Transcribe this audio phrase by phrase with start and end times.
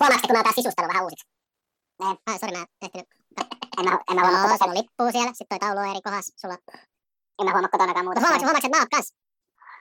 [0.00, 1.26] Huomaatko, kun mä oon taas sisustanut vähän uusiksi?
[2.04, 2.16] En.
[2.28, 3.08] Ai, sori, mä en ehtinyt.
[3.78, 6.02] En mä, en mä huomaa Joo, sulla on lippu siellä, sitten toi taulu on eri
[6.06, 6.32] kohdassa.
[6.40, 6.56] Sulla...
[7.38, 8.20] En mä huomaa kotonakaan muuta.
[8.20, 9.08] Huomaatko, huomaatko, että mä oon kans?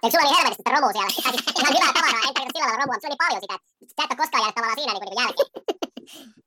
[0.04, 1.13] Eikö sulla niin helvetisti sitä romua siellä?
[1.60, 3.55] Ihan hyvää tavaraa, en tarkoita sillä lailla romua, mutta sulla oli paljon sitä,
[3.96, 5.50] sä et ole koskaan jäänyt tavallaan siinä niin kuin jälkeen.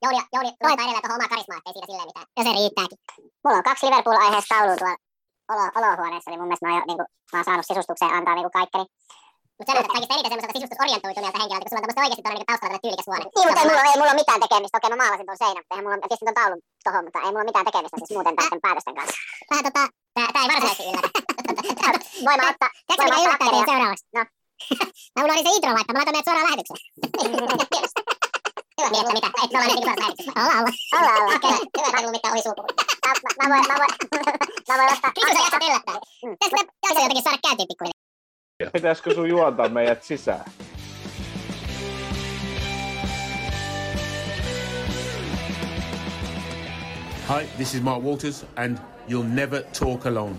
[0.02, 2.28] Jouni, Jouni laittaa edelleen tuohon omaa karismaa, ettei siitä silleen mitään.
[2.38, 2.98] Ja se riittääkin.
[3.42, 4.96] Mulla on kaksi Liverpool-aiheesta taulua tuolla
[5.52, 8.34] olo, olohuoneessa, niin mun mielestä mä oon, jo, niin kuin, mä oon saanut sisustukseen antaa
[8.36, 8.86] niin kuin kaikkeni.
[9.62, 12.50] Mutta sä näytät kaikista eniten semmoiselta sisustusorientoituneelta henkilöltä, kun sulla on tämmöistä oikeasti tuolla niin
[12.50, 13.24] taustalla tyylikäs huone.
[13.24, 14.76] Niin, mutta ei mulla, ei mulla mitään tekemistä.
[14.78, 17.66] Okei, mä maalasin tuon seinän, eihän mulla, pistin tuon taulun tohon, mutta ei mulla mitään
[17.68, 19.16] tekemistä siis muuten tästä päätösten kanssa.
[19.50, 19.82] Vähän tota...
[20.16, 21.08] Tää, tää ei varsinaisesti yllätä.
[22.26, 24.04] Voin mä ottaa, Tiedätkö voin mikä mä yllättää teitä seuraavaksi?
[24.16, 24.22] No.
[25.14, 26.80] Mä unohdin se intro laittaa, mä laitan meidät suoraan lähetykseen.
[28.76, 29.28] Hyvä, niin, että mitä?
[29.44, 30.32] Et me ollaan heti suorassa lähetyksessä.
[30.42, 30.72] Olla, olla.
[30.96, 31.54] Olla, olla, okei.
[31.76, 32.62] Hyvä, että mulla mitään ohi sulku.
[33.04, 33.92] Mä, mä, mä voin, mä voin,
[34.68, 35.12] mä voin ottaa.
[35.16, 35.98] Krisu, sä jaksat yllättää.
[36.24, 36.34] Mm.
[36.40, 38.01] Pitäisikö jaksaa jotenkin saada käyntiin pikkuhiljaa?
[38.70, 40.44] Pitäisikö sun juontaa meidät sisään?
[47.28, 50.36] Hi, this is Mark Walters, and you'll never talk alone.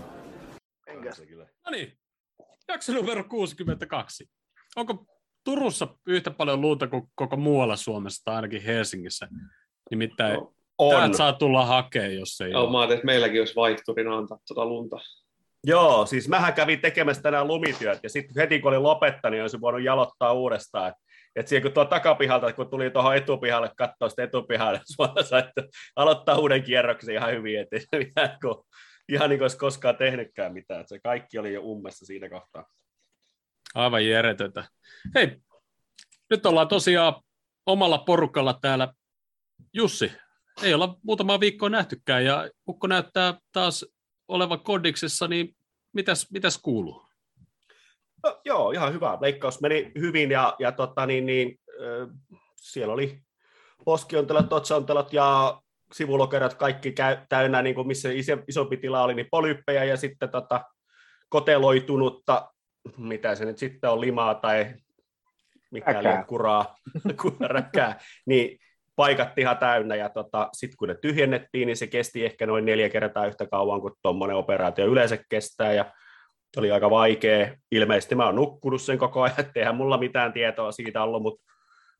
[1.65, 1.97] No niin,
[2.67, 4.29] jakso numero 62.
[4.75, 5.05] Onko
[5.45, 9.27] Turussa yhtä paljon lunta kuin koko muualla Suomessa tai ainakin Helsingissä?
[9.91, 10.53] Nimittäin No,
[10.89, 11.13] täältä on.
[11.13, 12.71] saa tulla hakea, jos ei Joo, ole.
[12.71, 14.97] mä ajattelin, että meilläkin olisi vaihturina antaa tuota lunta.
[15.67, 19.61] Joo, siis mähän kävin tekemässä tänään lumityöt, ja sitten heti kun olin lopettanut, niin olisin
[19.61, 20.89] voinut jalottaa uudestaan.
[20.89, 20.95] Et,
[21.35, 25.63] et siihen kun tuo takapihalta, kun tuli tuohon etupihalle, katsoa sitä etupihalle, suorassa, että
[25.95, 28.65] aloittaa uuden kierroksen ihan hyvin, ettei se mitään, kun,
[29.09, 30.81] ihan niin kuin olisi koskaan tehnytkään mitään.
[30.81, 32.65] Et se kaikki oli jo ummessa siinä kohtaa.
[33.75, 34.65] Aivan järjetöntä.
[35.15, 35.37] Hei,
[36.29, 37.13] nyt ollaan tosiaan
[37.65, 38.93] omalla porukalla täällä.
[39.73, 40.11] Jussi,
[40.63, 43.85] ei olla muutama viikkoa nähtykään, ja Ukko näyttää taas
[44.27, 45.55] olevan kodiksessa, niin
[45.93, 47.05] mitäs, mitäs kuuluu?
[48.23, 49.17] No, joo, ihan hyvä.
[49.21, 52.07] Leikkaus meni hyvin ja, ja tota, niin, niin, ö,
[52.55, 53.21] siellä oli
[53.85, 55.61] poskiontelot, otsaontelot ja
[55.93, 60.29] sivulokerot kaikki käy, täynnä, niin kuin missä iso, isompi tila oli, niin polyppejä ja sitten
[60.29, 60.61] tota,
[61.29, 62.51] koteloitunutta,
[62.97, 64.73] mitä se nyt sitten on, limaa tai
[65.71, 66.75] mikä kuraa,
[67.39, 68.59] räkää, niin
[68.95, 72.89] paikat ihan täynnä ja tota, sitten kun ne tyhjennettiin, niin se kesti ehkä noin neljä
[72.89, 75.85] kertaa yhtä kauan kuin tuommoinen operaatio yleensä kestää ja
[76.57, 77.55] oli aika vaikea.
[77.71, 81.43] Ilmeisesti mä oon nukkunut sen koko ajan, etteihän mulla mitään tietoa siitä ollut, mutta,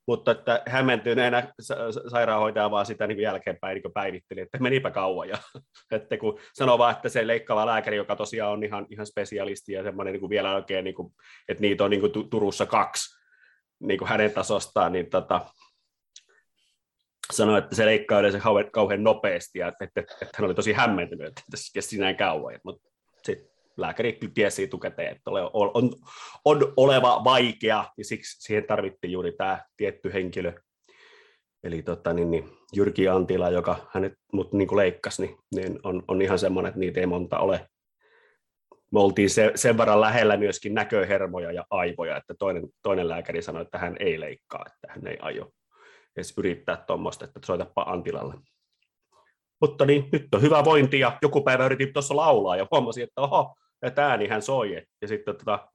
[0.07, 5.29] mutta että hämmentyneenä sa- sa- sairaanhoitaja vaan sitä niin jälkeenpäin niin päivitteli, että menipä kauan.
[5.29, 5.37] Ja,
[5.91, 9.83] että kun sanoo vaan, että se leikkaava lääkäri, joka tosiaan on ihan, ihan spesialisti ja
[9.83, 11.13] semmoinen niin kuin vielä oikein, niin kuin,
[11.49, 13.23] että niitä on niin kuin Tu- Turussa kaksi
[13.79, 15.41] niin kuin hänen tasostaan, niin tota,
[17.37, 20.73] sanoi, että se leikkaa yleensä kauhean, kauhean nopeasti ja että, että, että hän oli tosi
[20.73, 22.59] hämmentynyt, että tässä kesti näin kauan.
[22.63, 22.89] Mutta
[23.23, 25.91] sitten lääkäri tiesi etukäteen, että ole, on, on,
[26.45, 30.53] on oleva vaikea, ja siksi siihen tarvittiin juuri tämä tietty henkilö.
[31.63, 36.03] Eli tota, niin, niin, Jyrki Antila, joka hänet mut niin kuin leikkasi, niin, niin on,
[36.07, 37.67] on ihan semmoinen, että niitä ei monta ole.
[38.91, 43.61] Me oltiin se, sen verran lähellä myöskin näköhermoja ja aivoja, että toinen, toinen lääkäri sanoi,
[43.61, 45.51] että hän ei leikkaa, että hän ei aio
[46.17, 48.33] edes yrittää tuommoista, että soitapa Antilalle.
[49.61, 53.21] Mutta niin, nyt on hyvä vointi ja joku päivä yritin tuossa laulaa ja huomasin, että
[53.21, 54.85] oho, että äänihän soi.
[55.01, 55.67] Ja sitten tota,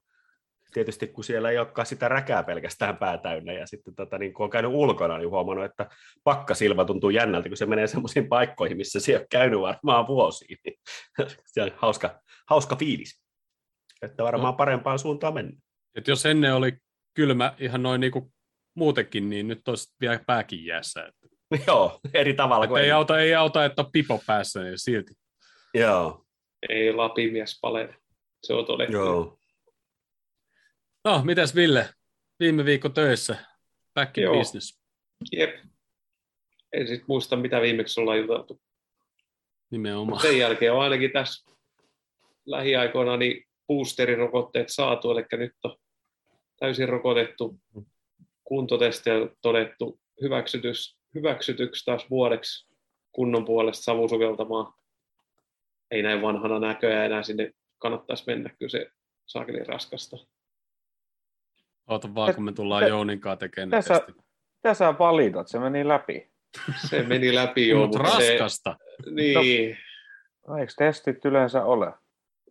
[0.73, 4.45] tietysti kun siellä ei olekaan sitä räkää pelkästään pää täynnä ja sitten tota, niin kun
[4.45, 5.89] on käynyt ulkona, niin huomannut, että
[6.25, 10.59] pakkasilmä tuntuu jännältä, kun se menee semmoisiin paikkoihin, missä se ei ole käynyt varmaan vuosiin.
[10.65, 10.75] Niin
[11.53, 13.23] se on hauska, hauska fiilis.
[14.03, 15.63] Että varmaan parempaan suuntaan mennään.
[15.95, 16.73] Et jos ennen oli
[17.15, 18.33] kylmä ihan noin niin kuin
[18.79, 21.05] muutenkin, niin nyt olisi vielä pääkin jäässä.
[21.07, 21.15] Et,
[21.67, 22.97] Joo, eri tavalla kuin ei, ennen.
[22.97, 25.15] auta, ei auta, että on pipo päässä, niin silti.
[25.75, 26.25] Joo,
[26.69, 27.95] Ei lapimies palele.
[28.43, 28.93] Se on todettu.
[28.97, 29.39] joo.
[31.05, 31.89] No, mitäs Ville?
[32.41, 33.37] Viime viikko töissä.
[33.95, 34.35] Back in Joo.
[34.39, 34.81] business.
[35.33, 35.55] Jep.
[36.73, 38.61] En sit muista, mitä viimeksi ollaan juteltu.
[39.71, 40.23] Nimenomaan.
[40.23, 41.57] Sen jälkeen on ainakin tässä
[42.47, 45.77] lähiaikoina niin boosterirokotteet saatu, eli nyt on
[46.61, 47.61] täysin rokotettu
[48.49, 52.69] kuntotesti ja todettu hyväksytys, hyväksytyksi taas vuodeksi
[53.13, 54.73] kunnon puolesta savusukeltamaan.
[55.91, 58.91] Ei näin vanhana näköjään enää sinne kannattaisi mennä, kyllä se
[59.27, 60.17] saakeli raskasta.
[61.87, 64.17] Oota vaan, kun me tullaan Jouninkaan tekemään tässä- testit.
[64.57, 65.49] Mitä sä valitat?
[65.49, 66.31] Se meni läpi.
[66.89, 68.77] Se meni läpi jo, Mutta mutta se, raskasta.
[69.11, 69.77] niin,
[70.49, 71.93] No, eikö testit yleensä ole?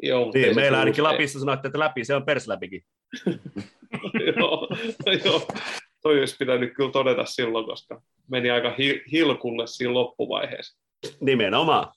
[0.04, 2.86] joo, mutta Niin, se meillä ainakin Lapissa sanoitte, että läpi, se on persläpikin.
[4.38, 4.68] joo,
[5.26, 5.48] joo,
[6.02, 10.80] toi olisi pitänyt kyllä todeta silloin, koska meni aika hi- hilkulle siinä loppuvaiheessa.
[11.22, 11.94] Nimenomaan.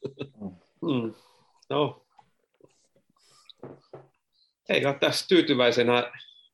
[0.82, 1.14] Mm.
[1.70, 2.06] No.
[4.68, 6.12] Ei kai tässä tyytyväisenä,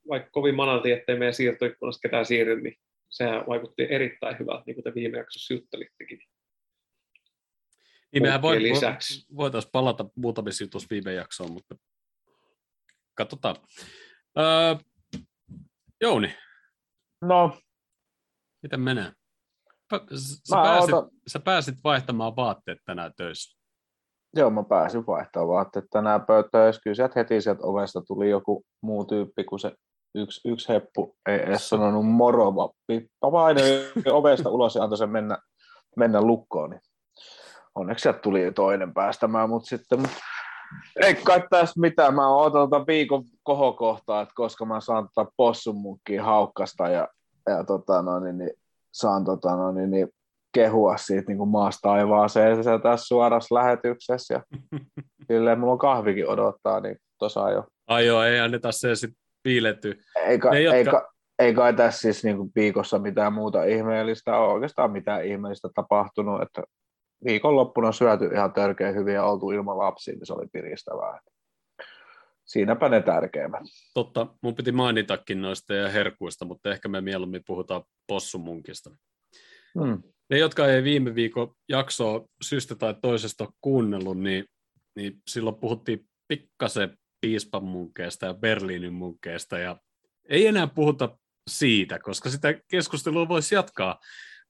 [0.09, 2.79] vaikka kovin manalti, ettei meidän siirtoikkunasta ketään siirry, niin
[3.09, 6.23] sehän vaikutti erittäin hyvältä, niin kuin te viime jaksossa juttelittekin.
[8.13, 9.27] Niin mehän voi, lisäksi.
[9.37, 11.77] voitaisiin palata muutamissa jutuissa viime jaksoon, mutta
[13.15, 13.57] katsotaan.
[14.39, 14.77] Öö,
[16.01, 16.35] Jouni,
[17.23, 17.57] No,
[18.63, 19.13] miten menee?
[20.15, 23.59] Sä Mä pääsit, ootan- sä pääsit vaihtamaan vaatteet tänään töissä.
[24.37, 26.73] joo, mä pääsin vaihtamaan vaatteet tänään pöytään.
[26.85, 29.73] Kyllä sieltä heti sieltä ovesta tuli joku muu tyyppi, kun se
[30.15, 33.57] yksi, yksi heppu ei edes sanonut moro, vaan
[34.13, 35.39] ovesta ulos ja antoi sen mennä,
[35.97, 36.71] mennä lukkoon.
[36.71, 36.81] Niin
[37.75, 40.11] onneksi sieltä tuli toinen päästämään, mutta sitten mut
[41.03, 42.15] ei kai tässä mitään.
[42.15, 47.09] Mä oon tota viikon kohokohtaa, että koska mä saan tota possun munkkiin haukkasta ja,
[47.47, 48.51] ja tota, no, niin, niin,
[48.93, 50.09] saan tota, no, niin, niin,
[50.55, 54.35] kehua siitä niin kuin maasta taivaaseen se tässä suorassa lähetyksessä.
[54.35, 54.43] Ja
[55.29, 57.65] silleen mulla on kahvikin odottaa, niin tuossa jo.
[57.87, 59.95] Ai joo, ei anneta se sitten piilettyä.
[60.17, 61.09] Ei, kai, Ne, ei, jotka- kai,
[61.39, 66.43] ei kai tässä siis niin kuin viikossa mitään muuta ihmeellistä ole oikeastaan mitään ihmeellistä tapahtunut,
[66.43, 66.63] että
[67.27, 71.21] viikonloppuna on syöty ihan törkeä hyvin ja oltu ilman lapsia, niin se oli piristävää.
[72.45, 73.63] Siinäpä ne tärkeimmät.
[73.95, 78.91] Totta, mun piti mainitakin noista ja herkuista, mutta ehkä me mieluummin puhutaan possumunkista.
[79.81, 80.03] Hmm.
[80.31, 84.45] Ne, jotka ei viime viikon jaksoa syystä tai toisesta ole kuunnellut, niin,
[84.97, 89.77] niin silloin puhuttiin pikkasen piispan munkeesta ja Berliinin munkeesta, ja
[90.29, 91.19] ei enää puhuta
[91.51, 93.99] siitä, koska sitä keskustelua voisi jatkaa.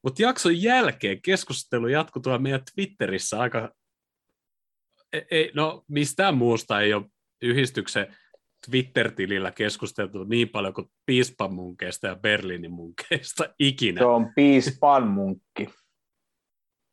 [0.07, 3.71] Mutta jakson jälkeen keskustelu jatkui tuolla meidän Twitterissä aika...
[5.13, 7.07] Ei, ei, no, mistään muusta ei ole
[7.43, 8.17] yhdistyksen
[8.71, 13.99] Twitter-tilillä keskusteltu niin paljon kuin piispan munkeista ja Berliinin munkeista ikinä.
[13.99, 15.69] Se on piispan munkki.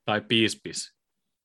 [0.06, 0.96] Tai piispis.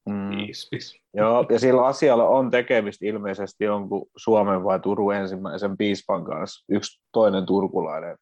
[0.09, 0.38] Mm.
[0.38, 1.00] Ispis.
[1.15, 6.65] Joo, ja sillä asialla on tekemistä ilmeisesti jonkun Suomen vai Turun ensimmäisen piispan kanssa.
[6.69, 8.17] Yksi toinen turkulainen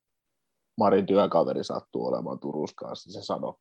[0.77, 3.55] Marin työkaveri sattuu olemaan Turussa kanssa, se sanoi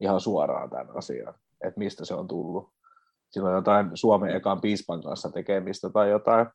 [0.00, 1.34] ihan suoraan tämän asian,
[1.64, 2.72] että mistä se on tullut.
[3.30, 6.46] Sillä on jotain Suomen ekan piispan kanssa tekemistä tai jotain.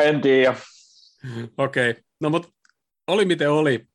[0.00, 0.54] En tiedä.
[1.58, 2.02] Okei, okay.
[2.20, 2.48] no mutta
[3.06, 3.86] oli miten oli.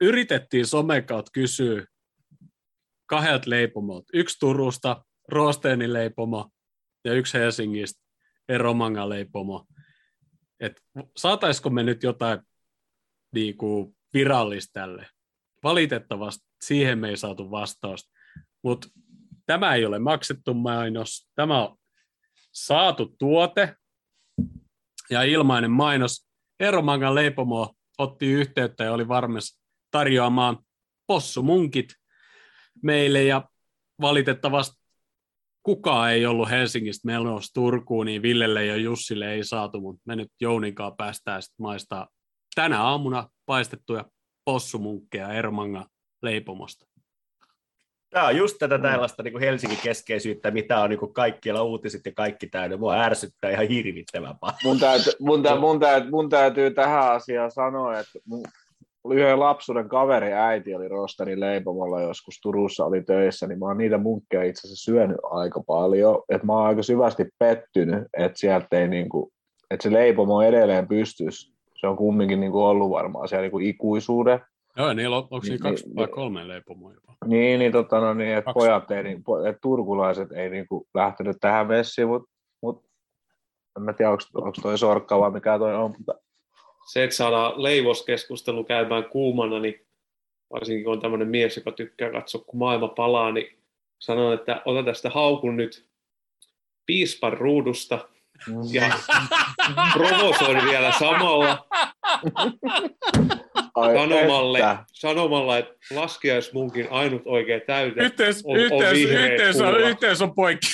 [0.00, 1.86] Yritettiin somen kautta kysyä
[3.06, 4.06] kahdelta leipomolta.
[4.14, 6.50] Yksi Turusta, Rosteenin leipomo,
[7.04, 8.02] ja yksi Helsingistä,
[8.48, 9.66] Eromangan leipomo.
[10.60, 10.80] Et
[11.16, 12.38] saataisiko me nyt jotain
[13.34, 15.06] niin kuin virallista tälle?
[15.62, 18.10] Valitettavasti siihen me ei saatu vastausta.
[18.64, 18.88] Mutta
[19.46, 21.30] tämä ei ole maksettu mainos.
[21.34, 21.76] Tämä on
[22.52, 23.74] saatu tuote
[25.10, 26.28] ja ilmainen mainos.
[26.60, 29.60] Eromangan leipomo otti yhteyttä ja oli varmis
[29.90, 30.58] tarjoamaan
[31.06, 31.88] possumunkit
[32.82, 33.48] meille ja
[34.00, 34.80] valitettavasti
[35.62, 40.32] kukaan ei ollut Helsingistä menossa Turkuun, niin Villelle ja Jussille ei saatu, mutta me nyt
[40.40, 42.08] Jouninkaan päästään sitten maistaa
[42.54, 44.04] tänä aamuna paistettuja
[44.44, 45.86] possumunkkeja Eromangan
[46.22, 46.86] leipomosta.
[48.10, 52.12] Tämä on just tätä tällaista niin Helsingin keskeisyyttä, mitä on niin kuin kaikkialla uutiset ja
[52.14, 52.76] kaikki täynnä.
[52.76, 54.58] Mua ärsyttää ihan hirvittävän paljon.
[54.64, 58.44] Mun, täytyy, mun, tä, mun, täytyy, mun täytyy tähän asiaan sanoa, että mun
[59.10, 63.98] yhden lapsuuden kaveri äiti oli Rosterin leipomolla joskus Turussa oli töissä, niin mä oon niitä
[63.98, 66.22] munkkeja itse asiassa syönyt aika paljon.
[66.28, 69.32] Et mä oon aika syvästi pettynyt, että sieltä ei niinku,
[69.70, 71.59] että se leipomo edelleen pystyisi.
[71.80, 74.40] Se on kumminkin niinku ollut varmaan siellä niinku ikuisuuden.
[74.76, 76.14] Joo, niillä on, onko Niin, kaksi niin, vai niin.
[76.14, 77.14] kolme leipomoa jopa?
[77.26, 81.36] Niin, niin, tota, no, niin että pojat ei, niin, po- että turkulaiset ei niinku lähtenyt
[81.40, 82.30] tähän messiin, mutta
[82.62, 82.84] mut,
[83.76, 86.14] en mä tiedä, onko toi sorkka vai mikä toi on, mutta
[86.92, 89.86] Se, että saadaan leivoskeskustelu käymään kuumana, niin
[90.52, 93.58] varsinkin kun on tämmöinen mies, joka tykkää katsoa, kun maailma palaa, niin
[93.98, 95.86] sanon, että ota tästä haukun nyt
[96.86, 98.08] piispan ruudusta
[98.72, 98.90] ja
[99.92, 101.66] provosoin vielä samalla
[103.74, 104.84] Ai, sanomalla, että.
[104.92, 110.34] sanomalla että laskiaismunkin ainut oikea täyte Yhteys, on, on yhteys, vihreä yhteys, on, yhteys on
[110.34, 110.66] poikki.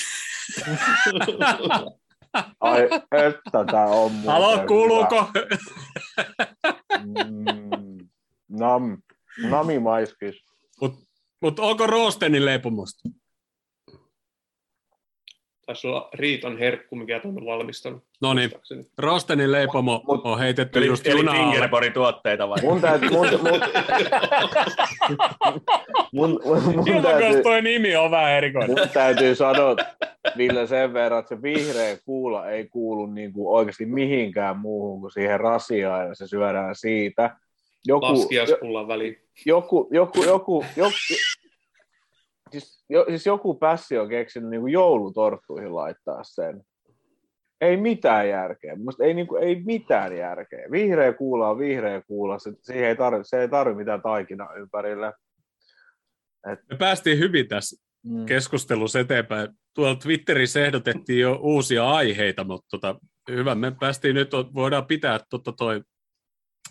[2.60, 4.66] Ai, että tää on muuten Halo, hyvä.
[4.66, 5.28] kuuluuko?
[7.04, 8.08] Mm,
[8.48, 8.98] nam,
[9.50, 10.44] nami maiskis.
[11.42, 13.08] Mutta onko Roostenin leipomosta?
[15.66, 18.02] Taisi olla Riitan herkku, mikä tuon on valmistanut.
[18.20, 18.50] No niin.
[18.99, 21.50] Roostenin leipomo Mut- on heitetty Eli, just eli junaan alle.
[21.52, 22.58] Fingerboardin tuotteita vai?
[22.62, 23.61] Mun täytyy, mun, mun,
[26.12, 28.70] mun, mun, mun, täytyy, toi nimi on vähän erikoinen.
[28.70, 29.76] mun täytyy sanoa,
[30.37, 35.11] Ville, sen verran, että se vihreä kuula ei kuulu niin kuin oikeasti mihinkään muuhun kuin
[35.11, 37.37] siihen rasiaan ja se syödään siitä.
[37.87, 39.16] Joku, jo, Laskiaispullan väliin.
[39.46, 41.45] joku, joku, joku, joku, siis,
[42.88, 46.62] jo, siis joku pässi on keksinyt niin kuin joulutorttuihin laittaa sen.
[47.60, 48.76] ei mitään järkeä.
[48.76, 50.66] Musta ei, niinku, ei mitään järkeä.
[50.70, 52.38] Vihreä kuula on vihreä kuula.
[52.38, 55.12] Se, siihen ei tarvi, se ei tarvitse mitään taikina ympärillä.
[56.46, 58.26] Me päästiin hyvin tässä Mm.
[58.26, 59.48] keskustelussa eteenpäin.
[59.74, 62.98] Tuolla Twitterissä ehdotettiin jo uusia aiheita, mutta tota,
[63.30, 65.82] hyvä, me päästiin nyt, voidaan pitää tota toi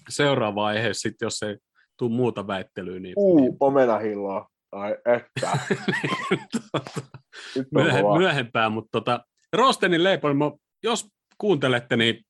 [0.10, 1.58] seuraava aihe sitten, jos ei
[1.98, 3.00] tule muuta väittelyä.
[3.00, 4.50] Niin, Uu, omenahilloa.
[4.76, 5.60] Ai että.
[7.56, 8.18] Nyt on myöhe, kova.
[8.18, 12.26] myöhempään, mutta tota, Rostenin leipoimo, jos kuuntelette, niin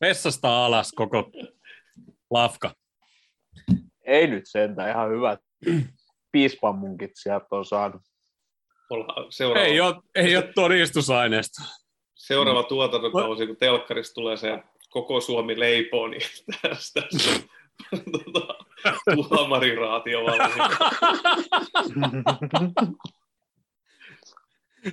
[0.00, 1.30] vessasta alas koko
[2.30, 2.74] lafka.
[4.06, 5.40] Ei nyt sentään, ihan hyvät
[6.32, 8.02] piispan munkit sieltä on saanut.
[9.30, 11.62] Seuraava, Ei ole, ei ole todistusaineesta.
[12.14, 16.22] seuraava tuotantokausi, kun telkkarista tulee se koko Suomi leipoo, niin
[16.62, 17.02] tästä
[18.12, 18.54] tota,
[19.28, 20.20] tuomariraatio.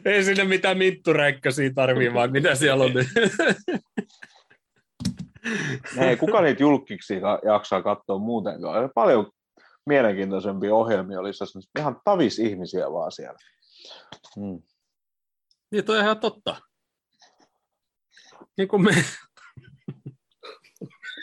[0.05, 2.91] Ei sinne mitään mintturäikkösiä tarvii, vaan mitä siellä on.
[5.98, 7.13] Ei, kuka niitä julkiksi
[7.45, 8.89] jaksaa katsoa muutenkaan?
[8.95, 9.31] Paljon
[9.86, 13.38] mielenkiintoisempia ohjelmia olisi, jos olisi ihan tavis ihmisiä vaan siellä.
[14.38, 14.62] Mm.
[15.71, 16.55] Niin toi on ihan totta.
[18.57, 18.91] Niin kuin me,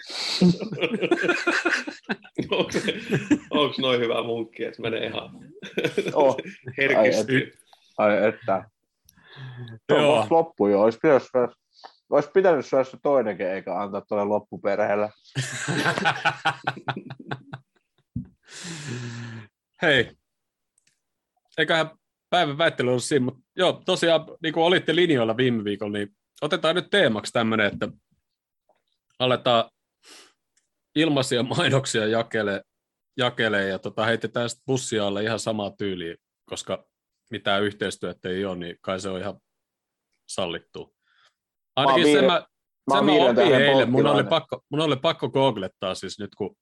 [2.50, 2.70] Onko,
[3.50, 5.30] onko noin hyvä munkki, että menee ihan
[6.14, 6.36] Oh,
[6.78, 7.52] herkistyy?
[7.98, 8.70] ai että.
[9.88, 10.26] Se on Joo.
[10.30, 10.82] loppu jo.
[10.82, 11.54] Olisi pitänyt, syödä-
[12.10, 15.10] olisi pitänyt syödä se toinenkin, eikä antaa tuolle loppuperheelle.
[19.82, 20.10] Hei,
[21.58, 21.90] eiköhän
[22.30, 26.74] päivän väittely ollut siinä, mutta joo, tosiaan, niin kuin olitte linjoilla viime viikolla, niin otetaan
[26.74, 27.88] nyt teemaksi tämmöinen, että
[29.18, 29.70] aletaan
[30.96, 32.62] ilmaisia mainoksia jakele,
[33.16, 36.16] jakelee ja tota, heitetään sitten bussia alle ihan samaa tyyliä,
[36.50, 36.86] koska
[37.30, 39.40] mitään yhteistyötä ei ole, niin kai se on ihan
[40.28, 40.94] sallittu.
[41.76, 42.46] Ainakin viiden- sen mä,
[42.90, 46.34] mä sen mä viiden opin eilen, mun oli, pakko, mun oli pakko googlettaa siis nyt,
[46.34, 46.56] kun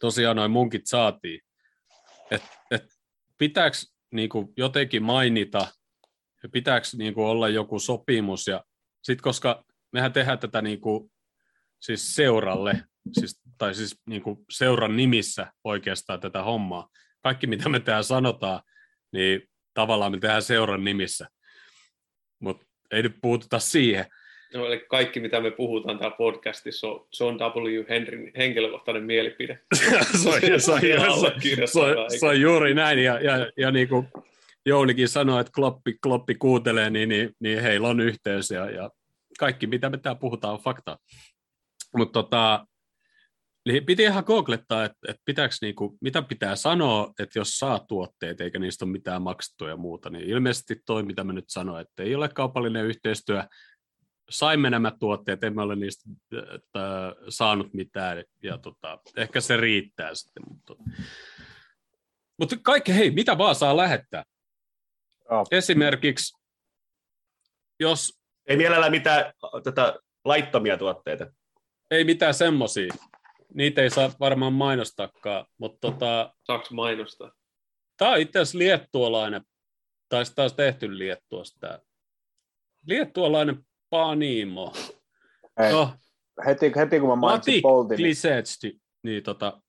[0.00, 1.40] tosiaan noin munkit saatiin,
[2.30, 2.86] että et
[3.38, 3.76] pitääkö
[4.14, 5.66] niinku jotenkin mainita
[6.42, 8.64] ja pitääkö niinku olla joku sopimus ja
[9.02, 11.10] sitten koska mehän tehdään tätä niinku,
[11.80, 12.82] siis seuralle,
[13.12, 16.88] siis, tai siis niinku seuran nimissä oikeastaan tätä hommaa.
[17.22, 18.60] Kaikki mitä me täällä sanotaan,
[19.12, 19.42] niin
[19.74, 21.28] tavallaan me tehdään seuran nimissä.
[22.40, 24.06] Mutta ei nyt puututa siihen.
[24.54, 27.84] No, eli kaikki, mitä me puhutaan täällä podcastissa, on John W.
[27.88, 29.58] Henryn henkilökohtainen mielipide.
[29.74, 29.96] se,
[30.28, 34.08] on, se, on, se, on, se, on, juuri näin, ja, ja, ja niin kuin
[34.66, 38.90] Jounikin sanoi, että Kloppi, Kloppi kuuntelee, niin, niin, niin heillä on yhteys, ja, ja
[39.38, 40.98] kaikki, mitä me täällä puhutaan, on fakta.
[41.96, 42.66] Mutta tota,
[43.66, 48.40] niin piti ihan googlettaa, että, että pitääkö niinku, mitä pitää sanoa, että jos saa tuotteet
[48.40, 52.02] eikä niistä ole mitään maksettua ja muuta, niin ilmeisesti toi, mitä mä nyt sanoin, että
[52.02, 53.44] ei ole kaupallinen yhteistyö,
[54.30, 56.10] saimme nämä tuotteet, emme ole niistä
[56.54, 60.42] että, saanut mitään, ja tota, ehkä se riittää sitten.
[60.48, 60.74] Mutta,
[62.38, 64.24] mutta kaikki, hei, mitä vaan saa lähettää.
[65.30, 65.46] Joo.
[65.50, 66.36] Esimerkiksi,
[67.80, 69.32] jos Ei mielellään mitään
[69.64, 71.26] tätä laittomia tuotteita.
[71.90, 72.94] ei mitään semmosia,
[73.56, 77.30] niitä ei saa varmaan mainostakaan, mutta tota, Saanko mainostaa?
[77.96, 79.42] tämä on itse asiassa liettualainen,
[80.08, 81.58] tai sitä olisi tehty Liettuasta.
[81.60, 81.78] tää.
[82.86, 84.72] Liettualainen Panimo.
[85.58, 85.90] Hei, No,
[86.46, 89.60] heti, heti kun mä mainitsin Mati Boltin, Klisetsti, niin tota,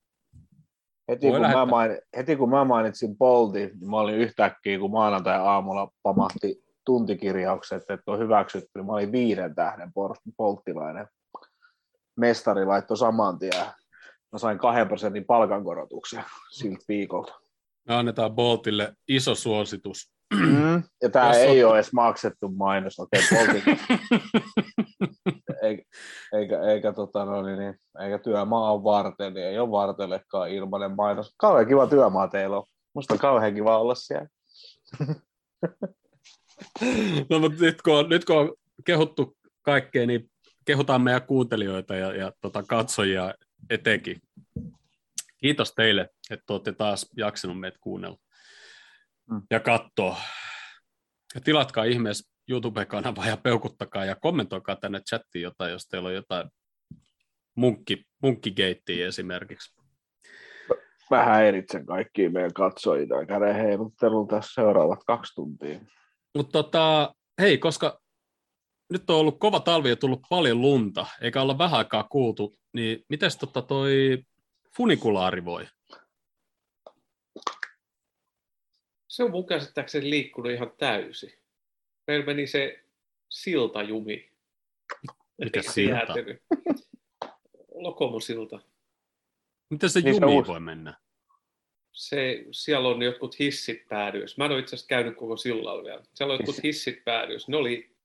[1.07, 5.91] heti kun, mä main, heti kun mä mainitsin Boltin, niin mä olin yhtäkkiä, kun maanantai-aamulla
[6.03, 9.91] pamahti tuntikirjaukset, että on hyväksytty, niin mä olin viiden tähden
[10.37, 11.07] polttilainen.
[12.17, 13.65] Mestari laittoi saman tien.
[14.31, 17.33] Mä sain kahden prosentin palkankorotuksen siltä viikolta.
[17.87, 20.11] me annetaan Boltille iso suositus.
[20.33, 20.83] Mm.
[21.01, 22.99] Ja tämä Jos ei on- ole edes maksettu mainos.
[22.99, 23.63] Okei, Boltin,
[25.61, 25.83] eikä,
[26.33, 30.95] eikä, eikä, tota, no, niin, niin, eikä työmaa ole varten, niin ei ole vartellekaan ilmainen
[30.95, 31.33] mainos.
[31.37, 32.63] Kauhean kiva työmaa teillä on.
[32.95, 34.27] Musta on kauhean kiva olla siellä.
[37.29, 38.53] No, mutta nyt kun, on, nyt kun on
[38.85, 40.31] kehuttu kaikkea, niin
[40.67, 43.33] kehutaan meidän kuuntelijoita ja, ja tota, katsojia
[43.69, 44.21] etenkin.
[45.37, 48.17] Kiitos teille, että olette taas jaksanut meitä kuunnella
[49.31, 49.41] Mm.
[49.51, 50.17] ja katsoa.
[51.35, 56.49] Ja tilatkaa ihmeessä YouTube-kanava ja peukuttakaa ja kommentoikaa tänne chattiin jotain, jos teillä on jotain
[57.55, 59.81] munkki, munkkigeittiä esimerkiksi.
[61.09, 65.79] Mä häiritsen kaikkia meidän katsojia käden heiluttelun tässä seuraavat kaksi tuntia.
[66.35, 67.99] Mutta tota, hei, koska
[68.89, 73.05] nyt on ollut kova talvi ja tullut paljon lunta, eikä olla vähän aikaa kuultu, niin
[73.09, 74.23] miten tota toi
[74.77, 75.67] funikulaari voi?
[79.07, 81.33] Se on mun käsittääkseni liikkunut ihan täysin.
[82.07, 82.83] Meillä meni se
[83.29, 84.31] siltajumi.
[85.37, 85.95] Mikä silta?
[85.95, 86.41] jäätynyt.
[87.73, 88.59] Lokomosilta.
[89.69, 90.97] Miten se Niin jumi voi mennä?
[91.91, 94.35] Se, siellä on jotkut hissit päädyessä.
[94.37, 96.03] Mä en ole itse asiassa käynyt koko sillalla vielä.
[96.13, 97.51] Siellä on jotkut hissit päädyessä.
[97.51, 97.96] Ne oli,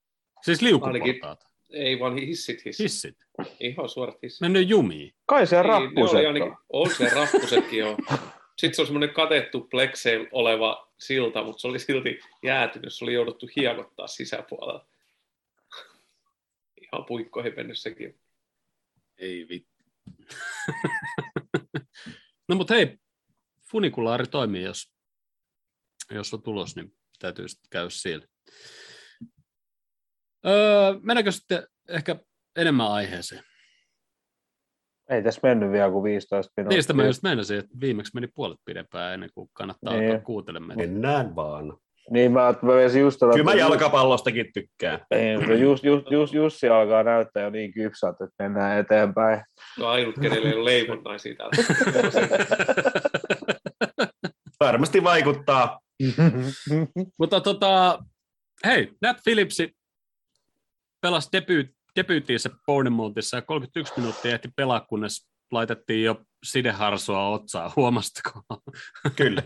[0.44, 1.46] Siis liukuportaat.
[1.70, 2.84] ei vaan hissit hissit.
[2.84, 3.16] Hissit.
[3.60, 4.40] Ihan suorat hissit.
[4.40, 5.14] Mennyt jumiin.
[5.26, 6.56] Kai se Niin, rappuset on.
[6.68, 7.96] on se rappusetkin jo.
[8.56, 12.94] Sitten se on semmoinen katettu plekseillä oleva silta, mutta se oli silti jäätynyt.
[12.94, 14.86] Se oli jouduttu hiekottaa sisäpuolella.
[16.82, 18.20] Ihan puikkoihin mennyt sekin.
[19.18, 19.72] Ei vittu.
[22.48, 22.98] no mutta hei,
[23.70, 24.92] funikulaari toimii, jos,
[26.10, 28.26] jos on tulos, niin täytyy sitten käydä siellä.
[30.46, 32.16] Öö, mennäänkö sitten ehkä
[32.56, 33.42] enemmän aiheeseen?
[35.10, 36.76] Ei tässä mennyt vielä kuin 15 minuuttia.
[36.76, 40.10] Niistä mä just meinasin, että viimeksi meni puolet pidempään ennen kuin kannattaa Niin.
[40.10, 40.78] alkaa kuuntelemaan.
[40.78, 41.76] Mennään vaan.
[42.10, 45.00] Niin mä, mä menisin just sanoa, Kyllä mä jalkapallostakin tykkään.
[45.38, 49.42] Mutta just, just, just, Jussi alkaa näyttää jo niin kypsät, että mennään eteenpäin.
[49.78, 51.56] No ainut, kenelle ei ole leivonnaisia täällä.
[54.60, 55.80] Varmasti vaikuttaa.
[57.18, 57.98] Mutta tota,
[58.64, 59.70] hei, Nat Phillipsi
[61.02, 68.42] pelasi debyyt, debyyttiinsä Bournemouthissa ja 31 minuuttia ehti pelaa, kunnes laitettiin jo sideharsua otsaa, huomastako?
[69.16, 69.42] Kyllä.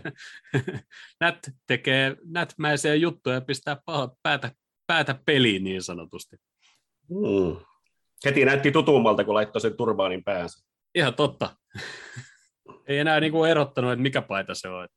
[1.21, 1.37] Nat
[1.67, 4.51] tekee nätmäisiä juttuja ja pistää paha- päätä,
[4.87, 6.37] päätä peliin niin sanotusti.
[7.09, 7.65] Mm.
[8.25, 10.67] Heti näytti tutummalta, kun laittoi sen turbaanin päänsä.
[10.95, 11.55] Ihan totta.
[12.87, 14.87] Ei enää niinku erottanut, että mikä paita se on.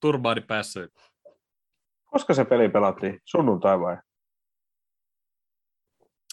[0.00, 0.88] Turbaani päässä.
[2.04, 3.20] Koska se peli pelattiin?
[3.24, 3.96] Sunnuntai vai?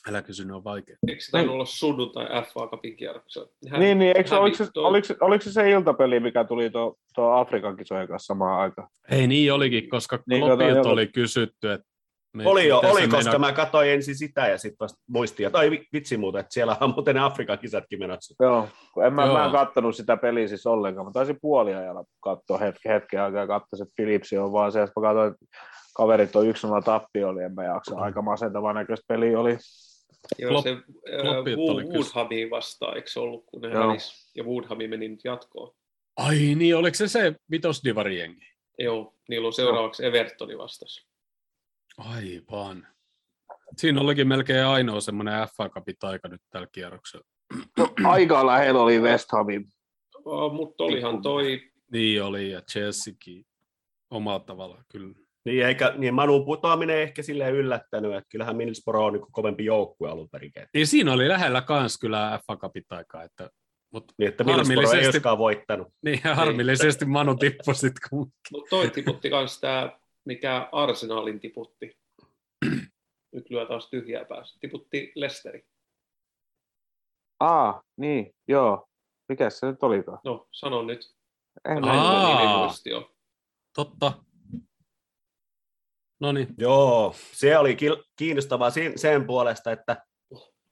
[0.09, 0.95] Älä kysy, ne on vaikea.
[1.07, 3.49] Eikö se tainnut olla sunnuntai FA Cupin kierroksella?
[3.77, 7.31] Niin, niin eikö, oliko, se, oliko, se, oliko se se iltapeli, mikä tuli tuo, tuo
[7.31, 8.87] Afrikan kisojen kanssa samaan aikaan?
[9.11, 11.87] Ei niin olikin, koska Niin, niin, Kloppilta oli kysytty, että
[12.35, 15.51] me, Oli jo, oli, koska meinaa- mä katsoin ensin sitä ja sitten vasta muistin.
[15.51, 18.43] Tai vi- vitsi muuten, että siellä on muuten Afrikan kisatkin menossa.
[18.45, 18.67] Joo,
[19.05, 19.33] en mä, Joo.
[19.37, 21.05] mä en kattonut sitä peliä siis ollenkaan.
[21.07, 24.99] Mä taisin puoliajalla katsoa hetken, hetken aikaa ja katsoin, että Philipsi on vaan se, että
[24.99, 25.45] mä katsoin, että
[25.95, 27.95] kaverit on yksi nolla tappio, niin en mä jaksa.
[27.97, 29.57] Aika masentavaa näköistä peli oli.
[30.39, 33.67] Joo, Klopp- se äh, Kloppilta oli Wood, kysy- Woodhamia vastaan, eikö se ollut, kun ne
[33.67, 33.87] Joo.
[33.87, 35.75] hävisi, ja Woodhami meni nyt jatkoon.
[36.17, 38.45] Ai niin, oliko se se vitosdivarijengi?
[38.79, 41.07] Joo, niillä on seuraavaksi Evertoni vastas.
[41.97, 42.87] Aivan.
[43.77, 47.25] Siinä olikin melkein ainoa semmoinen FA Cupin taika nyt tällä kierroksella.
[47.77, 49.65] No, aika lähellä oli West Hamin.
[50.25, 53.45] Oh, mutta olihan toi, Niin oli, ja Chelseakin
[54.11, 55.19] omalla tavallaan kyllä.
[55.45, 59.65] Niin, eikä, niin Manu putoaminen ei ehkä silleen yllättänyt, että kyllähän Middlesbrough on niin kovempi
[59.65, 60.51] joukkue alun perin.
[60.73, 63.49] Niin siinä oli lähellä kans kyllä FA Cupin taika, että,
[63.93, 65.87] mutta Niin, että Middlesbrough ei Harmillisesti- olisikaan voittanut.
[66.05, 71.97] niin harmillisesti Manu tippui sitten kun mut toi tiputti kans tää, mikä Arsenalin tiputti.
[73.33, 74.57] Nyt lyö taas tyhjää päässä.
[74.59, 75.63] Tiputti Lesteri.
[77.39, 78.87] Aa, niin, joo.
[79.29, 80.19] Mikäs se nyt olikaan?
[80.23, 80.99] No, sano nyt.
[81.69, 82.27] En Aa.
[82.27, 83.11] on nimimuistio.
[83.75, 84.13] totta.
[86.21, 87.77] No niin, Joo, se oli
[88.17, 89.97] kiinnostavaa sen, puolesta, että,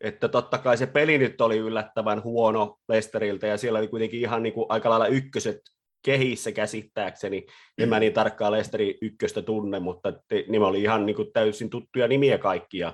[0.01, 4.43] että totta kai se peli nyt oli yllättävän huono Lesteriltä, ja siellä oli kuitenkin ihan
[4.43, 5.61] niin kuin aika lailla ykköset
[6.05, 7.45] kehissä käsittääkseni.
[7.77, 10.13] En mä niin tarkkaan Lesterin ykköstä tunne, mutta
[10.47, 12.93] ne oli ihan niin kuin täysin tuttuja nimiä kaikkia.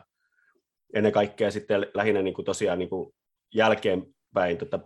[0.94, 3.16] Ennen kaikkea sitten lähinnä niin kuin tosiaan niin kuin
[3.56, 4.80] jälkeenpäin tota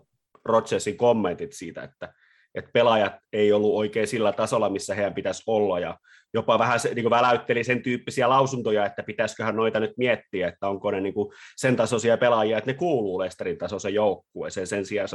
[0.45, 2.13] Rodgersin kommentit siitä, että,
[2.55, 5.97] että pelaajat ei ollut oikein sillä tasolla, missä heidän pitäisi olla, ja
[6.33, 10.67] jopa vähän se, niin kuin väläytteli sen tyyppisiä lausuntoja, että pitäisiköhän noita nyt miettiä, että
[10.67, 14.67] onko ne niin kuin sen tasoisia pelaajia, että ne kuuluu Lesterin tasoisen joukkueeseen.
[14.67, 15.09] Sen sijaan,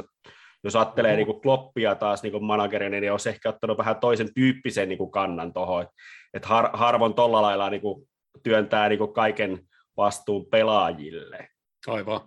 [0.65, 4.35] jos ajattelee niin kuin Kloppia taas niin kuin managerina, niin olisi ehkä ottanut vähän toisen
[4.35, 5.87] tyyppisen niin kuin kannan tuohon,
[6.35, 8.09] että, har, harvoin tuolla lailla niin kuin
[8.43, 9.61] työntää niin kuin kaiken
[9.97, 11.49] vastuun pelaajille.
[11.87, 12.21] aivan.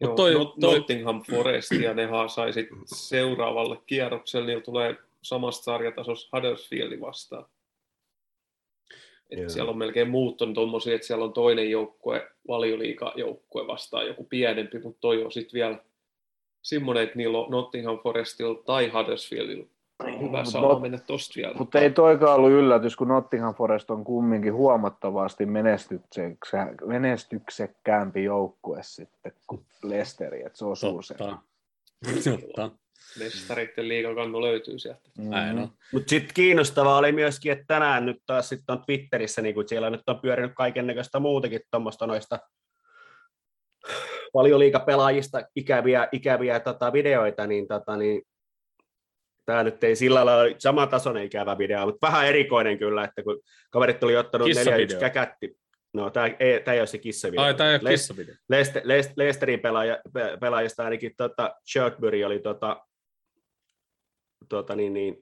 [0.00, 5.64] Joo, toi- Not- toi- Nottingham Forest ja ne sai sit seuraavalle kierrokselle, niillä tulee samasta
[5.64, 7.46] sarjatasossa Huddersfieldin vastaan.
[9.30, 9.48] Et Joo.
[9.48, 14.78] siellä on melkein muut on tommosia, että siellä on toinen joukkue, valioliikajoukkue vastaan joku pienempi,
[14.78, 15.78] mutta toi on sitten vielä
[16.62, 19.66] semmoinen, että niillä on Nottingham Forestilla tai Huddersfieldilla
[20.04, 21.54] hyvä Mut saama Not- mennä tosta vielä.
[21.58, 25.46] Mutta ei toikaan ollut yllätys, kun Nottingham Forest on kumminkin huomattavasti
[26.86, 31.14] menestyksekkäämpi joukkue sitten kuin Leicesteri, että se osuu se.
[31.14, 32.70] Totta.
[33.18, 35.00] Mestareiden liigakannu löytyy sieltä.
[35.18, 35.70] On.
[35.92, 39.90] Mutta sitten kiinnostavaa oli myöskin, että tänään nyt taas sitten on Twitterissä, niin kun siellä
[39.90, 42.38] nyt on pyörinyt kaiken näköistä muutakin tuommoista noista
[44.34, 48.22] valioliikapelaajista ikäviä, ikäviä tota, videoita, niin, tota, niin
[49.46, 54.02] tämä nyt ei sillä lailla samantasoinen ikävä video, mutta vähän erikoinen kyllä, että kun kaverit
[54.02, 55.00] oli ottanut 4-1 Kissavideo.
[55.00, 55.56] käkätti,
[55.94, 57.42] No, tämä ei, tää ei ole se kissavideo.
[57.44, 58.34] Ai, tämä ei ole kissavideo.
[58.34, 62.82] Leicester- Leicester- Leicesterin pelaaja, pe- pelaajista ainakin tota, Shrewsbury oli tota,
[64.48, 65.16] tota, niin, niin,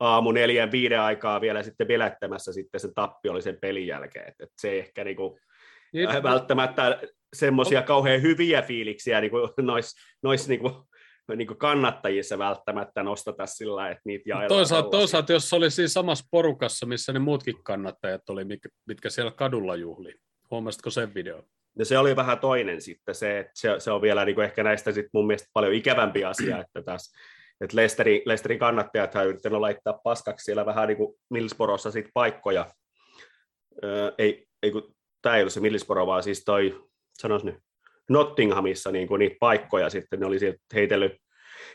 [0.00, 4.28] aamu neljän viiden aikaa vielä sitten velättämässä sitten sen tappi oli sen pelin jälkeen.
[4.28, 5.38] Et, et se ei ehkä niinku,
[5.92, 7.00] Niin, äh, välttämättä
[7.36, 10.88] semmoisia kauhean hyviä fiiliksiä niinku, noissa nois, niinku,
[11.36, 14.48] niinku kannattajissa välttämättä nostata sillä että niitä jaellaan.
[14.48, 19.30] Toisaalta, toisaalta, jos oli siinä samassa porukassa, missä ne muutkin kannattajat oli, mitkä, mitkä siellä
[19.30, 20.14] kadulla juhli.
[20.50, 21.42] Huomasitko sen video?
[21.78, 24.62] No se oli vähän toinen sitten, se, että se, se on vielä niin kuin ehkä
[24.62, 27.12] näistä sit mun mielestä paljon ikävämpi asia, että taas
[27.60, 32.66] että Leicesterin, Leicesterin kannattajat on yrittänyt laittaa paskaksi siellä vähän niin kuin Millsborossa sit paikkoja.
[33.84, 36.84] Öö, ei, ei kun, tämä ei ollut se Millsboro, vaan siis toi,
[37.18, 37.54] sanois nyt,
[38.10, 41.12] Nottinghamissa niin kuin niitä paikkoja sitten, ne oli sieltä heitellyt,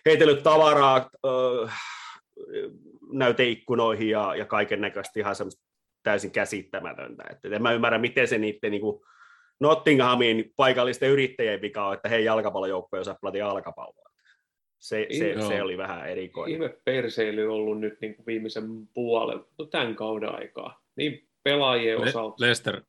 [0.06, 1.68] heitellyt tavaraa öö,
[3.14, 5.66] näyteikkunoihin ja, ja kaiken näköistä ihan semmoista
[6.04, 7.24] täysin käsittämätöntä.
[7.30, 9.02] Että en mä ymmärrä, miten se niiden niin kuin
[9.60, 14.12] Nottinghamin paikallisten yrittäjien vika on, että hei jalkapallojoukko ei osaa pelata jalkapalloa.
[14.80, 15.48] Se, se, Joo.
[15.48, 16.54] se oli vähän erikoinen.
[16.54, 18.64] Ihme perseily on ollut nyt niin kuin viimeisen
[18.94, 20.82] puolen, no tämän kauden aikaa.
[20.96, 22.82] Niin pelaajien Le- osalta Lester,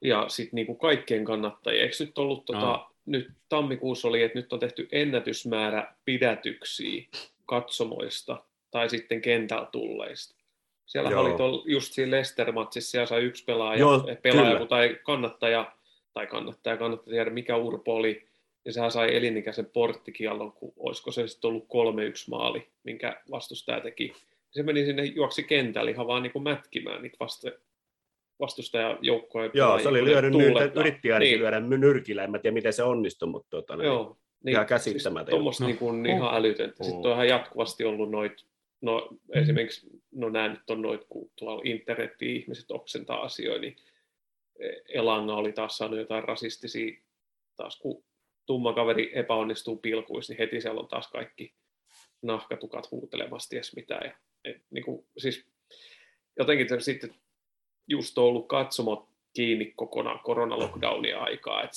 [0.00, 1.82] ja sitten niin kuin kaikkien kannattajien.
[1.82, 2.90] Eikö nyt ollut, tota, Joo.
[3.06, 7.02] nyt tammikuussa oli, että nyt on tehty ennätysmäärä pidätyksiä
[7.46, 10.34] katsomoista tai sitten kentällä tulleista.
[10.86, 14.66] Siellä oli tol, just siinä Leicester-matsissa, siellä sai yksi pelaaja, Joo, eh, pelaaja kyllä.
[14.66, 15.72] tai kannattaja,
[16.12, 18.26] tai kannattaja, kannattaja tiedä mikä Urpo oli,
[18.64, 21.66] ja sehän sai elinikäisen porttikiallon, kun olisiko se sitten ollut 3-1
[22.30, 24.12] maali, minkä vastustaja teki.
[24.50, 27.50] Se meni sinne, juoksi kentällä ihan vaan niin kuin mätkimään niitä vasta,
[28.40, 29.50] vastustajajoukkoja.
[29.54, 31.40] Joo, se oli lyönyt, nyt, yritti ainakin niin.
[31.40, 33.86] lyödä nyrkillä, en mä tiedä miten se onnistui, mutta tota, näin.
[33.86, 35.26] Joo, niin, Ihan käsittämätön.
[35.26, 35.68] Siis tuommoista No.
[35.68, 36.84] niin kuin ihan älytöntä.
[36.84, 38.32] Sitten on ihan jatkuvasti ollut noit,
[38.80, 43.76] no esimerkiksi, no nämä nyt on noit, kun tuolla internetin ihmiset oksentaa asioita, niin
[44.88, 47.00] Elanga oli taas saanut jotain rasistisia,
[47.56, 48.04] taas kun
[48.46, 51.54] tumma kaveri epäonnistuu pilkuissa, niin heti siellä on taas kaikki
[52.22, 53.94] nahkatukat huutelemassa ties mitä.
[53.94, 54.12] Ja,
[54.44, 55.46] et, niin kuin, siis
[56.38, 57.14] jotenkin se sitten
[57.90, 61.76] just ollut katsomot kiinni kokonaan koronalockdownin aikaa, että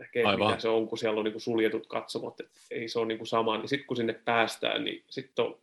[0.00, 0.48] ehkä Aivan.
[0.48, 3.58] mitä se on, kun siellä on niin suljetut katsomot, että ei se ole niin sama,
[3.58, 5.60] niin sitten kun sinne päästään, niin sitten on,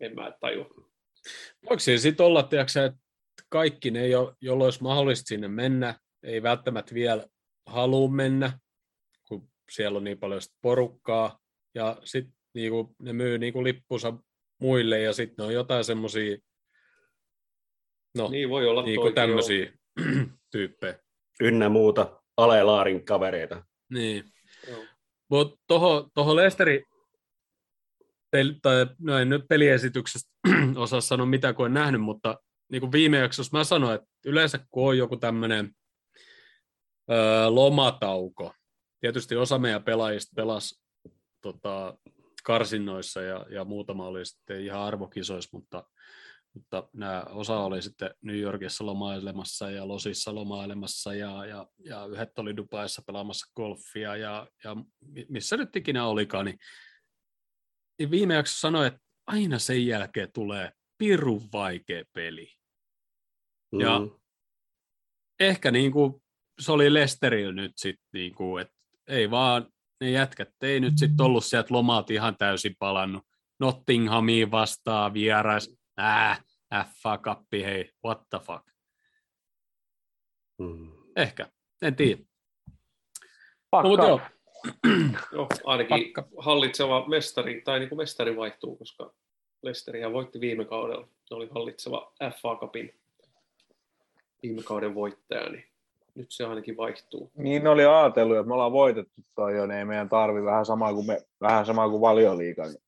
[0.00, 0.70] en mä tajua.
[1.70, 2.98] voiko siinä sitten olla, tiedätkö, että
[3.48, 7.26] kaikki ne, jo- joilla olisi mahdollista sinne mennä, ei välttämättä vielä
[7.66, 8.58] halua mennä,
[9.28, 11.38] kun siellä on niin paljon porukkaa,
[11.74, 14.14] ja sitten niinku, ne myy niinku lippunsa
[14.60, 16.38] muille, ja sitten ne on jotain semmoisia,
[18.18, 19.72] no, Niin voi olla toikin, tämmöisiä
[20.52, 20.98] tyyppejä.
[21.40, 23.64] Ynnä muuta alelaarin kavereita.
[23.92, 24.24] Niin.
[25.30, 26.84] Mutta tuohon toho Lesteri,
[28.30, 30.30] pel, tai no en nyt peliesityksestä
[30.76, 32.40] osaa sanoa mitä kun en nähnyt, mutta
[32.72, 35.70] niin kuin viime jaksossa mä sanoin, että yleensä kun on joku tämmöinen
[37.10, 38.54] öö, lomatauko,
[39.00, 40.82] tietysti osa meidän pelaajista pelasi
[41.40, 41.98] tota,
[42.44, 45.84] karsinnoissa ja, ja muutama oli sitten ihan arvokisoissa, mutta,
[46.54, 52.38] mutta nämä osa oli sitten New Yorkissa lomailemassa ja Losissa lomailemassa ja, ja, ja yhdet
[52.38, 56.58] oli Dubaissa pelaamassa golfia ja, ja mi- missä nyt ikinä olikaan, niin,
[57.98, 62.48] niin viime jaksossa sanoi, että aina sen jälkeen tulee pirun vaikea peli.
[63.78, 64.10] Ja- Mm.
[65.40, 66.22] Ehkä niin kuin
[66.60, 68.74] se oli Lesterillä nyt sitten, niin kuin, että
[69.08, 73.22] ei vaan, ne jätkät ei nyt sitten ollut sieltä lomat ihan täysin palannut.
[73.60, 76.44] Nottinghamiin vastaan vierais, äh,
[77.02, 78.66] FA Cup, hei, what the fuck.
[80.58, 80.92] Mm.
[81.16, 81.48] Ehkä,
[81.82, 82.22] en tiedä.
[83.70, 83.82] Pakka.
[83.82, 84.20] No, mutta joo,
[85.32, 86.28] Joo, ainakin Pakka.
[86.38, 89.14] hallitseva mestari, tai niin kuin mestari vaihtuu, koska
[89.62, 91.08] Leicesterihän voitti viime kaudella.
[91.24, 92.94] Se oli hallitseva FA Cupin
[94.42, 95.64] viime kauden voittaja, niin
[96.14, 97.30] nyt se ainakin vaihtuu.
[97.36, 100.66] Niin ne oli ajatellut, että me ollaan voitettu toi jo, niin ei meidän tarvi vähän
[100.66, 102.66] sama kuin, me, vähän sama kuin valioliiga.
[102.66, 102.82] Niin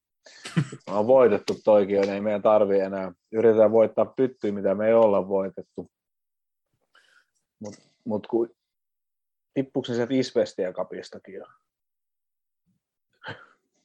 [0.56, 3.12] me ollaan voitettu toikin niin ei meidän tarvi enää.
[3.32, 5.90] Yritetään voittaa pyttyä, mitä me ei olla voitettu.
[7.60, 8.50] Mutta mut kun
[9.54, 11.44] tippuuko se sieltä Isvestiä kapistakin jo?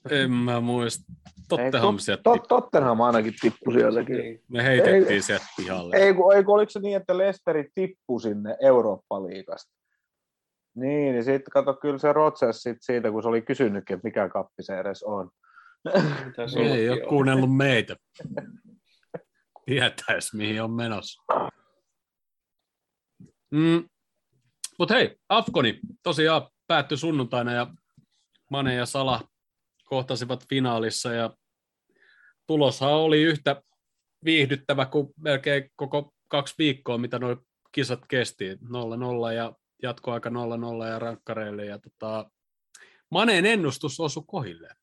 [0.10, 1.04] en mä muista.
[1.50, 4.44] Tottenham sieltä, Tot, Tottenham ainakin tippui sieltäkin.
[4.48, 5.96] Me heitettiin ei- sieltä pihalle.
[5.96, 9.74] Ei, kun, ei kun oliko se niin, että Lesteri tippui sinne Eurooppa-liigasta?
[10.76, 12.08] Niin, niin sitten kato, kyllä se
[12.52, 15.30] sit siitä, kun se oli kysynytkin, että mikä kappi se edes on.
[16.58, 17.96] Ei ole kuunnellut meitä.
[19.66, 21.22] Tietäis, mihin on menossa.
[23.52, 23.90] Mm.
[24.80, 27.68] Mutta hei, Afkoni tosiaan päättyi sunnuntaina ja
[28.52, 29.22] Mane ja Sala
[29.86, 31.36] kohtasivat finaalissa ja
[32.48, 33.62] tuloshan oli yhtä
[34.26, 37.38] viihdyttävä kuin melkein koko kaksi viikkoa, mitä noin
[37.72, 38.58] kisat kesti 0-0
[39.36, 41.66] ja jatkoaika 0-0 ja rankkareille.
[41.66, 42.32] Ja tota,
[43.12, 44.76] Maneen ennustus osui kohilleen.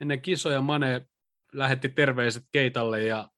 [0.00, 1.06] Ennen kisoja Mane
[1.52, 3.28] lähetti terveiset Keitalle ja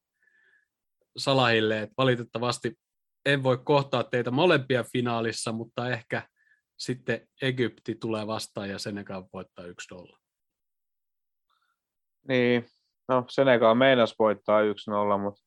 [1.16, 2.78] Salahille, että valitettavasti
[3.26, 6.28] en voi kohtaa teitä molempia finaalissa, mutta ehkä
[6.78, 10.18] sitten Egypti tulee vastaan ja Senegal voittaa 1-0.
[12.28, 12.66] Niin,
[13.08, 14.64] no Senegal meinas voittaa 1-0,
[15.22, 15.42] mutta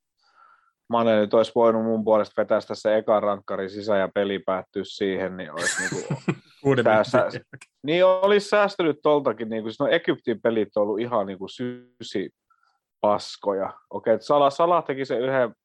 [0.89, 5.37] Mane nyt olisi voinut mun puolesta vetää se eka rankkari sisään ja peli päättyä siihen,
[5.37, 6.13] niin olisi niinku
[6.83, 7.39] säästä,
[7.83, 12.29] niin olisi säästynyt toltakin, niin kuin, no Egyptin pelit on ollut ihan niin kuin sysi
[13.01, 13.73] paskoja.
[13.89, 15.55] Okei, että Salah, Salah teki se yhden,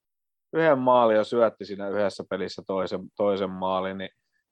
[0.53, 4.11] yhden maalin ja syötti siinä yhdessä pelissä toisen, toisen maalin, niin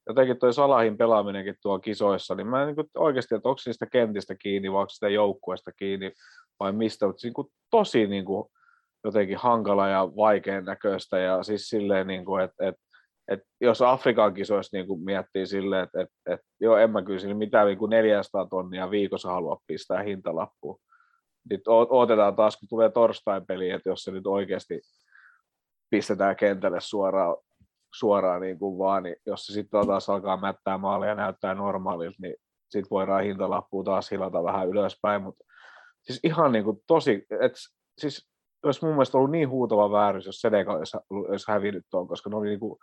[0.09, 4.35] jotenkin toi Salahin pelaaminenkin tuo kisoissa, niin mä en niin oikeasti, että onko niistä kentistä
[4.35, 6.13] kiinni, vai onko sitä joukkueesta kiinni,
[6.61, 8.49] vai mistä, mutta niin kuin tosi niin kuin
[9.05, 12.83] jotenkin hankala ja vaikean näköistä, ja siis silleen, niin kuin, että, että
[13.29, 17.35] et jos Afrikan kisoissa niin kuin miettii silleen, että et, et, joo, en mä kyllä
[17.35, 20.81] mitään niin kuin 400 tonnia viikossa halua pistää hintalappuun.
[21.51, 24.81] Nyt odotetaan taas, kun tulee torstain peli, että jos se nyt oikeasti
[25.91, 27.37] pistetään kentälle suoraan,
[27.95, 32.17] suoraan niin kuin vaan, niin jos se sitten taas alkaa mättää maalia ja näyttää normaalilta,
[32.23, 32.35] niin
[32.71, 35.45] sitten voidaan hintalappua taas hilata vähän ylöspäin, mutta
[36.03, 37.59] siis ihan niin kuin tosi, että
[37.99, 38.28] siis
[38.63, 42.37] olisi mun mielestä ollut niin huutava väärys, jos Senegal olisi, olisi hävinnyt tuon, koska ne
[42.37, 42.79] oli, niin kuin,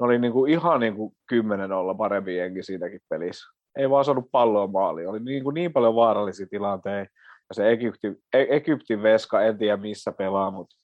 [0.00, 3.46] ne oli niin kuin ihan niin kuin kymmenen olla parempi jengi siinäkin pelissä.
[3.76, 5.08] Ei vaan saanut palloa maaliin.
[5.08, 7.12] Oli niin, kuin niin paljon vaarallisia tilanteita.
[7.48, 10.76] Ja se Egypti, e- Egyptin veska, en tiedä missä pelaa, mutta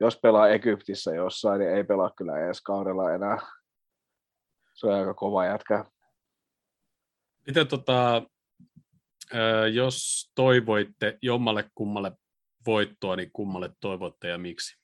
[0.00, 3.38] jos pelaa Egyptissä jossain, niin ei pelaa kyllä edes kaudella enää.
[4.74, 5.84] Se on aika kova jätkä.
[7.46, 8.22] Miten tota,
[9.72, 12.12] jos toivoitte jommalle kummalle
[12.68, 14.78] voittoa, niin kummalle toivotte ja miksi?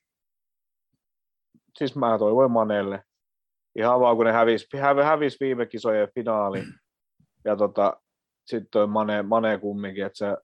[1.77, 3.03] Siis mä toivoin Manelle.
[3.75, 4.67] Ihan vaan kun ne hävisi,
[5.03, 6.63] hävisi viime kisojen finaali.
[7.45, 8.01] Ja tota,
[8.45, 10.37] sitten toi Mane, Mane kumminkin, että se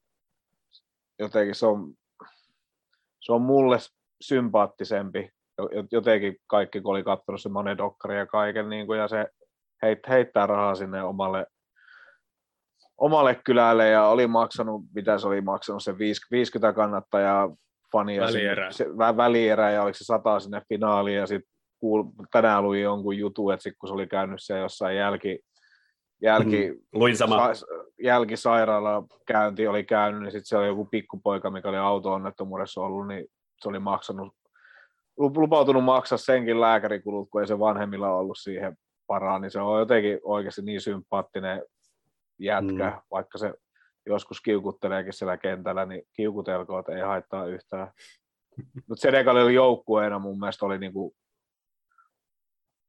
[1.19, 1.93] jotenkin se on,
[3.19, 3.77] se on mulle
[4.21, 5.29] sympaattisempi.
[5.91, 9.27] Jotenkin kaikki, kun oli katsonut se Mane Dokkari ja kaiken, niin kuin, ja se
[9.81, 11.45] heit, heittää rahaa sinne omalle
[13.01, 17.55] omalle kylälle ja oli maksanut, mitä se oli maksanut, se 50 kannattajaa
[17.91, 18.71] fania välierä.
[18.71, 23.17] Se, vä, välierä ja oliko se sata sinne finaaliin ja sitten kuul, tänään luin jonkun
[23.17, 25.39] jutun, että sit, kun se oli käynyt se jossain jälki,
[26.21, 27.53] jälki, mm, luin sama.
[27.53, 27.65] Sa,
[28.03, 33.25] jälkisairaala käynti oli käynyt, niin sitten se oli joku pikkupoika, mikä oli auto-onnettomuudessa ollut, niin
[33.61, 34.33] se oli maksanut,
[35.17, 40.19] lupautunut maksaa senkin lääkärikulut, kun ei se vanhemmilla ollut siihen paraan, niin se on jotenkin
[40.23, 41.63] oikeasti niin sympaattinen
[42.43, 43.01] jätkä, mm.
[43.11, 43.53] vaikka se
[44.05, 47.91] joskus kiukutteleekin siellä kentällä, niin kiukutelkoot ei haittaa yhtään.
[48.87, 51.15] Mutta Senegal oli joukkueena mun mielestä oli niinku,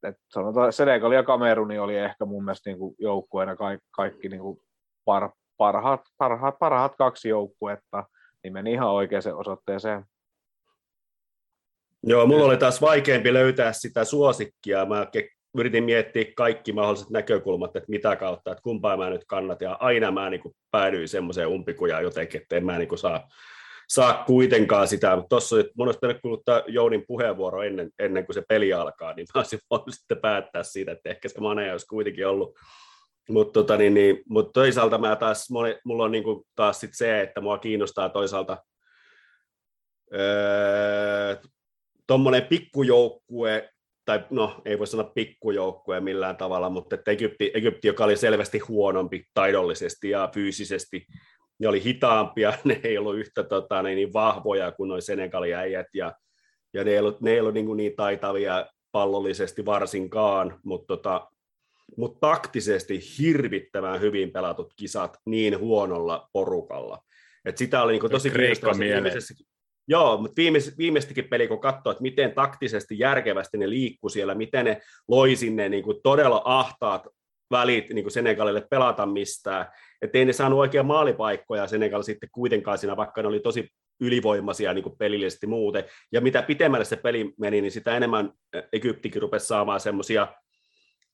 [0.02, 4.62] et sanotaan, Senegal ja Kameruni oli ehkä mun mielestä niinku joukkueena kaikki, kaikki niinku
[5.04, 8.04] par, parhaat, parhaat, parhaat kaksi joukkuetta,
[8.44, 10.04] niin meni ihan oikeaan osoitteeseen.
[12.02, 14.86] Joo, mulla oli taas vaikeampi löytää sitä suosikkia.
[14.86, 15.06] Mä
[15.58, 20.10] yritin miettiä kaikki mahdolliset näkökulmat, että mitä kautta, että kumpaa mä nyt kannat, ja aina
[20.10, 23.28] mä niin kuin päädyin semmoiseen umpikujaan jotenkin, että en mä niin kuin saa,
[23.88, 28.72] saa kuitenkaan sitä, mutta tuossa olisi pitänyt kuuluttaa Jounin puheenvuoro ennen, ennen kuin se peli
[28.72, 32.58] alkaa, niin mä olisin voinut sitten päättää siitä, että ehkä se Mane olisi kuitenkin ollut.
[33.28, 35.48] Mutta tota, niin, niin, mut toisaalta mä taas,
[35.84, 38.64] mulla on niin kuin taas sit se, että mua kiinnostaa toisaalta
[40.14, 41.36] öö,
[42.06, 43.71] tuommoinen pikkujoukkue,
[44.04, 48.58] tai no ei voi sanoa pikkujoukkue millään tavalla, mutta että Egypti, Egypti, joka oli selvästi
[48.58, 51.06] huonompi taidollisesti ja fyysisesti,
[51.58, 56.12] ne oli hitaampia, ne ei ollut yhtä tota, niin vahvoja kuin noin Senegalin äijät, ja,
[56.74, 61.28] ja ne ei ollut, ne ei ollut niin, niin taitavia pallollisesti varsinkaan, mutta tota,
[61.96, 67.04] mutta taktisesti hirvittävän hyvin pelatut kisat niin huonolla porukalla.
[67.44, 68.74] Et sitä oli niin tosi kiinnostavaa.
[69.88, 74.64] Joo, mutta viimeis, viimeistäkin peli, kun katsoo, että miten taktisesti järkevästi ne liikkuu siellä, miten
[74.64, 77.08] ne loi sinne niin kuin todella ahtaat
[77.50, 79.66] välit niin kuin Senegalille pelata mistään.
[80.02, 83.68] Että ei ne saanut oikein maalipaikkoja Senegal sitten kuitenkaan siinä, vaikka ne oli tosi
[84.00, 85.84] ylivoimaisia niin kuin pelillisesti muuten.
[86.12, 88.32] Ja mitä pitemmälle se peli meni, niin sitä enemmän
[88.72, 90.28] Egyptikin rupesi saamaan semmoisia,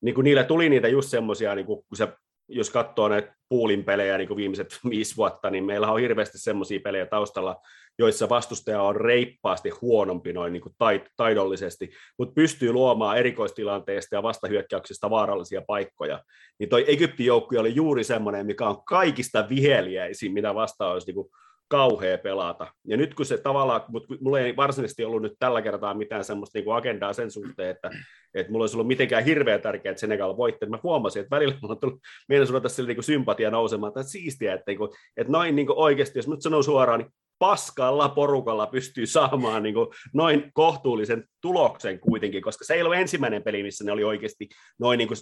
[0.00, 2.08] niin kuin niillä tuli niitä just semmoisia, niin kuin, kun se
[2.48, 6.80] jos katsoo näitä puulin pelejä niin kuin viimeiset viisi vuotta, niin meillä on hirveästi semmoisia
[6.80, 7.56] pelejä taustalla,
[7.98, 10.74] joissa vastustaja on reippaasti huonompi noin niin kuin
[11.16, 16.22] taidollisesti, mutta pystyy luomaan erikoistilanteesta ja vastahyökkäyksistä vaarallisia paikkoja.
[16.58, 21.14] Niin toi Egyptin joukkue oli juuri semmoinen, mikä on kaikista viheliäisin, mitä vastaan olisi niin
[21.14, 21.28] kuin
[21.68, 22.66] kauhea pelata.
[22.86, 26.58] Ja nyt kun se tavallaan, mutta mulla ei varsinaisesti ollut nyt tällä kertaa mitään semmoista
[26.58, 27.90] niin agendaa sen suhteen, että,
[28.34, 30.66] että mulla olisi ollut mitenkään hirveän tärkeää, että Senegal voitti.
[30.66, 34.54] Mä huomasin, että välillä mulla on tullut mieleen sulla tässä niin sympatia nousemaan, että siistiä,
[34.54, 38.66] että, niin kuin, että noin niin kuin oikeasti, jos nyt sanon suoraan, niin paskalla porukalla
[38.66, 43.84] pystyy saamaan niin kuin noin kohtuullisen tuloksen kuitenkin, koska se ei ollut ensimmäinen peli, missä
[43.84, 44.48] ne oli oikeasti
[44.78, 45.18] noin niin kuin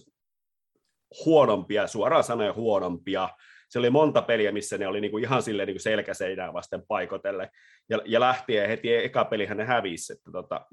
[1.24, 3.28] huonompia, suoraan sanoen huonompia.
[3.68, 6.82] Se oli monta peliä, missä ne oli niin kuin ihan silleen niin kuin selkäseinää vasten
[6.88, 7.50] paikotelle.
[7.88, 10.12] Ja, ja lähtien heti eka pelihän ne hävisi.
[10.12, 10.66] Että tota,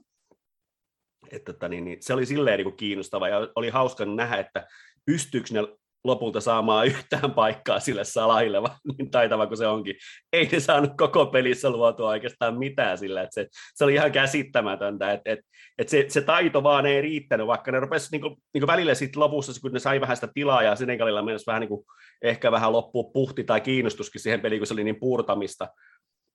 [1.31, 4.67] että, että niin, niin, se oli silleen niin kuin kiinnostava ja oli hauska nähdä, että
[5.05, 5.59] pystyykö ne
[6.03, 8.57] lopulta saamaan yhtään paikkaa sille salahille,
[8.97, 9.95] niin taitava kuin se onkin.
[10.33, 15.11] Ei ne saanut koko pelissä luotua oikeastaan mitään sillä, että se, se oli ihan käsittämätöntä,
[15.11, 15.45] että, että,
[15.77, 19.61] että se, se, taito vaan ei riittänyt, vaikka ne rupesi niin niin välillä sitten lopussa,
[19.61, 21.85] kun ne sai vähän sitä tilaa ja Senegalilla mennessä vähän niin kuin,
[22.21, 25.67] ehkä vähän loppua puhti tai kiinnostuskin siihen peliin, kun se oli niin puurtamista,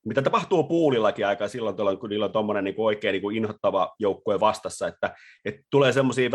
[0.07, 4.87] mitä tapahtuu puulillakin aika silloin, kun niillä on tuommoinen niin oikein niin inhottava joukkue vastassa,
[4.87, 6.31] että, että tulee semmoisia,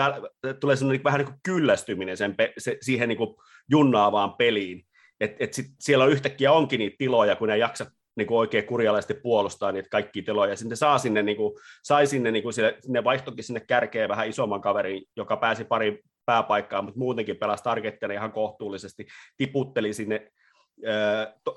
[0.59, 3.35] tulee semmoinen niin vähän niin kuin kyllästyminen sen, se, siihen niin kuin
[3.71, 4.85] junnaavaan peliin,
[5.19, 9.13] että et siellä on yhtäkkiä onkin niitä tiloja, kun ne jaksa niin kuin oikein kurjalaisesti
[9.13, 12.77] puolustaa niitä kaikki tiloja, ja sitten saa sinne, niin kuin, sai sinne, niin kuin sille,
[12.87, 18.13] ne vaihtokin sinne kärkeen vähän isomman kaverin, joka pääsi pari pääpaikkaa, mutta muutenkin pelasi targetteja
[18.13, 19.05] ihan kohtuullisesti,
[19.37, 20.31] tiputteli sinne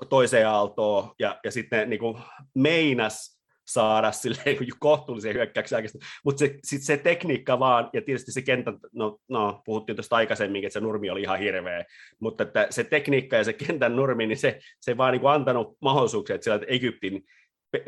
[0.09, 2.17] toiseen aaltoon ja, ja sitten niin kuin
[2.55, 5.83] meinas saada sille niin kohtuullisen hyökkäyksen
[6.25, 10.65] mutta se, sit se tekniikka vaan, ja tietysti se kenttä, no, no puhuttiin tuosta aikaisemmin,
[10.65, 11.85] että se nurmi oli ihan hirveä,
[12.19, 15.77] mutta että se tekniikka ja se kentän nurmi, niin se, se vaan niin kuin antanut
[15.81, 17.23] mahdollisuuksia, että siellä Egyptin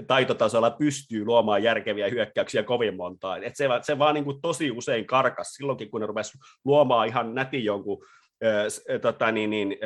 [0.08, 3.38] taitotasolla pystyy luomaan järkeviä hyökkäyksiä kovin montaa.
[3.38, 7.36] Et se, se vaan niin kuin tosi usein karkas silloinkin, kun ne rupesi luomaan ihan
[7.36, 8.06] nätin jonkun
[9.02, 9.78] tota, niin, niin,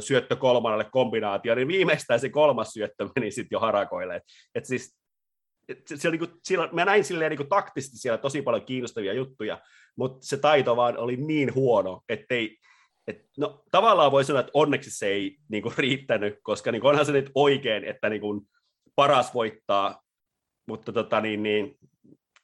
[0.00, 4.16] syöttö kolmannelle kombinaatio, niin viimeistään se kolmas syöttö meni sitten jo harakoille.
[4.16, 4.22] Et,
[4.54, 4.98] et siis,
[5.68, 9.12] et se, niin kuin, siellä, mä näin silleen niin kuin taktisesti siellä tosi paljon kiinnostavia
[9.12, 9.60] juttuja,
[9.96, 12.58] mutta se taito vaan oli niin huono, ettei,
[13.06, 16.90] et, no, tavallaan voi sanoa, että onneksi se ei niin kuin, riittänyt, koska niin kuin,
[16.90, 18.40] onhan se nyt oikein, että niin kuin,
[18.96, 20.02] paras voittaa,
[20.68, 21.78] mutta tota, niin, niin,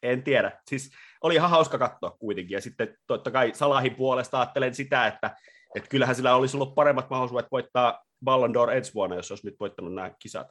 [0.03, 0.61] en tiedä.
[0.71, 0.91] Siis
[1.23, 2.55] oli ihan hauska katsoa kuitenkin.
[2.55, 5.37] Ja sitten totta kai Salahin puolesta ajattelen sitä, että,
[5.75, 9.61] että kyllähän sillä olisi ollut paremmat mahdollisuudet voittaa Ballon d'Or ensi vuonna, jos olisi nyt
[9.61, 10.47] voittanut nämä kisat.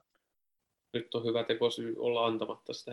[0.94, 2.92] Nyt on hyvä tekosyy olla antamatta sitä.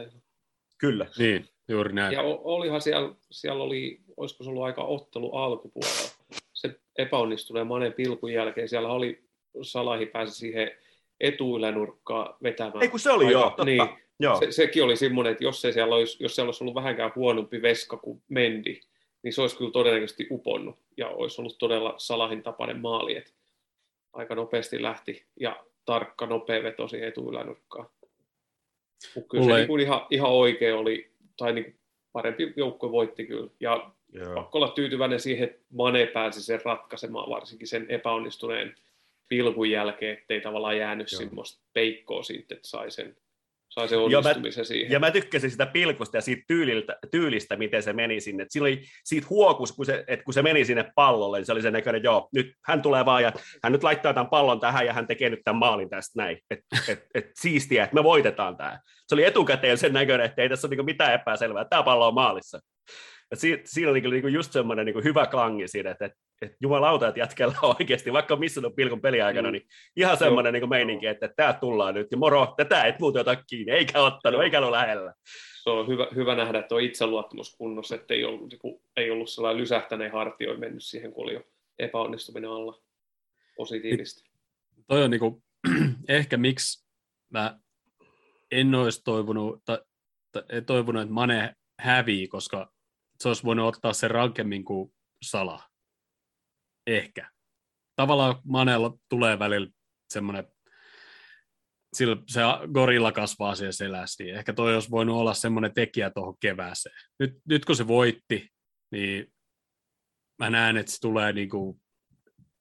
[0.78, 1.06] Kyllä.
[1.18, 2.12] Niin, juuri näin.
[2.12, 6.10] Ja olihan siellä, siellä oli, olisiko se ollut aika ottelu alkupuolella.
[6.52, 9.24] Se epäonnistuneen Manen pilkun jälkeen siellä oli,
[9.62, 10.70] Salahi pääsi siihen
[11.20, 12.82] etuylänurkkaan vetämään.
[12.82, 13.64] Ei kun se oli aika, joo, totta.
[13.64, 13.88] Niin,
[14.20, 14.40] Joo.
[14.40, 17.62] Se, sekin oli semmoinen, että jos, ei siellä olisi, jos siellä olisi ollut vähänkään huonompi
[17.62, 18.80] veska kuin Mendi,
[19.22, 23.30] niin se olisi kyllä todennäköisesti uponnut ja olisi ollut todella Salahin tapainen maali, että
[24.12, 27.88] aika nopeasti lähti ja tarkka, nopea veto siihen etuylänurkkaan.
[29.14, 29.54] Mutta kyllä Mulle...
[29.54, 31.78] se niin kuin ihan, ihan oikein oli, tai niin kuin
[32.12, 33.50] parempi joukko voitti kyllä.
[33.60, 34.34] Ja Joo.
[34.34, 38.74] pakko olla tyytyväinen siihen, että Mane pääsi sen ratkaisemaan, varsinkin sen epäonnistuneen
[39.28, 41.18] pilkun jälkeen, ettei tavallaan jäänyt Joo.
[41.18, 43.16] semmoista peikkoa siitä, että sai sen
[43.68, 44.92] sai se onnistumisen ja mä, siihen.
[44.92, 48.42] Ja mä tykkäsin sitä pilkusta ja siitä tyyliltä, tyylistä, miten se meni sinne.
[48.42, 51.62] Et oli siitä huokus, kun se, että kun se meni sinne pallolle, niin se oli
[51.62, 54.92] se näköinen, joo, nyt hän tulee vaan ja hän nyt laittaa tämän pallon tähän ja
[54.92, 56.38] hän tekee nyt tämän maalin tästä näin.
[56.50, 58.80] Että et, et, siistiä, että me voitetaan tämä.
[59.06, 62.14] Se oli etukäteen sen näköinen, että ei tässä ole niinku mitään epäselvää, tämä pallo on
[62.14, 62.60] maalissa.
[63.30, 67.08] Ja si, siinä oli niinku just semmoinen niinku hyvä klangi siinä, että, että, että jumalauta,
[67.08, 69.52] että jätkellä on oikeasti, vaikka on missannut pilkun peliaikana, mm.
[69.52, 73.20] niin ihan semmoinen niin meininki, että, että tämä tullaan nyt, ja moro, tätä et muuta
[73.20, 74.42] ota kiinni, eikä ottanut, Joo.
[74.42, 75.14] eikä ollut lähellä.
[75.62, 79.30] Se on hyvä, hyvä nähdä, että on itseluottamus kunnossa, että ei ollut, niin ei ollut
[79.30, 81.42] sellainen lysähtäneen hartioin mennyt siihen, kun oli jo
[81.78, 82.80] epäonnistuminen alla
[83.56, 84.30] positiivisesti.
[84.86, 85.42] Toi on niin kuin,
[86.08, 86.88] ehkä miksi
[87.30, 87.58] mä
[88.50, 89.78] en olisi toivonut, tai,
[90.32, 92.72] tai toivonut, että Mane hävii, koska
[93.20, 95.62] se olisi voinut ottaa sen rankemmin kuin Sala.
[96.86, 97.30] Ehkä.
[97.96, 99.68] Tavallaan Manella tulee välillä
[100.12, 100.44] semmoinen,
[101.96, 102.40] sillä se
[102.72, 106.96] gorilla kasvaa siellä selässä, niin ehkä toi olisi voinut olla semmoinen tekijä tuohon kevääseen.
[107.18, 108.48] Nyt, nyt kun se voitti,
[108.92, 109.32] niin
[110.38, 111.80] mä näen, että se tulee niin kuin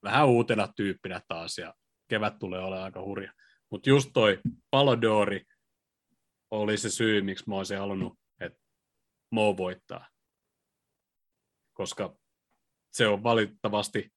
[0.03, 1.74] vähän uutena tyyppinä taas, ja
[2.10, 3.34] kevät tulee olemaan aika hurja.
[3.72, 4.39] Mutta just toi
[4.72, 5.43] Palodori
[6.51, 8.60] oli se syy, miksi mä olisin halunnut, että
[9.32, 10.08] Mo voittaa
[11.78, 12.15] koska
[12.91, 14.11] se on valitettavasti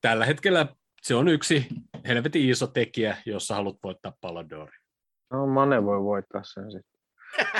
[0.00, 0.66] tällä hetkellä
[1.02, 1.66] se on yksi
[2.08, 4.48] helvetin iso tekijä, jos sä haluat voittaa Ballon
[5.30, 7.00] No Mane voi voittaa sen sitten.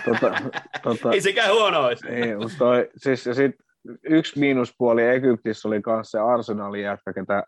[0.04, 0.36] Tota,
[0.82, 2.08] tota, ei sekään huono olisi.
[2.08, 3.54] Ei, mutta toi, siis, ja sit
[4.02, 7.42] yksi miinuspuoli Egyptissä oli myös se Arsenalin jätkä, ketä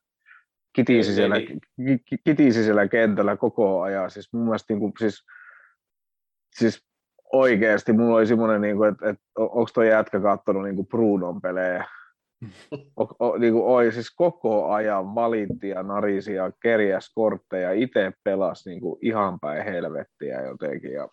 [0.73, 4.11] kitisi siellä, ki- ki- kitisi siellä kentällä koko ajan.
[4.11, 5.25] Siis mun mielestä niin kuin, siis,
[6.57, 6.88] siis
[7.33, 11.41] oikeasti mulla oli semmoinen, niin kuin, että, että onko tuo jätkä katsonut niin kuin Brunon
[11.41, 11.85] pelejä.
[13.01, 18.13] O, o, niin kuin, oi, siis koko ajan valitti ja narisi ja kerjäs kortteja, itse
[18.25, 20.93] pelasi niin kuin ihan päin helvettiä jotenkin.
[20.93, 21.09] Ja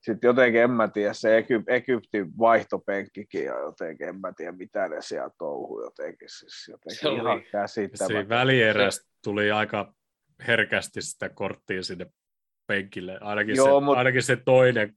[0.00, 4.88] sitten jotenkin, en mä tiedä, se Egyp, Egyptin vaihtopenkkikin ja jotenkin, en mä tiedä, mitä
[4.88, 6.28] ne siellä touhuu jotenkin.
[6.28, 8.28] Siis jotenkin Se oli- ihan Siinä käsittämätöntä.
[8.34, 9.92] välierästä tuli aika
[10.46, 12.06] herkästi sitä korttia sinne
[12.68, 13.18] penkille.
[13.20, 14.92] Ainakin, Joo, se, mut- ainakin se toinen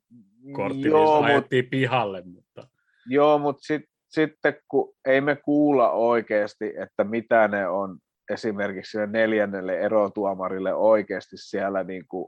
[0.52, 2.24] kortti, Joo, niin mut- ajettiin pihalle.
[2.26, 2.68] Mutta...
[3.06, 7.98] Joo, mutta sit, sitten kun ei me kuulla oikeasti, että mitä ne on
[8.32, 12.28] esimerkiksi sille neljännelle erotuomarille oikeasti siellä, niin kuin,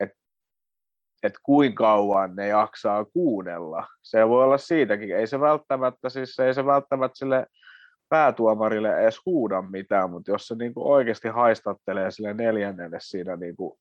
[0.00, 0.16] että
[1.22, 3.86] et kuinka kauan ne jaksaa kuunnella.
[4.02, 5.16] Se voi olla siitäkin.
[5.16, 7.46] Ei se välttämättä, siis ei se välttämättä sille
[8.08, 13.56] päätuomarille edes huuda mitään, mutta jos se niin kuin oikeasti haistattelee sille neljännelle siinä niin
[13.56, 13.78] kuin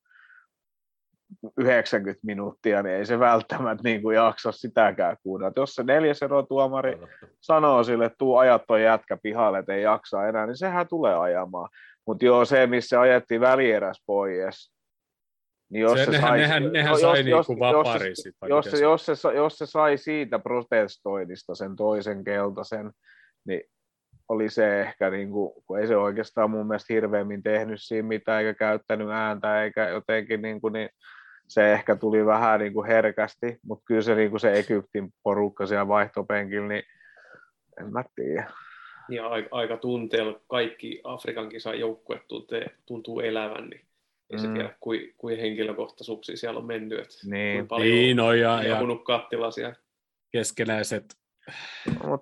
[1.57, 5.53] 90 minuuttia, niin ei se välttämättä niin kuin jaksa sitäkään kuunnella.
[5.55, 6.97] Jos se neljäs erotuomari
[7.41, 11.15] sanoo sille, että tuu ajat toi jätkä pihalle, että ei jaksa enää, niin sehän tulee
[11.15, 11.69] ajamaan.
[12.07, 14.73] Mutta joo, se, missä ajettiin välieräs pois,
[15.69, 18.17] niin jos Se, se, nehän, sai, nehän, nehän jos- sai jos- niinku jos- vapari jos,
[18.17, 22.91] sit, jos, se, jos, se, jos se sai siitä protestoinnista sen toisen keltaisen,
[23.47, 23.61] niin
[24.29, 28.43] oli se ehkä, niin kuin, kun ei se oikeastaan mun mielestä hirveämmin tehnyt siinä mitään,
[28.43, 30.89] eikä käyttänyt ääntä, eikä jotenkin, niin, kuin, niin
[31.47, 35.65] se ehkä tuli vähän niin kuin herkästi, mutta kyllä se, niin kuin se Egyptin porukka
[35.65, 36.83] siellä vaihtopenkillä, niin
[37.79, 38.51] en mä tiedä.
[39.09, 43.81] Ja aika, aika tunteella kaikki Afrikan kisan joukkueet tuntee, tuntuu elävän, niin
[44.29, 44.53] ei se Mm.
[44.53, 46.99] tiedä, kuin, kuin henkilökohtaisuuksia siellä on mennyt.
[46.99, 47.57] Että Niin.
[47.57, 49.75] kuinka paljon Niin, no ja, ja jahunut kattilasia.
[50.31, 51.05] keskenäiset
[52.05, 52.21] Mut,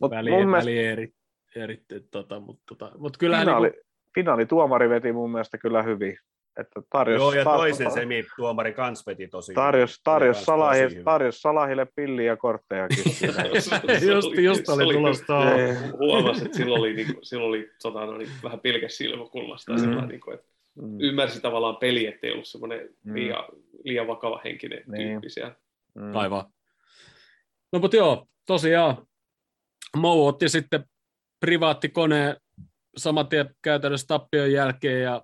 [0.00, 1.14] mut väli, mun mielestä välierit.
[1.56, 6.16] Erit, tota, mutta tota, mut kyllähän finaali, niinku, finaalituomari veti mun mielestä kyllä hyvin.
[6.60, 11.04] Että tarjos, Joo, ja toisen tar- semituomari kans veti tosi tarjos, tarjos, Tosi Salahi, hyvin.
[11.04, 13.04] tarjos Salahille pilliä ja korttejakin.
[14.12, 15.74] just, just oli se tulosta Ei.
[15.98, 19.72] Huomasi, että silloin oli, niin, silloin oli tota, no, niin, vähän pilke silmäkulmasta.
[19.72, 19.80] Mm.
[20.00, 20.08] Mm.
[20.08, 23.14] Niin kuin, että Mm, ymmärsi tavallaan peli, ettei ollut semmoinen Mm.
[23.14, 23.44] liian,
[23.84, 25.08] liian vakava henkinen Niin.
[25.08, 25.54] tyyppi siellä.
[25.94, 26.16] mm.
[26.16, 26.44] Aivan.
[27.72, 28.96] No mutta joo, tosiaan
[29.96, 30.84] Mou otti sitten
[31.40, 32.36] privaattikoneen
[32.96, 35.22] saman tien käytännössä tappion jälkeen ja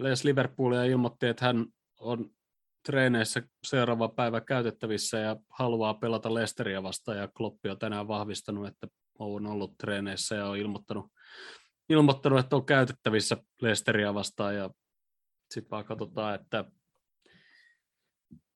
[0.00, 1.66] Les Liverpoolia ilmoitti, että hän
[2.00, 2.30] on
[2.86, 8.86] treeneissä seuraava päivä käytettävissä ja haluaa pelata Lesteria vastaan ja Kloppi on tänään vahvistanut, että
[9.18, 11.06] on ollut treeneissä ja on ilmoittanut,
[11.88, 14.70] ilmoittanut että on käytettävissä Lesteria vastaan ja
[15.50, 16.64] sitten vaan katsotaan, että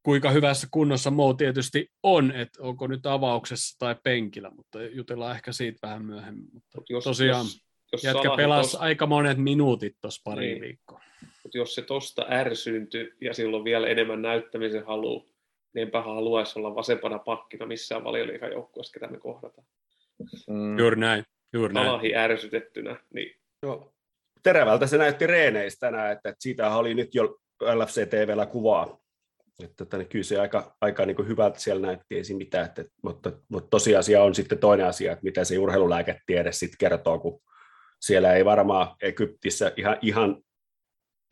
[0.03, 5.53] kuinka hyvässä kunnossa Mo tietysti on, että onko nyt avauksessa tai penkillä, mutta jutellaan ehkä
[5.53, 6.49] siitä vähän myöhemmin.
[6.53, 7.61] Mutta Mut jos, tosiaan, jos,
[7.93, 10.61] jos jätkä pelasi tos- aika monet minuutit tuossa pari Niin.
[10.61, 11.01] viikkoa.
[11.51, 15.29] Mutta jos se tosta ärsyyntyi ja silloin vielä enemmän näyttämisen halu,
[15.75, 19.67] niin enpä haluaisi olla vasempana pakkina missään valioliikajoukkueessa, ketä me kohdataan.
[20.49, 20.79] Mm.
[20.79, 21.87] Juuri näin, juuri näin.
[21.87, 23.93] Salahi ärsytettynä, niin Joo.
[24.43, 29.01] Terävältä se näytti reeneistä tänään, että, että siitä oli nyt jo LFC TVllä kuvaa.
[29.65, 32.67] Että, että kyllä se aika, aika niin kuin hyvältä siellä näytti, ei siinä mitään.
[32.67, 37.43] Että, mutta, mutta tosiasia on sitten toinen asia, että mitä se urheilulääketiede sitten kertoo, kun
[38.01, 40.43] siellä ei varmaan Egyptissä ihan, ihan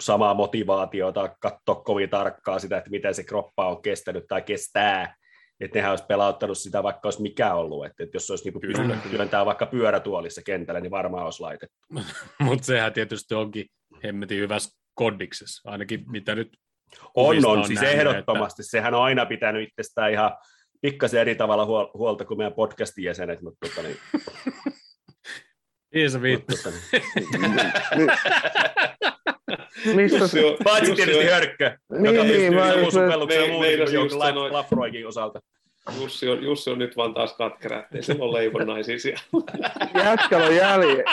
[0.03, 5.15] samaa motivaatiota katsoa kovin tarkkaa sitä, että miten se kroppa on kestänyt tai kestää.
[5.61, 7.87] Että nehän olisi pelauttanut sitä, vaikka olisi mikä ollut.
[7.87, 8.79] Että, että jos olisi niin Kyllä.
[8.79, 11.77] pystynyt työntää vaikka pyörätuolissa kentällä, niin varmaan olisi laitettu.
[12.41, 13.67] Mutta sehän tietysti onkin
[14.05, 16.57] hemmetin hyvässä kondiksessa, ainakin mitä nyt
[17.15, 18.63] On, kuvista on, siis nähnyt, ehdottomasti.
[18.63, 20.37] Sehän on aina pitänyt itsestään ihan
[20.81, 24.31] pikkasen eri tavalla huol- huolta kuin meidän podcastin jäsenet, mutta tota, niin, Että,
[25.95, 26.55] niin se vittu.
[29.89, 30.11] mutta, niin.
[30.13, 34.19] Mistä Jussi on, Paitsi tietysti on, Hörkkö, Niin, joka pystyy ja meidän muun just joku
[34.19, 35.41] sanoin- Lafroigin osalta.
[36.01, 39.21] Jussi, on, Jussi on nyt vaan taas katkera, ettei sillä ole leivonnaisia siellä.
[40.05, 41.05] jätkällä on, jälje,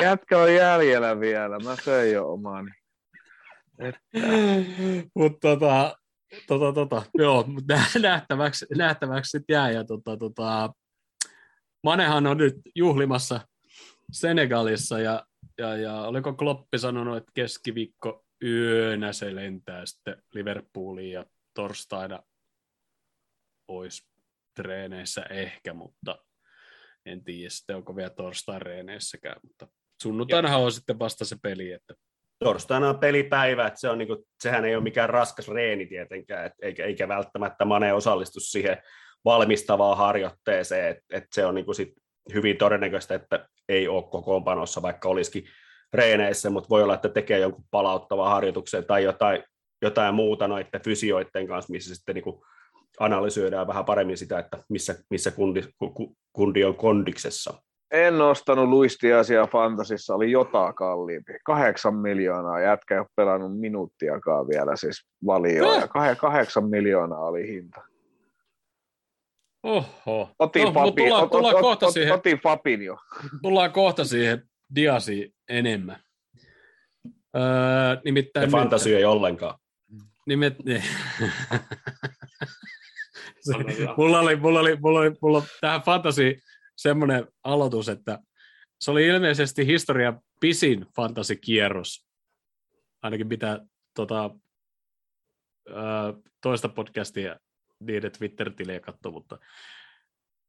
[0.00, 1.58] jätkällä on jäljellä vielä.
[1.58, 2.70] Mä söin jo omani.
[5.14, 5.96] mutta tota,
[6.46, 7.44] tota, tota, joo,
[8.02, 9.70] nähtäväksi, nähtäväksi sitten jää.
[9.70, 10.70] Ja tota, tota,
[11.84, 13.40] Manehan on nyt juhlimassa
[14.12, 15.26] Senegalissa ja,
[15.58, 22.22] ja, ja oliko Kloppi sanonut, että keskiviikko yönä se lentää sitten Liverpooliin ja torstaina
[23.68, 24.06] olisi
[24.56, 26.18] treeneissä ehkä, mutta
[27.06, 29.68] en tiedä sitten, onko vielä torstain reeneissäkään, mutta
[30.02, 31.94] sunnuntainahan on sitten vasta se peli, että
[32.38, 36.52] Torstaina on pelipäivä, että se on niinku, sehän ei ole mikään raskas reeni tietenkään, et
[36.62, 38.76] eikä, eikä välttämättä Mane osallistu siihen
[39.24, 41.92] valmistavaan harjoitteeseen, että et se on niinku sit
[42.34, 45.44] hyvin todennäköistä, että ei ole kokoonpanossa, vaikka olisikin
[45.96, 49.42] treeneissä, mutta voi olla, että tekee jonkun palauttavan harjoituksen tai jotain,
[49.82, 52.40] jotain muuta noiden fysioiden kanssa, missä sitten niin kuin
[53.00, 55.62] analysoidaan vähän paremmin sitä, että missä, missä kundi,
[56.32, 57.54] kundi on kondiksessa.
[57.90, 61.32] En ostanut luistiasia Fantasissa, oli jotain kalliimpi.
[61.44, 65.82] Kahdeksan miljoonaa, jätkä ei ole pelannut minuuttiakaan vielä siis valioon.
[65.82, 67.80] Kah- kahdeksan miljoonaa oli hinta.
[69.62, 70.30] Oho.
[70.38, 72.14] Otin, No, Fabi, tullaan- ot, tullaan ot, kohta ot, siihen.
[72.14, 72.96] otin Fabin jo.
[73.42, 74.42] Tullaan kohta siihen
[74.74, 76.00] Diasiin enemmän.
[77.36, 77.42] Öö,
[78.04, 79.58] nimittäin Ja fantasy ei ollenkaan.
[80.26, 80.54] Nimet.
[83.40, 83.52] Se-
[83.96, 86.42] mulla, oli, mulla, oli, mulla, oli, mulla oli tähän fantasi
[86.76, 88.18] semmoinen aloitus, että
[88.80, 92.06] se oli ilmeisesti historian pisin fantasikierros.
[93.02, 93.60] Ainakin mitä
[93.94, 94.30] tota,
[95.74, 97.36] ää, toista podcastia
[97.80, 99.38] niiden Twitter-tilejä katsoi, mutta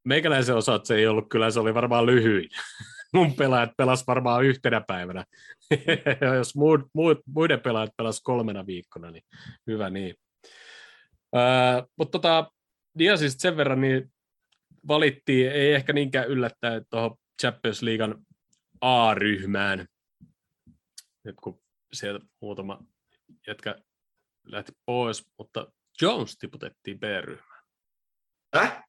[0.05, 2.49] meikäläisen osalta se ei ollut, kyllä se oli varmaan lyhyin.
[3.15, 5.25] Mun pelaajat pelas varmaan yhtenä päivänä.
[6.37, 9.23] Jos muut, muut, muiden pelaajat pelas kolmena viikkona, niin
[9.67, 10.15] hyvä niin.
[11.33, 12.51] Ää, mutta tota,
[12.99, 14.13] Diasista sen verran niin
[14.87, 18.25] valittiin, ei ehkä niinkään yllättäen tuohon Champions Leaguean
[18.81, 19.87] A-ryhmään,
[21.23, 21.61] nyt kun
[21.93, 22.79] sieltä muutama
[23.47, 23.75] jätkä
[24.43, 25.67] lähti pois, mutta
[26.01, 27.63] Jones tiputettiin B-ryhmään.
[28.55, 28.84] Äh?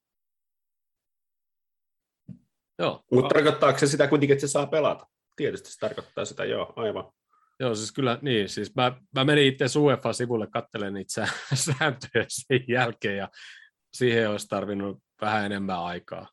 [2.78, 5.06] Joo, Mutta tarkoittaako se sitä kuitenkin, että se saa pelata?
[5.36, 7.12] Tietysti se tarkoittaa sitä, joo, aivan.
[7.60, 8.48] Joo, siis kyllä niin.
[8.48, 11.28] Siis mä, mä menin itse UEFA-sivulle katselemaan niitä sä-
[11.78, 13.28] sääntöjä sen jälkeen ja
[13.94, 16.28] siihen olisi tarvinnut vähän enemmän aikaa.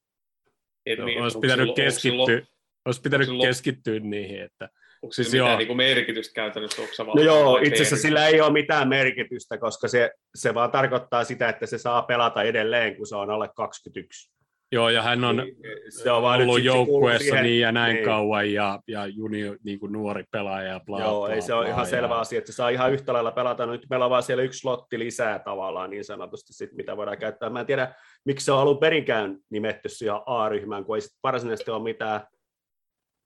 [0.86, 2.41] En Joo, niin, olisi pitänyt sillä- keskittyä,
[2.86, 4.70] olisi pitänyt sillä- keskittyä niihin, että
[5.04, 5.58] Onko Siis mitään joo.
[5.58, 6.82] niin kuin merkitystä käytännössä?
[6.82, 11.24] Onko No joo, itse asiassa sillä ei ole mitään merkitystä, koska se, se vaan tarkoittaa
[11.24, 14.33] sitä, että se saa pelata edelleen, kun se on alle 21.
[14.74, 15.57] joo, ja hän on Niin,
[15.89, 18.05] se on vaan ollut joukkueessa niin ja näin niin.
[18.05, 21.61] kauan ja, ja junior, niin kuin nuori pelaaja ja bla, Joo, bla, ei se ole
[21.63, 23.65] bla, ihan ja- selvä asia, että se saa ihan yhtä lailla pelata.
[23.65, 27.49] Nyt meillä on vaan siellä yksi slotti lisää tavallaan niin sanotusti, sit, mitä voidaan käyttää.
[27.49, 27.95] Mä en tiedä,
[28.26, 32.21] miksi se on alun perinkään nimetty siihen A-ryhmään, kun ei sit varsinaisesti ole mitään.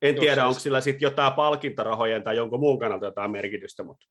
[0.01, 3.83] En Jos tiedä, se- onko sillä sitten jotain palkintarahojen tai jonkun muun kannalta jotain merkitystä,
[3.83, 4.05] mutta,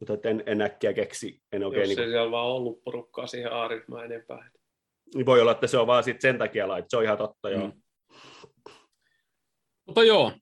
[0.00, 1.40] mutta en, en äkkiä keksi.
[1.52, 4.50] En oikein, Jos niin ei siellä vaan ollut porukkaa siihen A-ryhmään enempää.
[5.14, 6.84] Niin voi olla, että se on vaan sit sen takia lait.
[6.88, 7.68] Se on ihan totta, joo.
[7.68, 7.82] Mm.
[9.86, 10.32] Mutta joo,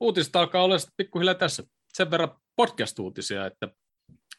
[0.00, 1.62] uutista alkaa olla pikkuhiljaa tässä.
[1.92, 3.68] Sen verran podcast-uutisia, että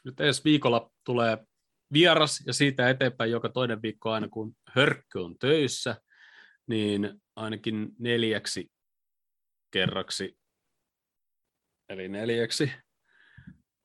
[0.03, 1.37] nyt ensi viikolla tulee
[1.93, 6.01] vieras ja siitä eteenpäin joka toinen viikko aina kun hörkkö on töissä,
[6.67, 8.71] niin ainakin neljäksi
[9.71, 10.37] kerraksi,
[11.89, 12.71] eli neljäksi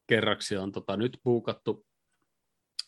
[0.07, 1.87] kerraksi on tota nyt buukattu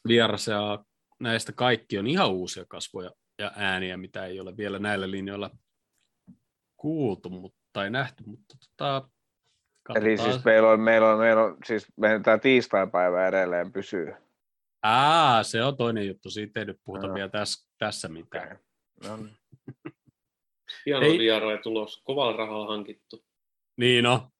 [0.08, 0.84] vieras ja
[1.20, 5.50] näistä kaikki on ihan uusia kasvoja ja ääniä, mitä ei ole vielä näillä linjoilla
[6.76, 9.08] kuultu mutta, tai nähty, mutta tota,
[9.94, 14.14] Eli siis meillä on, meillä on, meillä on siis meidän tämä tiistaipäivä edelleen pysyy.
[14.82, 17.14] Aa, se on toinen juttu, siitä ei nyt puhuta Joo.
[17.14, 18.58] vielä tässä, tässä mitään.
[19.08, 19.18] No,
[21.18, 22.02] vieraille tulos.
[22.04, 23.24] Kovalla rahalla hankittu.
[23.76, 24.30] Niin no.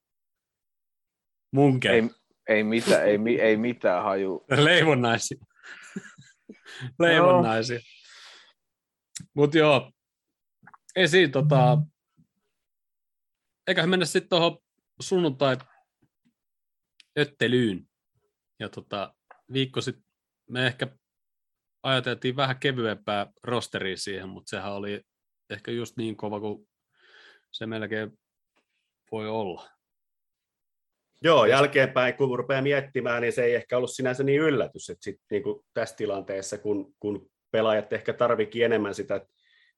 [1.53, 1.91] Munke.
[1.91, 2.03] ei,
[2.49, 4.45] ei, mitään, ei, ei mitään haju.
[4.51, 5.39] Leivonnaisia.
[6.99, 7.81] Leivonnaisia.
[9.35, 9.93] Mut joo,
[11.07, 11.79] siinä tota,
[13.67, 14.59] eiköhän mennä sitten tuohon
[15.01, 15.57] sunnuntai
[17.19, 17.89] öttelyyn.
[18.61, 19.15] Ja tota,
[19.53, 20.05] viikko sitten
[20.51, 20.87] me ehkä
[21.83, 25.03] ajateltiin vähän kevyempää rosteria siihen, mutta sehän oli
[25.51, 26.69] ehkä just niin kova kuin
[27.51, 28.19] se melkein
[29.13, 29.74] voi olla.
[31.25, 35.21] Joo, jälkeenpäin kun rupeaa miettimään, niin se ei ehkä ollut sinänsä niin yllätys, että sit,
[35.31, 39.27] niin kuin tässä tilanteessa, kun, kun pelaajat ehkä tarvikin enemmän sitä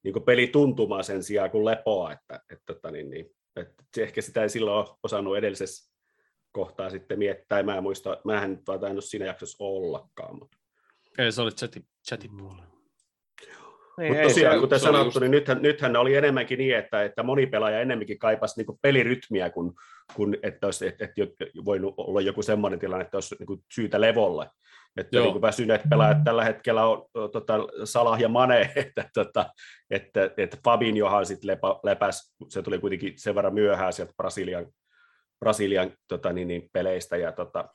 [0.03, 3.27] niin kuin pelituntumaa sen sijaan kuin lepoa, että, että, että, niin, niin,
[3.57, 5.93] että se ehkä sitä ei silloin ole osannut edellisessä
[6.53, 10.59] kohtaa sitten miettiä, mä en muista, mä en nyt tainnut siinä jaksossa ollakaan, mutta,
[11.19, 12.76] Ei, se oli chatin, chatin puolella.
[13.99, 16.77] Niin, mutta ei tosiaan, se- kuten se sanottu, just- niin nythän, nythän oli enemmänkin niin,
[16.77, 19.73] että, että moni pelaaja enemmänkin kaipasi niin kuin pelirytmiä, kuin,
[20.15, 21.21] kuin että olisi että, että
[21.65, 24.51] voinut olla joku semmoinen tilanne, että olisi niin kuin syytä levolle.
[24.97, 25.25] Että Joo.
[25.25, 29.47] niin kuin väsyneet pelaajat tällä hetkellä on tota, Salah ja Mane, että, tota,
[29.91, 34.67] että, että Fabinhohan sitten lepa, lepäs, se tuli kuitenkin sen verran myöhään sieltä Brasilian,
[35.41, 37.69] Brasilian tota, niin, niin, peleistä ja, tota,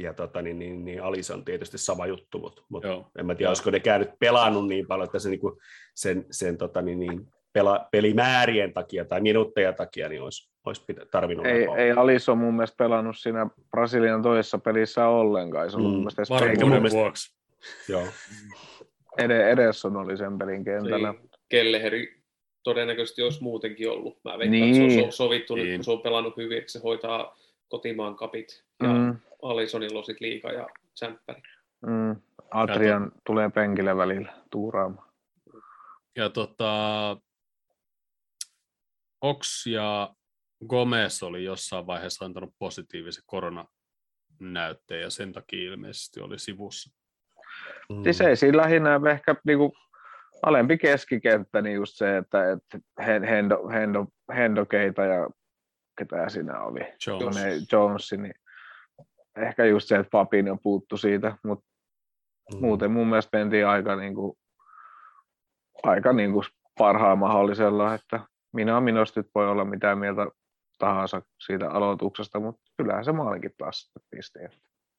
[0.00, 3.10] ja tota, niin, niin, niin Alison tietysti sama juttu, mutta, mutta Joo.
[3.18, 5.58] en mä tiedä, olisiko ne käynyt pelannut niin paljon, että se niinku
[5.94, 11.06] sen, sen tota, niin, niin, pela, pelimäärien takia tai minuutteja takia niin olisi, olisi pitä,
[11.10, 15.70] tarvinnut Ei, ei Aliso on mun mielestä pelannut siinä Brasilian toisessa pelissä ollenkaan.
[15.70, 17.36] Se on Mm, mun mielestä edes Varmuuden vuoksi.
[17.88, 18.02] Joo.
[19.18, 21.12] Ede, Edesson oli sen pelin kentällä.
[21.12, 22.22] Niin, Kelleheri
[22.62, 24.18] todennäköisesti olisi muutenkin ollut.
[24.24, 24.64] Mä veikkaan, niin.
[24.64, 25.12] että se on Niin.
[25.12, 25.76] so- sovittu nyt, Niin.
[25.78, 27.36] kun se on pelannut hyvin, että se hoitaa
[27.68, 29.16] kotimaan kapit ja mm.
[29.44, 31.42] Alisonilla on sit liiga ja tsemppäri.
[31.86, 32.16] mm.
[32.50, 35.08] Adrian tulee penkille välillä tuuraamaan.
[36.16, 36.72] Ja tota,
[39.20, 40.14] Ox ja
[40.68, 46.90] Gomez oli jossain vaiheessa antanut positiivisen koronanäytteen ja sen takia ilmeisesti oli sivussa.
[47.88, 48.02] Mm.
[48.02, 49.72] Siis ei siinä lähinnä ehkä niinku
[50.42, 55.30] alempi keskikenttä, niin just se, että, että Hen- Hendo, Hendo, Hendo Keita ja
[55.98, 57.72] ketä siinä oli, Jones.
[57.72, 58.34] Jones, niin
[59.36, 61.64] ehkä just se, että Fabinho puuttu siitä, mutta
[62.54, 62.60] Mm.
[62.60, 64.38] muuten mun mielestä mentiin aika, niinku,
[65.82, 66.42] aika niinku
[66.78, 68.20] parhaan mahdollisella, että
[68.52, 70.26] minä minusta nyt voi olla mitään mieltä
[70.78, 74.50] tahansa siitä aloituksesta, mutta kyllähän se maalikin taas sitten pisteen.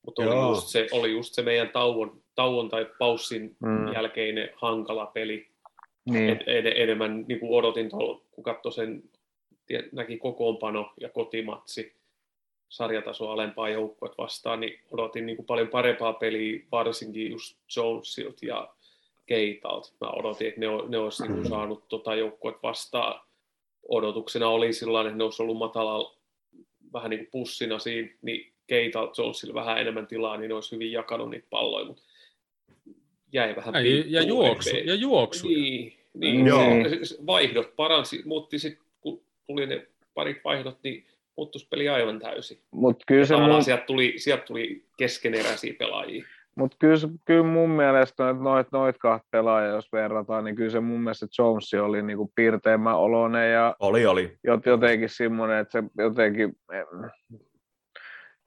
[0.06, 3.94] Mutta oli just, se, oli just se meidän tauon, tauon tai paussin Mm.
[3.94, 5.48] jälkeinen hankala peli.
[6.10, 9.04] Niin, Et, ed, enemmän niin kuin odotin, tuolla, kun katsoi sen,
[9.92, 11.96] näki kokoonpano ja kotimatsi
[12.70, 18.70] sarjataso alempaa joukkuet vastaan, niin odotin niin kuin paljon parempaa peliä, varsinkin just Jonesilta ja
[19.26, 19.92] Keitalta.
[20.02, 23.22] Mä odotin, että ne, o- ne olisi niin kuin saanut tota joukkuet vastaan.
[23.90, 26.16] Odotuksena oli sellainen, että ne olisi ollut matalalla
[26.94, 30.92] vähän niin kuin pussina siinä, niin Keita Jonesilla vähän enemmän tilaa, niin ne olisi hyvin
[30.92, 32.02] jakanut niitä palloja, mutta
[33.34, 35.58] jäi vähän Ja, ja, juoksu, ja juoksuja.
[35.58, 36.46] niin, niin.
[36.48, 36.60] Joo.
[37.28, 41.06] Vaihdot paransi, mutta sitten kun tuli ne parit vaihdot, niin
[41.38, 42.58] muuttuisi peli aivan täysin.
[42.72, 46.26] mutta kyllä se mun, sieltä tuli, sieltä tuli keskeneräisiä pelaajia.
[46.56, 50.70] Mut kyllä, se- kyllä mun mielestä noit, noit, noit kahta pelaajaa, jos verrataan, niin kyllä
[50.70, 54.38] se mun mielestä Jones oli niinku piirteemmän oloinen ja Oli, oli.
[54.48, 56.86] jot- jotenkin semmoinen, että se jotenkin, en,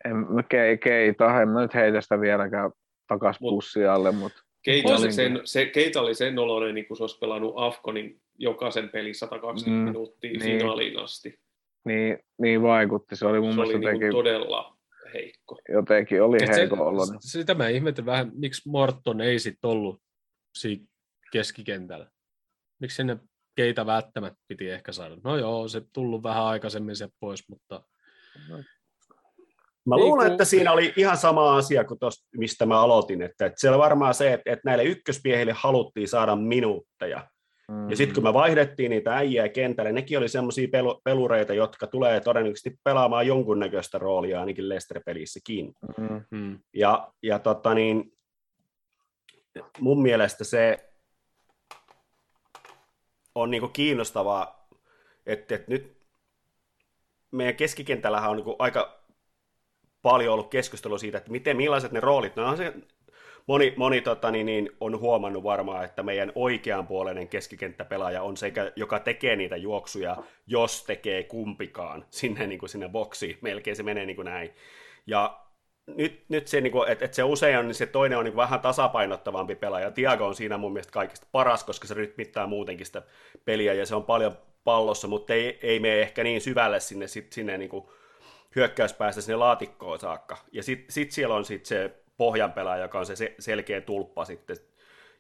[0.05, 0.15] en,
[0.49, 2.71] ke, keita, en mä nyt heitä sitä vieläkään
[3.09, 6.97] takas Mut- pussi alle, mutta Keita oli sen, se, Keita oli sen oloinen, niin kun
[6.97, 10.43] se olisi pelannut Afkonin jokaisen pelin 120 Mm, minuuttia niin.
[10.43, 11.39] finaaliin asti.
[11.89, 13.17] Niin, niin vaikutti.
[13.17, 14.77] Se oli mun Se oli mielestä niin jotenkin, todella
[15.15, 15.59] heikko.
[15.69, 17.19] jotenkin oli Et se- heikon oloinen.
[17.21, 20.03] Sitä mä ihmetin vähän, miksi Morton ei sitten ollut
[20.59, 20.85] siinä
[21.33, 22.11] keskikentällä.
[22.81, 23.17] Miksi sinne
[23.57, 25.17] keitä välttämättä piti ehkä saada.
[25.25, 27.83] No joo, se tullut vähän aikaisemmin se pois, mutta
[29.87, 33.23] Mä Niin luulen, kuin- että siinä oli ihan sama asia kuin tuosta, mistä mä aloitin.
[33.23, 37.29] Että, että siellä varmaan se, että, että näille ykköspiehille haluttiin saada minuutteja.
[37.91, 42.21] Ja sitten kun me vaihdettiin niitä äijää kentälle, nekin oli semmoisia pelu, pelureita, jotka tulee
[42.21, 45.73] todennäköisesti pelaamaan jonkunnäköistä roolia ainakin Leicester-pelissäkin.
[45.99, 46.21] Mm.
[46.31, 46.59] hmm.
[46.75, 48.13] Ja, ja tota niin,
[49.81, 50.79] mun mielestä se
[53.35, 54.69] on niinku kiinnostavaa,
[55.27, 55.99] että, että nyt
[57.31, 59.03] meidän keskikentällähän on niinku aika
[60.03, 62.75] paljon ollut keskustelua siitä, että miten, millaiset ne roolit, no se,
[63.49, 69.01] moni, moni tota, niin, niin, on huomannut varmaan, että meidän oikeanpuoleinen keskikenttäpelaaja on sekä, joka
[69.01, 74.17] tekee niitä juoksuja, jos tekee kumpikaan sinne, niin kuin sinne boksiin, melkein se menee niin
[74.17, 74.51] kuin näin.
[75.07, 75.41] Ja
[75.87, 78.61] nyt, nyt se, niin että, että se usein on, niin se toinen on niin vähän
[78.61, 79.91] tasapainottavampi pelaaja.
[79.91, 83.03] Tiago on siinä mun mielestä kaikista paras, koska se rytmittää muutenkin sitä
[83.45, 87.59] peliä ja se on paljon pallossa, mutta ei, ei mene ehkä niin syvälle sinne, sinne
[87.59, 87.85] niin kuin
[88.57, 90.37] hyökkäyspäästä sinne laatikkoon saakka.
[90.53, 94.25] Ja sitten sit siellä on sit se pohjan pelaaja, joka on se se selkeä tulppa
[94.25, 94.57] sitten.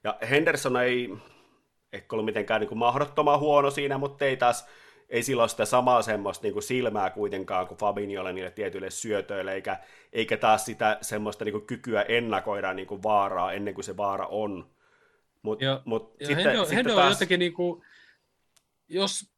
[0.04, 1.08] Ja Henderson ei
[1.92, 4.66] ehkä ollut mitenkään niin kuin mahdottoman huono siinä, mutta ei taas
[5.08, 9.54] ei sillä ole sitä samaa semmoista niin kuin silmää kuitenkaan kuin Fabinholle niille tietyille syötöille,
[9.54, 9.80] eikä,
[10.12, 14.26] eikä taas sitä semmoista niin kuin kykyä ennakoida niin kuin vaaraa ennen kuin se vaara
[14.26, 14.70] on.
[15.42, 17.82] Mut, Ja- mut Ja sitten, Hendo, sitten Hendo on taas, jotenkin niin kuin,
[18.88, 19.32] jos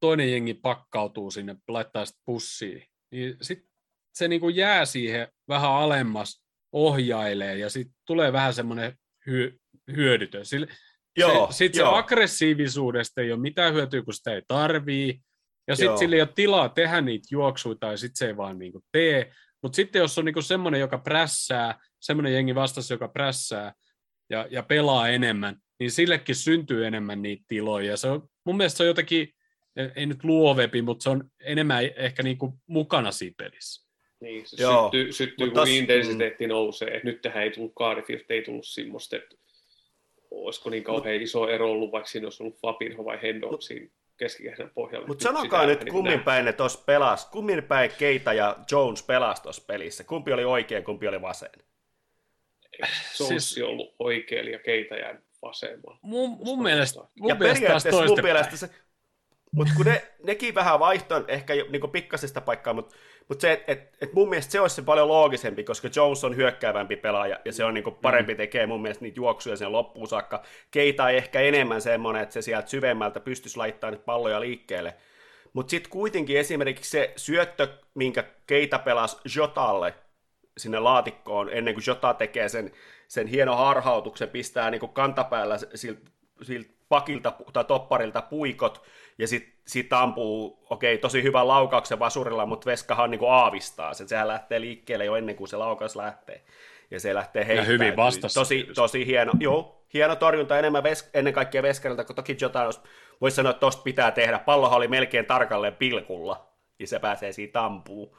[0.00, 3.66] toinen jengi pakkautuu sinne, laittaa sitä pussiin, niin sit
[4.12, 6.39] se niin kuin jää siihen vähän alemmas,
[6.72, 8.92] ohjailee ja sitten tulee vähän semmoinen
[9.26, 9.52] hyö,
[9.96, 10.46] hyödytön.
[10.46, 10.66] Sille,
[11.16, 15.20] joo, se, sitten se aggressiivisuudesta ei ole mitään hyötyä, kun sitä ei tarvii.
[15.68, 18.84] Ja sitten sillä ei ole tilaa tehdä niitä juoksuja, tai sitten se ei vaan niinku
[18.92, 19.32] tee.
[19.62, 23.72] Mutta sitten jos on niinku semmoinen, joka prässää, semmoinen jengi vastassa, joka prässää
[24.30, 27.90] ja, ja pelaa enemmän, niin sillekin syntyy enemmän niitä tiloja.
[27.90, 29.28] Ja se on, mun mielestä se on jotenkin,
[29.96, 33.89] ei nyt luovepi, mutta se on enemmän ehkä niinku mukana siinä pelissä.
[34.20, 36.96] Niin, se Joo, syttyy, syttyy mut kun tos- intensiteetti nousee.
[36.96, 39.36] Et nyt tähän ei tullut Cardiffilta, ei tullut semmoista, että
[40.30, 44.70] olisiko niin kauhean iso ero ollut, vaikka siinä olisi ollut Fabinho vai Hendo siinä keskikehden
[44.74, 45.06] pohjalla.
[45.06, 49.40] Mutta sanokaa nyt, niin kummin päin ne tuossa pelas, kummin päin Keita ja Jones pelas
[49.40, 50.04] tuossa pelissä.
[50.04, 51.50] Kumpi oli oikea, kumpi oli vasen?
[53.20, 55.98] Jones Siis- ollut oikealla ja Keita jäänyt vasemmalla.
[56.02, 58.70] Mun, mun mielestä, mun ja mielestä taas periaatteessa mun mielestä se,
[59.52, 62.96] Mutta kun ne, nekin vähän vaihtoon ehkä niinku pikkasesta paikkaa, mutta
[63.30, 66.36] mut se, että et, et mun mielestä se olisi se paljon loogisempi, koska Jones on
[66.36, 70.42] hyökkäävämpi pelaaja ja se on niinku parempi tekee mun mielestä niitä juoksuja sen loppuun saakka.
[70.70, 74.94] Keita ei ehkä enemmän semmoinen, että se sieltä syvemmältä pystyisi laittamaan niitä palloja liikkeelle.
[75.52, 79.94] Mutta sitten kuitenkin esimerkiksi se syöttö, minkä Keita pelasi Jotalle
[80.58, 82.72] sinne laatikkoon ennen kuin Jota tekee sen,
[83.08, 86.10] sen hieno harhautuksen, pistää niinku kantapäällä siltä
[86.42, 88.82] silt pakilta tai topparilta puikot,
[89.20, 94.08] ja sitten sit ampuu, okei, tosi hyvän laukauksen vasurilla, mutta Veskahan niin aavistaa sen.
[94.08, 96.44] Sehän lähtee liikkeelle jo ennen kuin se laukaus lähtee.
[96.90, 97.66] Ja se lähtee heittämään.
[97.66, 98.34] Ja hyvin vastasi.
[98.34, 102.70] Tosi, tosi hieno, joo, hieno torjunta enemmän ves, ennen kaikkea Veskarilta, kun toki Jota
[103.20, 104.38] voisi sanoa, että tosta pitää tehdä.
[104.38, 106.46] Pallohan oli melkein tarkalleen pilkulla,
[106.78, 108.16] ja se pääsee siitä ampuun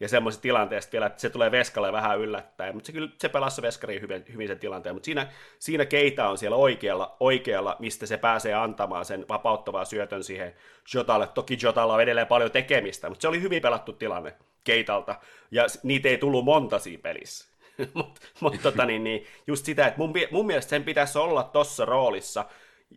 [0.00, 3.62] ja semmoisessa tilanteessa vielä, että se tulee Veskalle vähän yllättäen, mutta se kyllä se pelasi
[3.62, 5.26] Veskariin hyvin, hyvin sen tilanteen, mutta siinä,
[5.58, 10.54] siinä Keita on siellä oikealla, oikealla, mistä se pääsee antamaan sen vapauttavaa syötön siihen
[10.94, 11.26] Jotalle.
[11.26, 14.34] Toki Jotalla on edelleen paljon tekemistä, mutta se oli hyvin pelattu tilanne
[14.64, 15.14] Keitalta,
[15.50, 17.54] ja niitä ei tullut monta siinä pelissä.
[17.94, 21.84] mutta mut, tota, niin, niin, just sitä, että mun, mun mielestä sen pitäisi olla tuossa
[21.84, 22.44] roolissa,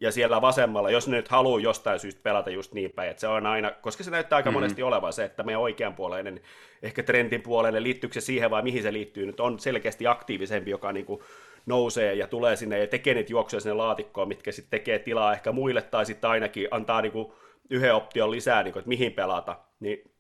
[0.02, 3.28] ja siellä vasemmalla, jos ne nyt haluaa jostain syystä pelata just niin päin, että se
[3.28, 4.62] on aina, koska se näyttää aika mm-hmm.
[4.62, 6.42] monesti olevan se, että meidän oikeanpuoleinen,
[6.82, 10.92] ehkä trendin puoleinen, liittyykö se siihen vai mihin se liittyy, nyt on selkeästi aktiivisempi, joka
[10.92, 11.22] niin kuin
[11.66, 15.52] nousee ja tulee sinne ja tekee niitä juoksuja sinne laatikkoon, mitkä sitten tekee tilaa ehkä
[15.52, 17.34] muille, tai sitten ainakin antaa niin kuin
[17.70, 20.12] yhden option lisää, niin kuin, että mihin pelata, niin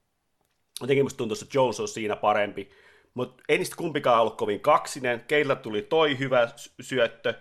[0.81, 2.69] jotenkin musta tuntuu, että Jones on siinä parempi,
[3.13, 6.47] mutta ei niistä kumpikaan ollut kovin kaksinen, Keillä tuli toi hyvä
[6.81, 7.33] syöttö,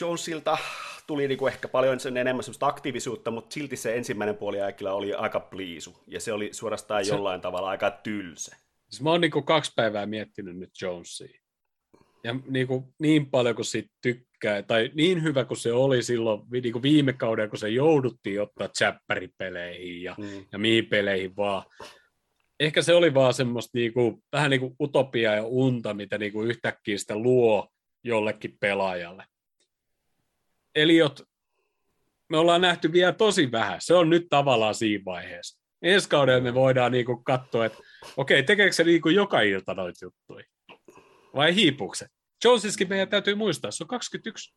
[0.00, 0.58] Jonesilta
[1.06, 4.58] tuli niinku ehkä paljon sen enemmän semmoista aktiivisuutta, mutta silti se ensimmäinen puoli
[4.90, 7.14] oli aika pliisu, ja se oli suorastaan se...
[7.14, 8.56] jollain tavalla aika tylsä.
[8.90, 11.40] Siis mä oon niinku kaksi päivää miettinyt nyt Jonesia.
[12.24, 16.82] Ja niinku niin paljon kuin siitä tykkää, tai niin hyvä kuin se oli silloin niinku
[16.82, 20.46] viime kauden, kun se jouduttiin ottaa chappäripeleihin ja, mm.
[20.52, 21.62] ja mihin peleihin vaan.
[22.60, 26.98] Ehkä se oli vaan semmoista niinku, vähän niin kuin utopia ja unta, mitä niinku yhtäkkiä
[26.98, 27.68] sitä luo
[28.04, 29.24] jollekin pelaajalle.
[30.74, 31.20] Eliot,
[32.28, 33.80] me ollaan nähty vielä tosi vähän.
[33.80, 35.62] Se on nyt tavallaan siinä vaiheessa.
[35.82, 37.78] Ensi kaudella me voidaan niinku katsoa, että
[38.16, 40.44] okei, tekeekö se niinku joka ilta noita juttuja?
[41.34, 42.06] Vai hiipuuko se?
[42.44, 44.54] Jonesiskin meidän täytyy muistaa, se on 21.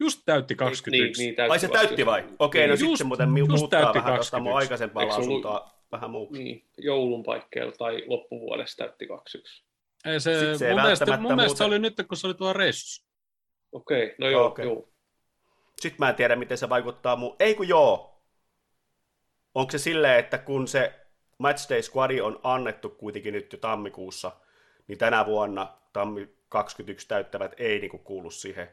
[0.00, 1.22] Just täytti 21.
[1.22, 2.24] Niin, niin, täytti Ai se täytti vai?
[2.38, 6.32] Okei, no sitten muuten muuttaa vähän tuosta mun aikaisempaa lausuntoa vähän muu.
[6.32, 9.64] Niin, joulun paikkeilla tai loppuvuodesta täytti 21.
[10.04, 11.36] Ei se, se mun, mielestä, mun muuten...
[11.36, 13.08] mielestä se oli nyt, kun se oli tuolla reissussa.
[13.72, 14.64] Okei, no joo, okay.
[14.64, 14.88] joo.
[15.80, 17.36] Sitten mä en tiedä, miten se vaikuttaa mun...
[17.38, 18.22] Ei kun joo.
[19.54, 21.06] Onko se silleen, että kun se
[21.38, 24.32] Matchday Squad on annettu kuitenkin nyt jo tammikuussa,
[24.88, 28.68] niin tänä vuonna tammi 21 täyttävät ei niinku kuulu siihen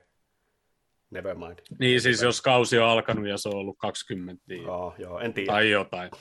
[1.10, 1.60] Nevermind.
[1.80, 4.44] Niin, siis jos kausi on alkanut ja se on ollut 20.
[4.48, 4.64] Niin...
[4.64, 5.52] Joo, joo, en tiedä.
[5.52, 6.12] Tai jotain.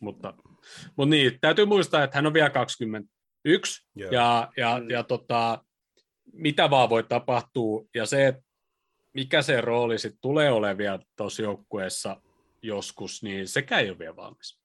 [0.00, 0.34] Mutta,
[0.96, 3.88] mutta niin, täytyy muistaa, että hän on vielä 21.
[3.94, 4.10] Joo.
[4.10, 4.90] Ja, ja, mm.
[4.90, 5.64] ja tota,
[6.32, 7.84] mitä vaan voi tapahtua.
[7.94, 8.42] Ja se, että
[9.14, 12.16] mikä se rooli sitten tulee olemaan tuossa joukkueessa
[12.62, 14.58] joskus, niin sekä ei ole vielä valmis.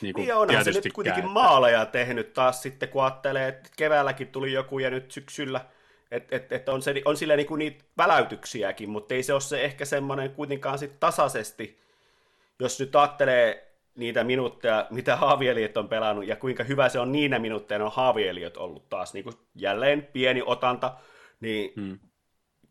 [0.00, 1.42] Niin, niin onhan se nyt kuitenkin kääntää.
[1.42, 5.64] maaleja tehnyt taas sitten, kun ajattelee, että keväälläkin tuli joku ja nyt syksyllä,
[6.10, 9.64] että et, et on, se, on sillä niinku niitä väläytyksiäkin, mutta ei se ole se
[9.64, 11.80] ehkä semmoinen kuitenkaan sit tasaisesti,
[12.58, 17.38] jos nyt ajattelee niitä minuutteja, mitä Haavieliot on pelannut, ja kuinka hyvä se on niinä
[17.38, 20.96] minuutteina on Haavieliot ollut taas, niin kuin jälleen pieni otanta,
[21.40, 21.98] niin hmm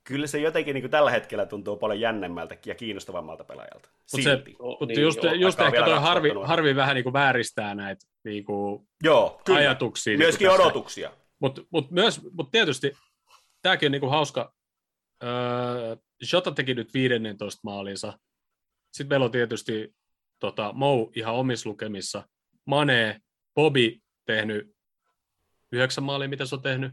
[0.10, 3.90] kyllä se jotenkin niin kuin tällä hetkellä tuntuu paljon jännemmältä ja kiinnostavammalta pelaajalta.
[4.12, 7.76] Mutta se, mutta niin, just, joo, just ehkä toi Harvi, Harvi vähän niin kuin vääristää
[7.76, 9.60] näitä niin kuin joo, kyllä.
[9.60, 10.12] ajatuksia.
[10.12, 11.12] Niinku Myöskin niin odotuksia.
[11.40, 12.92] Mutta mut myös, mut tietysti
[13.62, 14.54] tämäkin on niin kuin hauska.
[15.24, 15.96] Öö,
[16.34, 18.20] Jota teki nyt 15 maalinsa.
[18.92, 19.96] Sitten meillä on tietysti
[20.40, 22.24] tota, Mou ihan omissa lukemissa.
[22.66, 23.22] Mane,
[23.56, 23.96] Bobby
[24.26, 24.76] tehnyt
[25.72, 26.92] yhdeksän maalia, mitä se on tehnyt.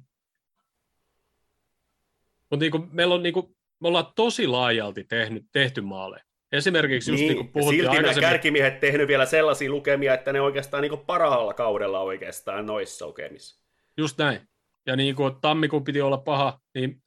[2.51, 6.24] Mutta niinku, meillä on niinku, me ollaan tosi laajalti tehnyt, tehty maaleja.
[6.53, 8.30] Esimerkiksi just niin, niin kuin puhuttiin silti aikaisemmin...
[8.30, 13.64] kärkimiehet tehnyt vielä sellaisia lukemia, että ne oikeastaan niin parhaalla kaudella oikeastaan noissa lukemissa.
[13.97, 14.49] Just näin.
[14.86, 17.03] Ja niin kuin tammikuun piti olla paha, niin,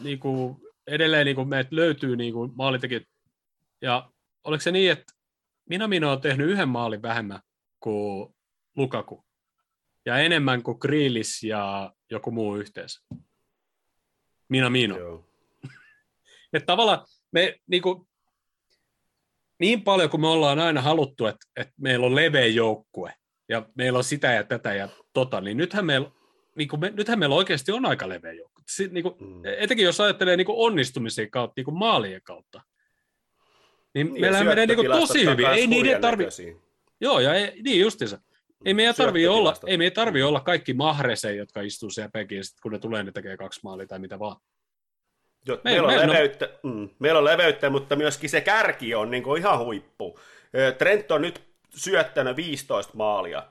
[0.00, 0.56] niin kuin
[0.86, 3.02] edelleen niin kuin meidät löytyy niin kuin maalitekijät.
[3.82, 4.10] Ja
[4.44, 5.12] oliko se niin, että
[5.68, 7.40] minä minä olen tehnyt yhden maalin vähemmän
[7.80, 8.34] kuin
[8.76, 9.24] Lukaku.
[10.06, 13.00] Ja enemmän kuin Grillis ja joku muu yhteensä.
[14.52, 14.98] Mina Mino.
[14.98, 15.24] Joo.
[16.52, 18.06] että tavallaan me niin, kuin,
[19.58, 23.14] niin paljon kuin me ollaan aina haluttu, että, että meillä on leveä joukkue
[23.48, 26.10] ja meillä on sitä ja tätä ja tota, niin nythän meillä,
[26.54, 28.64] niin kuin me, nythän meillä oikeasti on aika leveä joukkue.
[28.70, 29.42] Sitten, niin kuin, mm.
[29.58, 32.60] Etenkin jos ajattelee niin kuin onnistumisen kautta, niin kuin maalien kautta,
[33.94, 35.46] Niin, meillähän menee niinku tosi hyvin.
[35.46, 36.24] Ei niiden tarvi...
[37.00, 38.18] Joo, ja ei, niin justiinsa.
[38.64, 42.72] Ei meidän tarvii olla, ei meidän tarvii olla kaikki mahreseja, jotka istuu siellä pekin, kun
[42.72, 44.36] ne tulee, ne tekee kaksi maalia tai mitä vaan.
[45.46, 49.22] Jo, meillä, meillä, on leveyttä, mm, meillä on leveyttä, mutta myöskin se kärki on niin
[49.22, 50.18] kuin ihan huippu.
[50.78, 51.42] Trent on nyt
[51.74, 53.46] syöttänyt 15 maalia.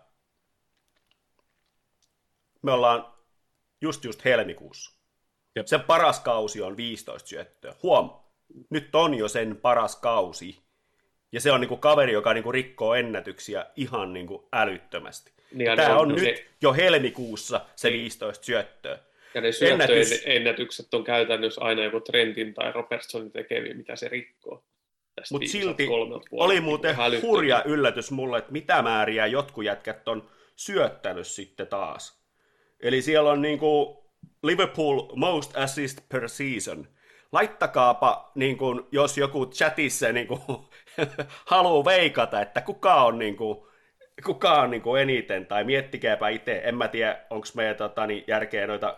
[2.61, 3.13] Me ollaan
[3.81, 5.01] just just helmikuussa.
[5.55, 5.67] Jep.
[5.67, 7.75] Sen paras kausi on 15 syöttöä.
[7.83, 8.11] Huom,
[8.69, 10.63] nyt on jo sen paras kausi.
[11.31, 15.31] Ja se on niinku kaveri, joka niinku rikkoo ennätyksiä ihan niinku älyttömästi.
[15.53, 16.45] Niin, Tämä on, on nyt ne...
[16.61, 18.99] jo helmikuussa se 15 syöttöä.
[19.33, 24.63] Ja ne syöttöennätykset ennätykset on käytännössä aina joku Trentin tai Robertsonin tekeviä, mitä se rikkoo.
[25.31, 25.87] Mutta silti
[26.31, 32.21] oli muuten niin hurja yllätys mulle, että mitä määriä jotkut jätkät on syöttänyt sitten taas.
[32.79, 34.03] Eli siellä on niinku
[34.43, 36.87] Liverpool most assist per season.
[37.31, 40.41] Laittakaapa, niin kuin, jos joku chatissa niin kuin,
[41.45, 43.59] haluaa veikata, että kuka on, niin kuin,
[44.25, 48.23] kuka on niin kuin eniten, tai miettikääpä itse, en mä tiedä, onko meidän tota, niin,
[48.27, 48.97] järkeä noita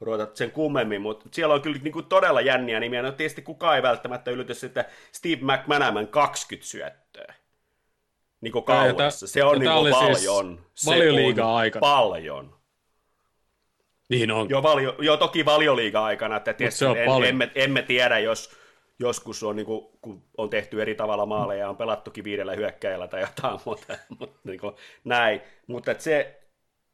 [0.00, 3.02] ruveta sen kummemmin, mutta siellä on kyllä niin kuin todella jänniä nimiä.
[3.02, 7.34] No tietysti kukaan ei välttämättä ylity että Steve McManaman 20 syöttöä.
[8.40, 9.26] Niin kuin kauassa.
[9.26, 10.58] Se on niin kuin paljon.
[10.74, 11.80] Siis se on aikana.
[11.80, 12.60] paljon.
[14.08, 14.50] Niin on.
[14.50, 18.50] Joo, valio, joo toki valioliiga aikana, että tietysti en, emme, emme, tiedä, jos
[19.00, 23.20] joskus on, niin kuin, kun on tehty eri tavalla maaleja, on pelattukin viidellä hyökkäjällä tai
[23.20, 24.74] jotain muuta, mutta niin kuin,
[25.04, 25.40] näin.
[25.66, 26.40] Mutta se,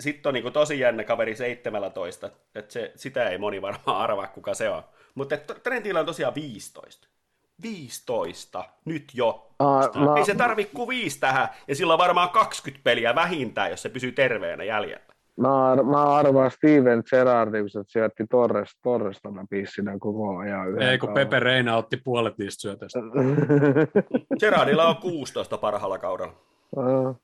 [0.00, 4.26] sitten on niin kuin tosi jännä kaveri 17, että se, sitä ei moni varmaan arvaa,
[4.26, 4.82] kuka se on.
[5.14, 7.08] Mutta Trentillä on tosiaan 15.
[7.62, 9.50] 15 nyt jo.
[9.62, 10.16] Uh, no.
[10.16, 13.88] Ei se tarvi kuin viisi tähän, ja sillä on varmaan 20 peliä vähintään, jos se
[13.88, 15.05] pysyy terveenä jäljellä.
[15.40, 20.82] Mä, ar- mä arvaan Steven Gerrardin, kun se syötti Torres, Torresta läpi siinä koko ajan.
[20.82, 22.98] Ei, kun Pepe Reina otti puolet niistä syötöistä.
[24.40, 26.34] Gerardilla on 16 parhaalla kaudella.
[26.76, 27.20] Uh.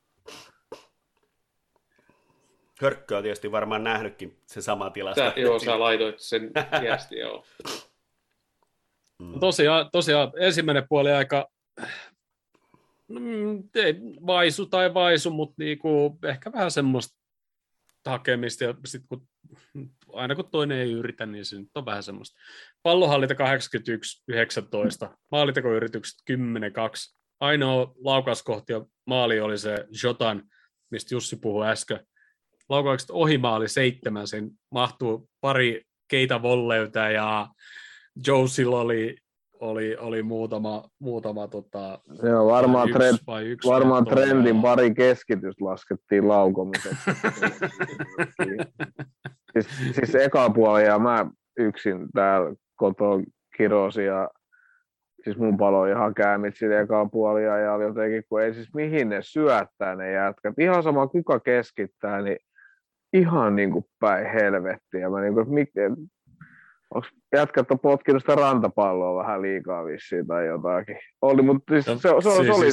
[2.81, 5.31] Hörkkö on tietysti varmaan nähnytkin sen sama tilasta.
[5.31, 6.51] Sä, joo, sä laitoit sen
[6.81, 7.43] viesti, joo.
[9.19, 9.39] Mm.
[9.39, 11.47] Tosiaan, tosiaan, ensimmäinen puoli aika
[13.07, 13.95] mm, ei,
[14.27, 17.22] vaisu tai vaisu, mutta niinku, ehkä vähän semmoista
[18.11, 19.27] hakemista, ja sit kun,
[20.13, 22.39] aina kun toinen ei yritä, niin se nyt on vähän semmoista.
[22.83, 23.35] Pallohallinta
[25.07, 26.35] 81-19, maalitekoyritykset 10-2.
[27.39, 30.43] Ainoa laukauskohti ja maali oli se Jotan,
[30.91, 31.99] mistä Jussi puhui äsken.
[32.69, 37.47] Laukaukset ohimaali seitsemän, sen mahtuu pari keitä volleytä ja
[38.27, 39.17] Josilla oli
[39.59, 45.65] oli, oli muutama, muutama tota, Joo, varmaan, yksi trend, vai yksi varmaan trendin pari keskitystä
[45.65, 47.11] laskettiin laukomiseksi.
[49.53, 51.25] siis, siis eka puoli ja mä
[51.57, 53.21] yksin täällä kotoa
[53.57, 54.29] kirosin ja
[55.23, 59.17] siis mun palo ihan käämit sille eka puolia ja jotenkin, kun ei siis mihin ne
[59.21, 60.53] syöttää ne jätkät.
[60.59, 62.37] Ihan sama kuka keskittää, niin
[63.13, 65.09] ihan niin kuin päin helvettiä.
[65.09, 65.47] Mä niin kuin,
[66.95, 70.97] onko jätkät on potkinut sitä rantapalloa vähän liikaa vissiin tai jotakin.
[71.21, 72.71] Oli, mutta siis se, se, se, se, oli,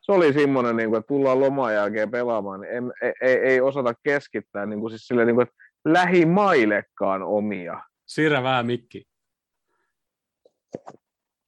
[0.00, 3.94] se oli semmoinen, niin kuin, että tullaan loman jälkeen pelaamaan, niin ei, ei, ei osata
[4.02, 7.82] keskittää niin kuin, siis sille, niin kuin, että lähimaillekaan omia.
[8.06, 9.04] Siirrä vähän mikki.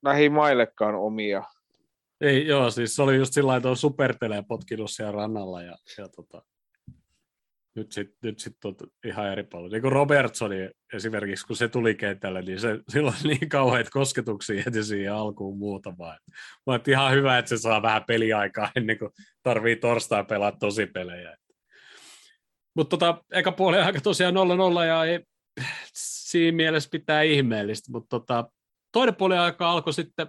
[0.04, 1.42] Lähimaillekaan omia.
[2.20, 6.08] Ei, joo, siis se oli just sillä lailla, että supertelee potkinut siellä rannalla ja, ja
[6.08, 6.42] tota,
[7.78, 8.74] nyt sitten nyt sit on
[9.04, 9.70] ihan eri paljon.
[9.70, 14.84] Niin kuin Robertsoni esimerkiksi, kun se tuli kentälle, niin se, silloin niin kauheat kosketuksia heti
[14.84, 16.16] siihen alkuun muutama.
[16.66, 19.10] Mä että ihan hyvä, että se saa vähän peliaikaa ennen kuin
[19.42, 21.36] tarvii torstai pelaa tosi pelejä.
[22.76, 25.20] Mutta tota, eka puoli aika tosiaan 0-0 ja ei,
[25.94, 28.50] siinä mielessä pitää ihmeellistä, mutta tota,
[28.92, 30.28] toinen puoli aika alkoi sitten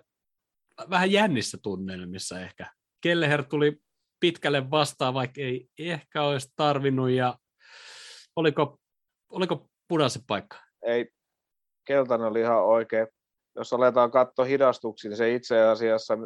[0.89, 2.65] vähän jännissä tunnelmissa ehkä.
[3.01, 3.77] Kelleher tuli
[4.19, 7.37] pitkälle vastaan, vaikka ei ehkä olisi tarvinnut, ja
[8.35, 8.79] oliko,
[9.29, 10.57] oliko punaisen paikka?
[10.81, 11.11] Ei,
[11.85, 13.07] keltainen oli ihan oikein.
[13.55, 16.17] Jos aletaan katsoa hidastuksia, niin se itse asiassa,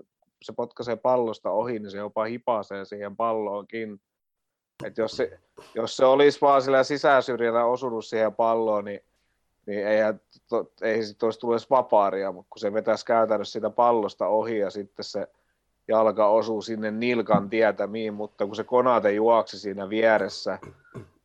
[0.42, 4.02] se potkaisee pallosta ohi, niin se jopa hipasee siihen palloonkin.
[4.86, 5.40] Et jos, se,
[5.76, 9.00] jos se olisi vaan sillä sisäsyrjällä osunut siihen palloon, niin,
[9.68, 13.70] niin eihän, to, ei sitten olisi tullut edes vapaaria, mutta kun se vetäisi käytännössä sitä
[13.70, 15.28] pallosta ohi ja sitten se
[15.88, 20.60] jalka osuu sinne nilkan tietämiin, mutta kun se Konate juoksi siinä vieressä,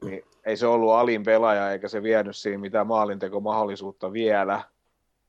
[0.04, 4.62] niin ei se ollut alin pelaaja eikä se vienyt siinä mitään maalintekomahdollisuutta vielä,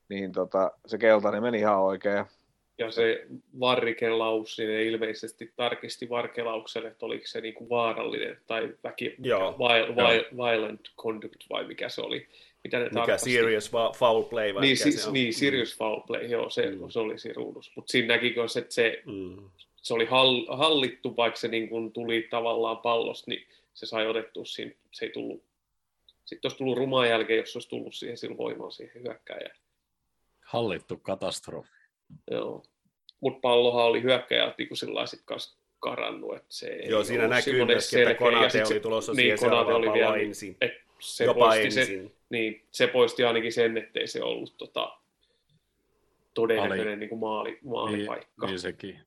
[0.08, 2.24] niin tota, se keltainen meni ihan oikein.
[2.78, 3.26] Ja se
[3.60, 9.94] varrikelaus, niin ne ilmeisesti tarkisti varkelaukselle, että oliko se niinku vaarallinen tai väki, Joo, vi,
[9.96, 12.28] vi, violent conduct vai mikä se oli.
[12.64, 13.32] Mitä ne Mikä tarkasti.
[13.32, 15.12] serious foul play vai Niin, mikä siis, se on?
[15.14, 16.90] niin, serious foul play, joo, se, Mm.
[16.90, 17.72] se oli siinä ruudussa.
[17.76, 19.50] Mutta siinä näki myös, että se, Mm.
[19.76, 24.44] se oli hall, hallittu, vaikka se niin kun tuli tavallaan pallosta, niin se sai otettua
[24.44, 25.42] siinä, se ei tullut,
[26.24, 29.56] sitten olisi tullut rumaan jälkeen, jos olisi tullut siihen sillä voimaan siihen hyökkääjään.
[30.44, 31.70] Hallittu katastrofi.
[32.30, 32.62] Joo.
[33.20, 37.64] Mutta pallohan oli hyökkäjät niin sillä sit kanssa karannut, että se ei Joo, siinä näkyy
[37.64, 40.56] myöskin, että Konate se- oli tulossa niin, siihen Konate seuraavaan oli vielä, ensin.
[40.60, 42.12] Et se Jopa poisti Se, ensin.
[42.30, 44.96] Niin, se poisti ainakin sen, ettei se ollut tota,
[46.34, 46.96] todennäköinen Ali.
[46.96, 48.46] niin kuin maali, maalipaikka.
[48.46, 49.00] Niin, niin sekin.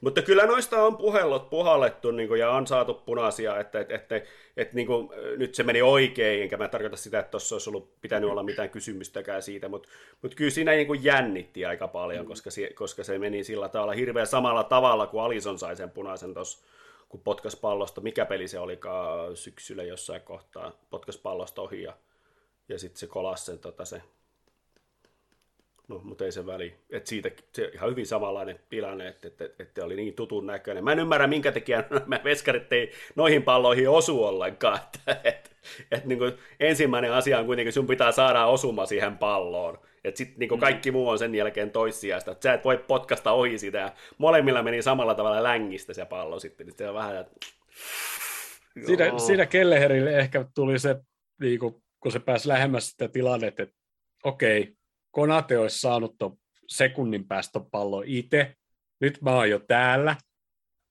[0.00, 4.20] Mutta kyllä noista on puhellot puhallettu niin kuin, ja on saatu punaisia, että, että, että,
[4.56, 8.00] että niin kuin, nyt se meni oikein, enkä mä tarkoita sitä, että tuossa olisi ollut
[8.00, 9.88] pitänyt olla mitään kysymystäkään siitä, mutta,
[10.22, 13.92] mutta kyllä siinä niin kuin jännitti aika paljon, koska se, koska se meni sillä tavalla
[13.92, 16.66] hirveän samalla tavalla kuin Alison sai sen punaisen tuossa,
[17.08, 21.96] kun potkas pallosta, mikä peli se olikaan syksyllä jossain kohtaa, potkas pallosta ohi ja,
[22.68, 24.02] ja sitten se kolasi sen, tota, se
[25.88, 26.74] No, mutta ei se väli.
[26.90, 30.84] Et siitä se ihan hyvin samanlainen tilanne, että, että, että oli niin tutun näköinen.
[30.84, 34.78] Mä en ymmärrä, minkä takia nämä veskarit ei noihin palloihin osu ollenkaan.
[35.08, 35.50] Että, että,
[35.90, 39.78] että niin kuin ensimmäinen asia on kuitenkin, sun pitää saada osuma siihen palloon.
[40.04, 42.30] Että sitten niin kaikki muu on sen jälkeen toissijasta.
[42.30, 43.78] Että sä et voi potkasta ohi sitä.
[43.78, 46.66] Ja molemmilla meni samalla tavalla längistä se pallo sitten.
[46.66, 47.46] Niin se on vähän, että...
[48.86, 50.96] Siinä, siinä Kelleherille ehkä tuli se,
[51.40, 53.76] niin kuin, kun se pääsi lähemmäs sitä tilannetta, että
[54.24, 54.74] okei,
[55.10, 56.38] Konate olisi saanut ton
[56.68, 58.54] sekunnin päästä pallon itse,
[59.00, 60.16] nyt mä oon jo täällä,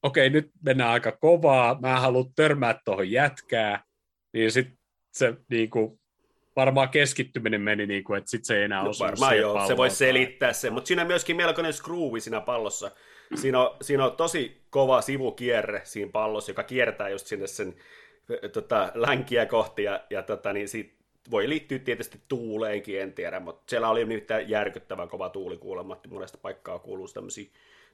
[0.03, 3.84] okei, nyt mennään aika kovaa, mä haluan törmää tuohon jätkää,
[4.34, 4.78] niin sitten
[5.14, 5.99] se niin kuin,
[6.55, 9.78] varmaan keskittyminen meni niin kuin, että sitten se ei enää No, osunut varmaan joo, se
[9.78, 12.91] voi selittää sen, mutta siinä on myöskin melkoinen screwi siinä pallossa.
[13.36, 17.76] Siinä on, siinä on tosi kova sivukierre siinä pallossa, joka kiertää just sinne sen
[18.53, 20.96] tota, länkiä kohti, ja, ja tota, niin siitä
[21.32, 26.38] voi liittyä tietysti tuuleenkin, en tiedä, mutta siellä oli nimittäin järkyttävän kova tuuli kuulemma, monesta
[26.38, 27.49] paikkaa kuuluu tämmöisiä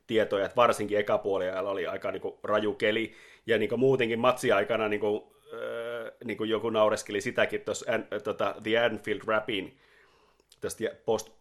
[0.08, 3.14] tietoja, että varsinkin ekapuoliajalla oli aika niin kuin, raju keli,
[3.46, 5.24] ja niin kuin, muutenkin matsiaikana niin kuin,
[5.54, 7.86] äh, niin kuin joku naureskeli sitäkin tuossa
[8.24, 9.78] tota, The Anfield Rapin
[10.62, 11.32] tästä post,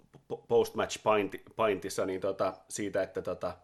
[0.49, 3.57] post-match point, pointissa niin tota, siitä, että tota,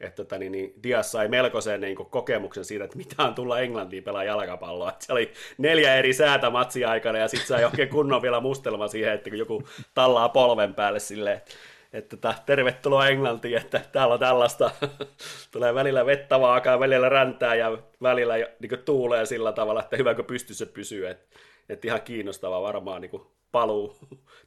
[0.00, 3.60] että tota, niin, niin Dias sai melkoisen niin kuin, kokemuksen siitä, että mitä on tulla
[3.60, 4.88] Englantiin pelaa jalkapalloa.
[4.88, 8.88] Että se oli neljä eri säätä matsia aikana ja sitten sai oikein kunnon vielä mustelma
[8.88, 11.54] siihen, että kun joku tallaa polven päälle silleen, että
[11.92, 14.70] että tota, tervetuloa Englantiin, että täällä on tällaista,
[15.52, 20.14] tulee välillä vettä vaakaa, välillä räntää ja välillä niin kuin, tuulee sillä tavalla, että hyvä
[20.14, 21.38] kun pystyssä pysyy, että,
[21.68, 23.22] että ihan kiinnostava varmaan niin kuin,
[23.52, 23.96] paluu,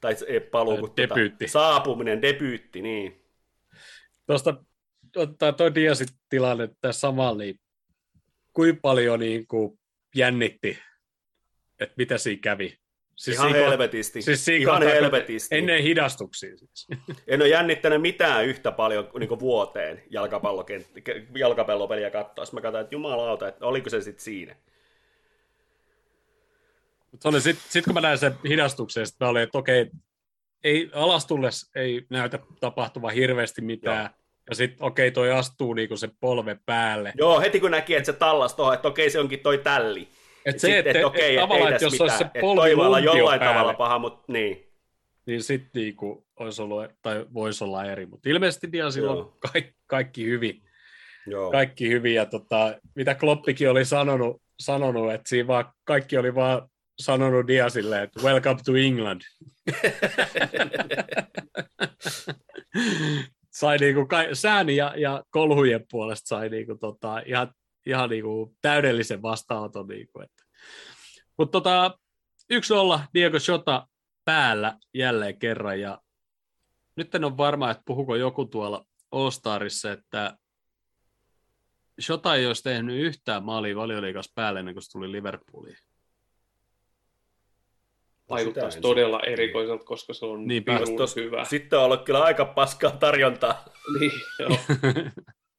[0.02, 0.90] tai ei paluu, kun.
[0.90, 3.26] Tota, saapuminen, debyytti, niin.
[4.28, 4.54] Tuosta
[5.16, 7.60] ottaa toi Diasin tilanne tässä samalla, niin
[8.54, 9.80] kuinka paljon niin kuin
[10.16, 10.80] jännitti,
[11.80, 12.78] että mitä siinä kävi.
[13.16, 14.22] Siis ihan siinä- helvetisti.
[14.22, 15.58] Siis siinä ihan kohtaa, helvetisti.
[15.58, 16.88] Ennen hidastuksia siis.
[17.28, 22.46] En ole jännittänyt mitään yhtä paljon niin vuoteen jalkapallokent- jalkapallopeliä katsoa.
[22.54, 24.56] Mä katsoin, että jumalauta, että oliko se sitten siinä.
[27.24, 29.90] Oli sit, sit, kun mä näin sen hidastuksen, sit mä olin, että okei,
[30.64, 34.04] ei, alastulles ei näytä tapahtuvan hirveästi mitään.
[34.04, 34.21] Joo.
[34.52, 37.14] Ja sitten okei, toi astuu niinku se polve päälle.
[37.18, 40.08] Joo, heti kun näki, että se tallas tuohon, että okei, se onkin toi tälli.
[40.46, 42.18] Et Et se, että et et, okei, et, et tavallaan, ei että jos tässä olisi
[42.18, 42.32] se mitään.
[42.36, 44.68] Et polvi lumpio jollain päälle, tavalla paha, mutta niin.
[45.26, 48.06] niin sitten niinku olisi ollut, tai voisi olla eri.
[48.06, 49.38] Mutta ilmeisesti Diasilla on Joo.
[49.52, 50.62] kaikki, kaikki hyvin.
[51.28, 51.52] Joo.
[51.52, 52.14] Kaikki hyvin.
[52.14, 58.04] Ja tota, mitä Kloppikin oli sanonut, sanonut, että siinä vaan, kaikki oli vaan sanonut Diasille,
[58.04, 59.22] että welcome to England.
[63.52, 67.54] sai niinku ka- sääni ja, ja kolhujen puolesta sai niinku tota, ihan,
[67.86, 69.88] ihan niinku täydellisen vastaanoton.
[69.88, 70.44] Niinku, että.
[71.38, 72.00] Mutta tota,
[72.50, 73.88] yksi olla Diego Shota
[74.26, 76.02] päällä jälleen kerran ja
[76.96, 80.38] nyt en ole varma, että puhuko joku tuolla All-Starissa, että
[82.02, 85.78] Shota ei olisi tehnyt yhtään maalia valioliikas päälle ennen kuin se tuli Liverpooliin.
[88.32, 91.46] Vaikuttaisi Sitä todella erikoiselta, koska se on pirun Tos, hyvä.
[91.46, 93.66] sitten on ollut kyllä aika paskaa tarjontaa.
[94.00, 94.58] Niin, joo.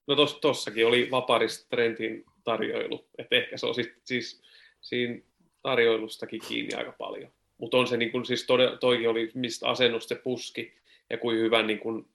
[0.06, 4.42] No tos, tossakin oli Vaparis Trentin tarjoilu, että ehkä se on sit, siis
[4.80, 5.20] siinä
[5.62, 7.32] tarjoilustakin kiinni aika paljon.
[7.58, 10.74] Mutta on se niin kun, siis tode, toikin oli, mistä asennus se puski
[11.10, 12.08] ja kuin hyvän niin kun,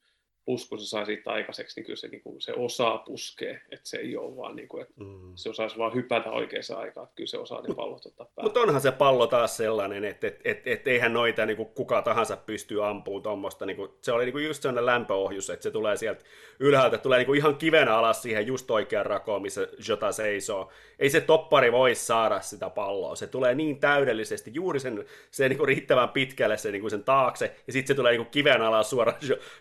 [0.47, 3.97] pusku se saa siitä aikaiseksi, niin kyllä se, niin kuin, se osaa puskea, että se
[3.97, 5.31] ei ole vaan, niin kuin, että mm.
[5.35, 8.47] se osaisi vaan hypätä oikeaan aikaan, että kyllä se osaa ne pallot ottaa päälle.
[8.47, 12.01] Mutta onhan se pallo taas sellainen, että et, et, et, eihän noita niin kuin kuka
[12.01, 15.71] tahansa pystyy ampumaan tuommoista, niin kuin, se oli niin kuin just sellainen lämpöohjus, että se
[15.71, 16.23] tulee sieltä
[16.59, 20.71] ylhäältä, tulee niin kuin ihan kivenä alas siihen just oikean rakoon, missä Jota seisoo.
[20.99, 25.57] Ei se toppari voi saada sitä palloa, se tulee niin täydellisesti, juuri sen, sen niin
[25.57, 28.61] kuin riittävän pitkälle sen, niin kuin sen taakse, ja sitten se tulee niin kuin kiven
[28.61, 29.17] alas suoraan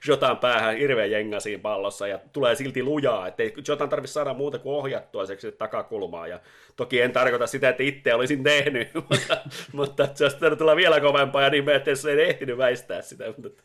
[0.09, 4.35] Jotan päähän hirveän jenga siinä pallossa ja tulee silti lujaa, että ei Jotan tarvitse saada
[4.35, 6.27] muuta kuin ohjattua seksi takakulmaa.
[6.27, 6.41] Ja
[6.77, 9.37] toki en tarkoita sitä, että itse olisin tehnyt, mutta,
[9.73, 13.25] mutta se olisi tulla vielä kovempaa ja niin että se ei ehtinyt väistää sitä.
[13.27, 13.63] Mutta,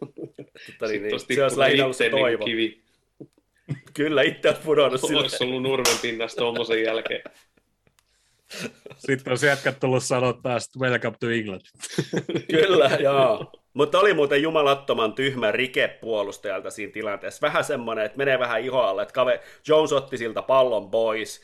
[0.00, 2.44] mutta niin, niin, se olisi lähinnä ollut se niin toivo.
[2.44, 2.84] Kivi.
[3.94, 5.20] Kyllä, itse olisi pudonnut sille.
[5.20, 7.22] Olisi ollut nurmen pinnasta tuommoisen jälkeen.
[8.98, 11.60] Sitten olisi jätkät tullut sanoa taas, welcome to England.
[12.50, 13.52] Kyllä, joo.
[13.74, 17.46] Mutta oli muuten jumalattoman tyhmä rike puolustajalta siinä tilanteessa.
[17.46, 21.42] Vähän semmoinen, että menee vähän ihoalle, että kave, Jones otti siltä pallon pois.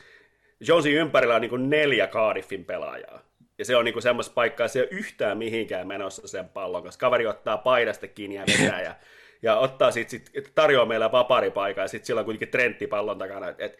[0.59, 3.21] Jonesin ympärillä on niin neljä Cardiffin pelaajaa.
[3.57, 7.05] Ja se on niin semmoista paikkaa, se ei ole yhtään mihinkään menossa sen pallon, koska
[7.05, 8.95] kaveri ottaa paidasta kiinni ja vetää ja,
[9.41, 13.53] ja ottaa sit, sit, tarjoaa meillä vaparipaikaa ja sitten sillä on kuitenkin Trentti pallon takana.
[13.57, 13.77] Et,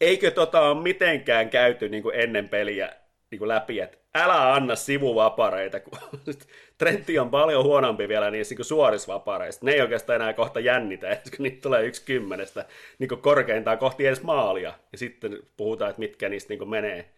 [0.00, 2.92] eikö tota ole mitenkään käyty niin ennen peliä
[3.30, 5.98] niin kuin läpi, että älä anna sivuvapareita, kun
[6.78, 9.66] Trentti on paljon huonompi vielä niissä niin suorissa vapareissa.
[9.66, 11.06] Ne ei oikeastaan enää kohta jännitä,
[11.36, 12.66] kun niitä tulee yksi kymmenestä
[12.98, 14.74] niin korkeintaan kohti edes maalia.
[14.92, 17.10] Ja sitten puhutaan, että mitkä niistä niin menee.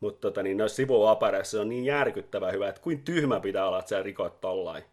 [0.00, 3.78] Mutta tota, niin noissa sivuvapareissa se on niin järkyttävä hyvä, että kuin tyhmä pitää olla,
[3.78, 4.84] että sä rikot tollain.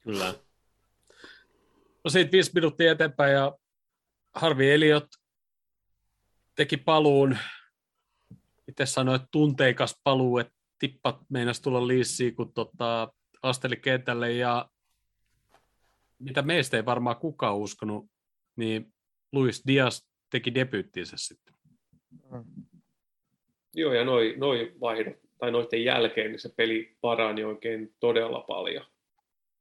[0.00, 0.34] Kyllä.
[2.04, 3.52] No siitä viisi minuuttia eteenpäin ja
[4.34, 5.08] Harvi Eliot
[6.54, 7.38] teki paluun
[8.68, 14.68] itse sanoit tunteikas paluu, että tippat meinas tulla liissiin, kun tota, asteli kentälle ja
[16.18, 18.06] mitä meistä ei varmaan kukaan uskonut,
[18.56, 18.92] niin
[19.32, 21.54] Luis Diaz teki debyyttinsä sitten.
[22.30, 22.44] Mm.
[23.74, 28.84] Joo, ja noin noi vaihdot, tai noiden jälkeen, niin se peli parani oikein todella paljon.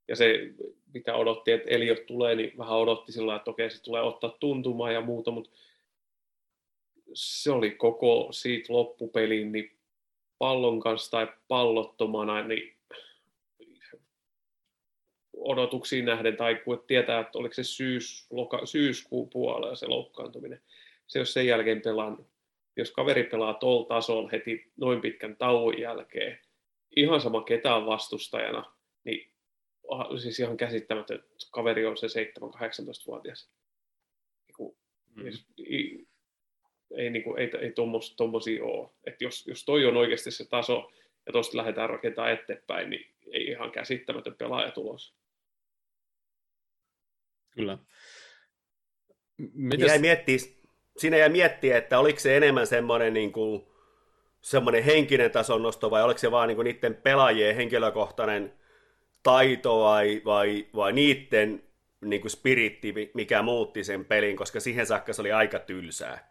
[0.08, 0.54] Ja se,
[0.94, 4.92] mitä odotti, että Eliot tulee, niin vähän odotti sillä että okei, se tulee ottaa tuntumaa
[4.92, 5.50] ja muuta, mutta
[7.14, 9.78] se oli koko siitä loppupeliin niin
[10.38, 12.78] pallon kanssa tai pallottomana, niin
[15.34, 20.62] odotuksiin nähden, tai kun tietää, että oliko se syys, loka, syyskuun puolella se loukkaantuminen,
[21.08, 22.32] se jos sen jälkeen pelannut.
[22.78, 26.40] Jos kaveri pelaa tuolla tasolla heti noin pitkän tauon jälkeen,
[26.96, 29.32] ihan sama ketään vastustajana, niin
[30.22, 33.50] siis ihan käsittämätön, että kaveri on se 7-18-vuotias.
[35.16, 36.06] Mm
[36.98, 37.74] ei, niin kuin, ei, ei
[38.18, 38.90] tuommoisia ole.
[39.08, 40.92] Et jos, jos toi on oikeasti se taso
[41.26, 45.16] ja tuosta lähdetään rakentamaan eteenpäin, niin ei ihan käsittämätön pelaajatulos.
[47.52, 47.78] Kyllä.
[49.54, 49.88] Mites...
[49.88, 50.38] Jäi miettiä,
[50.98, 53.68] siinä jäi miettiä, että oliko se enemmän semmoinen, niin kuin,
[54.42, 58.54] semmoinen henkinen tason nosto vai oliko se vaan niin kuin niiden pelaajien henkilökohtainen
[59.24, 61.64] taito vai, vai, vai niiden
[62.02, 66.31] niin kuin spiritti, mikä muutti sen pelin, koska siihen saakka se oli aika tylsää.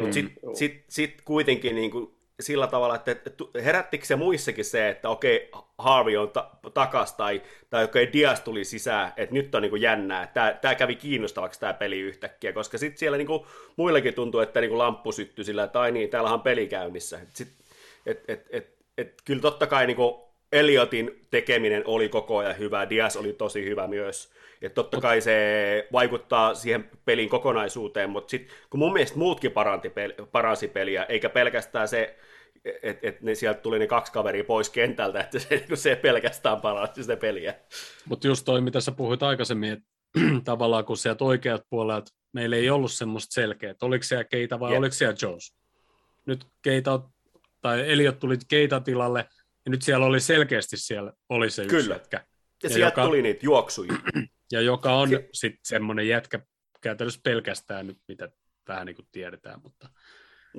[0.00, 3.16] Mutta sitten sit, sit kuitenkin niin kuin sillä tavalla, että,
[3.64, 8.64] herättikö se muissakin se, että okei, Harvey on ta- takas tai, tai okei, Dias tuli
[8.64, 12.78] sisään, että nyt on niin kuin jännää, tämä, tämä kävi kiinnostavaksi tämä peli yhtäkkiä, koska
[12.78, 13.42] sitten siellä niin kuin,
[13.76, 17.18] muillekin tuntuu, että niin kuin lamppu syttyi sillä, että ai niin, täällä on peli käynnissä.
[17.18, 17.48] Et sit,
[18.06, 20.14] et, et, et, et, kyllä totta kai niin kuin
[20.52, 24.32] Eliotin tekeminen oli koko ajan hyvä, Dias oli tosi hyvä myös,
[24.62, 29.92] että totta kai se vaikuttaa siihen pelin kokonaisuuteen, mutta sitten kun mun mielestä muutkin paranti,
[30.32, 32.18] paransi peliä, eikä pelkästään se,
[32.82, 37.02] että et ne sieltä tuli ne kaksi kaveria pois kentältä, että se, se pelkästään paransi
[37.02, 37.54] sitä peliä.
[38.04, 39.86] Mutta just toi, mitä sä puhuit aikaisemmin, että
[40.44, 44.70] tavallaan kun sieltä oikeat puolet meillä ei ollut semmoista selkeää, että oliko siellä Keita vai
[44.70, 44.78] yep.
[44.78, 45.54] oliko siellä Jones.
[46.26, 47.00] Nyt Keita,
[47.60, 49.28] tai Eliot tuli Keita tilalle,
[49.64, 51.94] ja nyt siellä oli selkeästi siellä oli se yksi Kyllä.
[51.94, 52.16] jätkä.
[52.16, 52.24] Ja,
[52.62, 53.04] ja sieltä joka...
[53.04, 53.92] tuli niitä juoksuja.
[54.52, 55.28] Ja joka on se...
[55.32, 56.40] sitten semmoinen jätkä
[56.80, 58.28] käytännössä pelkästään nyt, mitä
[58.68, 59.60] vähän niin kuin tiedetään.
[59.62, 59.88] Mutta...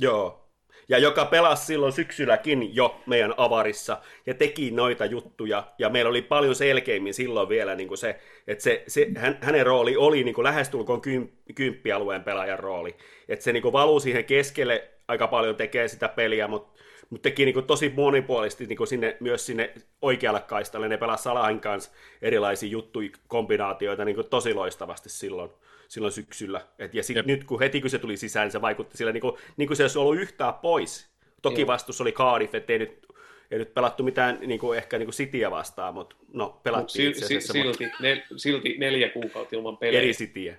[0.02, 0.52] Joo,
[0.89, 5.74] ja joka pelasi silloin syksylläkin jo meidän avarissa ja teki noita juttuja.
[5.80, 9.66] Ja meillä oli paljon selkeimmin silloin vielä niin kuin se, että se, se, hän, hänen
[9.66, 12.96] rooli oli niin kuin lähestulkoon kym, kymppialueen pelaajan rooli.
[13.30, 16.82] Että se niin kuin valuu siihen keskelle aika paljon tekee sitä peliä, mutta
[17.12, 20.88] mutta teki niin kuin tosi monipuolisesti niin kuin sinne, myös sinne oikealle kaistalle.
[20.88, 25.50] Ne pelasi Salahin kanssa erilaisia juttuja, kombinaatioita niin kuin tosi loistavasti silloin,
[25.88, 26.62] silloin syksyllä.
[26.79, 29.21] Et, ja sitten nyt kun heti kun se tuli sisään, niin se vaikutti sillä niin
[29.21, 31.12] kuin, niin kuin se olisi ollut yhtään pois.
[31.42, 33.05] Toki vastus oli Cardiff, ettei nyt
[33.51, 37.16] ei nyt pelattu mitään niin kuin, ehkä niin kuin Cityä vastaan, mutta no pelattiin Mut
[37.17, 40.01] itse si- silti, ne, silti neljä kuukautta ilman pelejä.
[40.01, 40.55] Eri Cityä.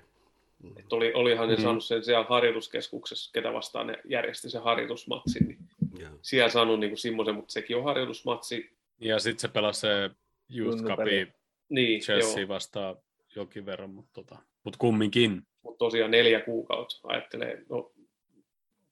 [0.77, 1.63] Et oli, olihan ne Mhm.
[1.63, 5.59] saanut sen siellä harjoituskeskuksessa, ketä vastaan ne järjesti sen harjoitusmatsin, niin
[6.03, 6.19] Joo.
[6.23, 8.71] siellä saanut niin semmoisen, mutta sekin on harjoitusmatsi.
[9.01, 10.11] Ja sitten se pelasi se
[10.57, 10.83] Youth.
[10.83, 11.33] Cupi
[11.69, 12.97] Niin, Chelsea joo, vastaan
[13.37, 15.43] jonkin verran, mutta, tota, mutta kumminkin.
[15.63, 17.93] mutta tosiaan neljä kuukautta ajattelee, no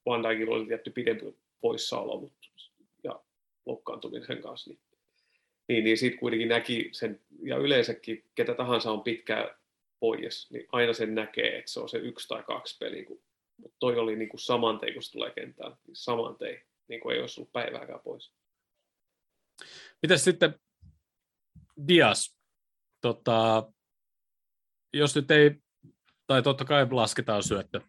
[0.06, 1.24] Van Dijkilla oli tietty pidempi
[1.60, 2.48] poissaolo, mutta
[3.04, 3.20] ja
[3.66, 4.80] loukkaantumisen kanssa, niin,
[5.68, 9.48] niin, niin sitten kuitenkin näki sen, ja yleensäkin ketä tahansa on pitkään
[10.00, 13.20] pois, niin aina sen näkee, että se on se yksi tai kaksi peliä, kun,
[13.56, 16.60] mutta toi oli niin kuin saman tein, kun se tulee kentällä, niin saman tein,
[16.90, 18.34] niin kuin ei olisi ollut päivääkään pois.
[20.02, 20.60] Mitäs sitten
[21.88, 22.38] Dias?
[23.00, 23.72] Tota,
[24.92, 25.62] jos nyt ei,
[26.26, 27.80] tai totta kai lasketaan syöttö,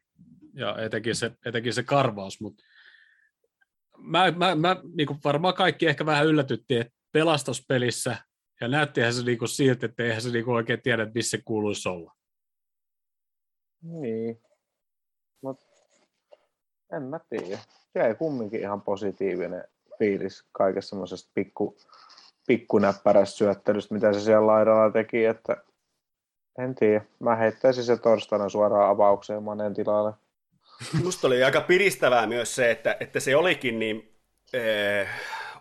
[0.53, 2.64] ja etenkin se, etenkin se karvaus, mutta
[3.98, 8.18] mä, mä, mä niin kuin varmaan kaikki ehkä vähän yllätyttiin, että pelastuspelissä,
[8.61, 11.38] ja näyttihän se niin kuin siltä, että eihän se niin kuin oikein tiedä, että missä
[11.38, 12.15] se kuuluisi olla.
[13.82, 14.41] Niin.
[15.41, 15.70] Mut
[16.93, 17.59] en mä tiedä.
[17.95, 19.63] Jäi kumminkin ihan positiivinen
[19.99, 21.77] fiilis kaikessa semmoisesta pikku,
[22.47, 25.57] pikkunäppärästä syöttelystä, mitä se siellä laidalla teki, että
[26.59, 27.05] en tiedä.
[27.19, 30.13] Mä heittäisin se torstaina suoraan avaukseen Manen tilalle.
[31.03, 34.15] Musta oli aika piristävää myös se, että, että se olikin niin
[34.53, 35.07] ee,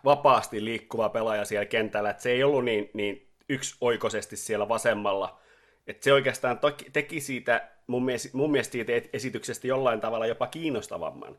[0.05, 5.40] vapaasti liikkuva pelaaja siellä kentällä, että se ei ollut niin, niin yksioikoisesti siellä vasemmalla.
[5.91, 10.47] Että se oikeastaan toki, teki siitä, mun mielestä, mun mielestä siitä esityksestä jollain tavalla jopa
[10.47, 11.37] kiinnostavamman.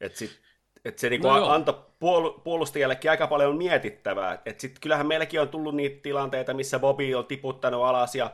[0.00, 0.40] Että sit,
[0.84, 4.42] et se niinku No antoi puol- puolustajallekin aika paljon mietittävää.
[4.46, 8.30] Et sit kyllähän meilläkin on tullut niitä tilanteita, missä Bobby on tiputtanut alas ja,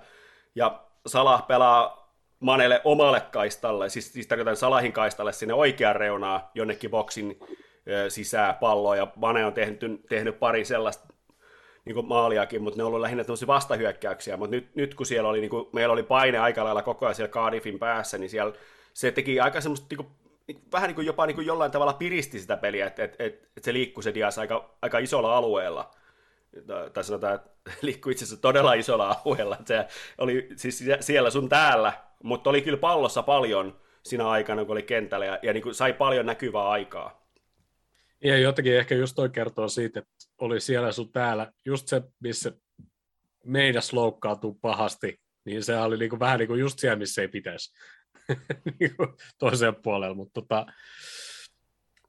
[0.54, 6.90] ja Salah pelaa Manelle omalle kaistalle, siis, siis tarkoitan Salahin kaistalle sinne oikean reunaan jonnekin
[6.90, 7.40] boksin
[7.88, 11.14] ö, sisään palloa, ja Mane on tehnyt, tehnyt pari sellaista
[11.94, 15.40] niin maaliakin, mutta ne on ollut lähinnä tämmöisiä vastahyökkäyksiä, mutta nyt, nyt kun siellä oli,
[15.40, 18.52] niin kuin, meillä oli paine aika lailla koko ajan siellä Cardiffin päässä, niin siellä
[18.94, 20.08] se teki aika semmoista niin kuin,
[20.72, 23.64] vähän niin kuin jopa niin kuin jollain tavalla piristi sitä peliä, että et, et, et
[23.64, 25.90] se liikkui se Dias aika, aika isolla alueella,
[26.92, 27.50] tai- sanotaan, että
[27.82, 29.86] liikkui itse asiassa todella isolla alueella, että se
[30.18, 31.92] oli siis siellä sun täällä,
[32.22, 35.92] mutta oli kyllä pallossa paljon siinä aikana, kun oli kentällä, ja, ja niin kuin sai
[35.92, 37.28] paljon näkyvää aikaa.
[38.24, 42.52] Ja jotenkin ehkä just toi kertoo siitä, että oli siellä sun täällä, just se, missä
[43.44, 47.72] meidas loukkaantuu pahasti, niin se oli niinku vähän niin kuin just siellä, missä ei pitäisi
[48.80, 49.06] niinku
[49.38, 50.66] toiseen puolelle, mutta tota,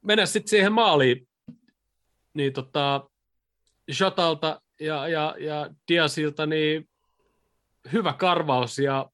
[0.01, 1.27] mennä sitten siihen maaliin,
[2.33, 3.09] niin tota,
[3.93, 6.89] Shotalta ja, ja, ja Diasilta, niin
[7.93, 9.09] hyvä karvaus ja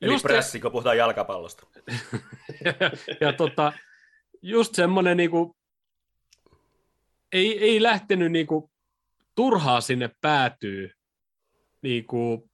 [0.00, 1.66] Eli Just- pressi, kun puhutaan jalkapallosta.
[3.20, 3.72] ja tota,
[4.42, 5.56] just semmoinen niinku,
[7.32, 8.70] ei, ei lähtenyt niinku
[9.34, 10.90] turhaa sinne päätyy
[11.82, 12.50] niinku,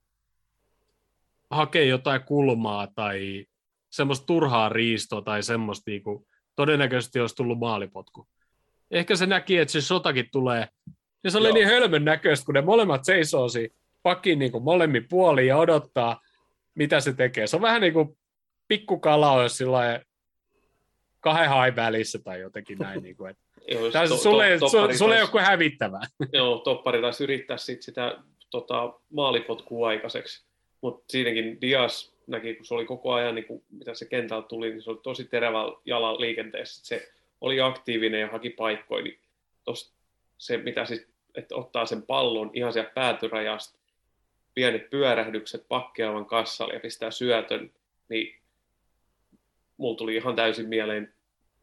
[1.50, 3.46] hakee jotain kulmaa tai
[3.90, 6.26] semmoista turhaa riistoa tai semmoista niinku,
[6.56, 8.28] todennäköisesti olisi tullut maalipotku.
[8.90, 10.68] Ehkä se näki, että se sotakin tulee.
[11.24, 11.54] Ja se oli Joo.
[11.54, 13.46] niin hölmön näköistä, kun ne molemmat seisoo
[14.02, 16.20] pakin niin molemmin puolin ja odottaa,
[16.74, 17.46] mitä se tekee.
[17.46, 18.18] Se on vähän niin kuin
[18.68, 20.02] pikkukala olisi sillä
[21.20, 23.02] kahden hain välissä tai jotenkin näin.
[23.02, 26.00] Niin kuin, että Joo, Tässä to- sulle, to- su, sulle kuin hävittävää.
[26.32, 28.18] Joo, toppari taisi yrittää sit sitä
[28.50, 30.44] tota, maalipotkua aikaiseksi,
[30.80, 34.70] mutta siinäkin Dias näki, kun se oli koko ajan, niin kun, mitä se kentällä tuli,
[34.70, 36.86] niin se oli tosi terävällä jalan liikenteessä.
[36.86, 37.08] Se
[37.40, 39.18] oli aktiivinen ja haki paikkoja, niin
[39.64, 39.92] tos,
[40.38, 43.78] se, mitä siis, että ottaa sen pallon ihan sieltä päätyrajasta,
[44.54, 47.70] pienet pyörähdykset pakkeavan kassalle ja pistää syötön,
[48.08, 48.40] niin
[49.76, 51.14] mulla tuli ihan täysin mieleen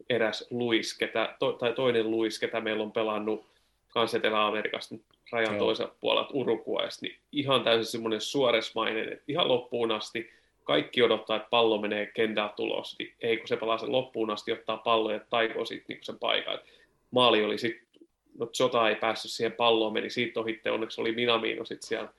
[0.10, 3.46] eräs Luis, ketä, to, tai toinen Luis, ketä meillä on pelannut
[3.88, 4.96] kans Etelä-Amerikasta
[5.32, 5.66] rajan Joo.
[5.66, 10.30] toiselta puolelta Uruguaysta, niin ihan täysin semmoinen suoresmainen, että ihan loppuun asti
[10.64, 14.52] kaikki odottaa, että pallo menee kentältä tulos, niin ei kun se pelaa sen loppuun asti,
[14.52, 16.60] ottaa pallo ja taikoo sitten niin sen paikan.
[17.12, 17.88] Maali oli sitten,
[18.38, 22.10] no Jota ei päässyt siihen palloon, meni siitä ohitte, onneksi oli Minamino sitten siellä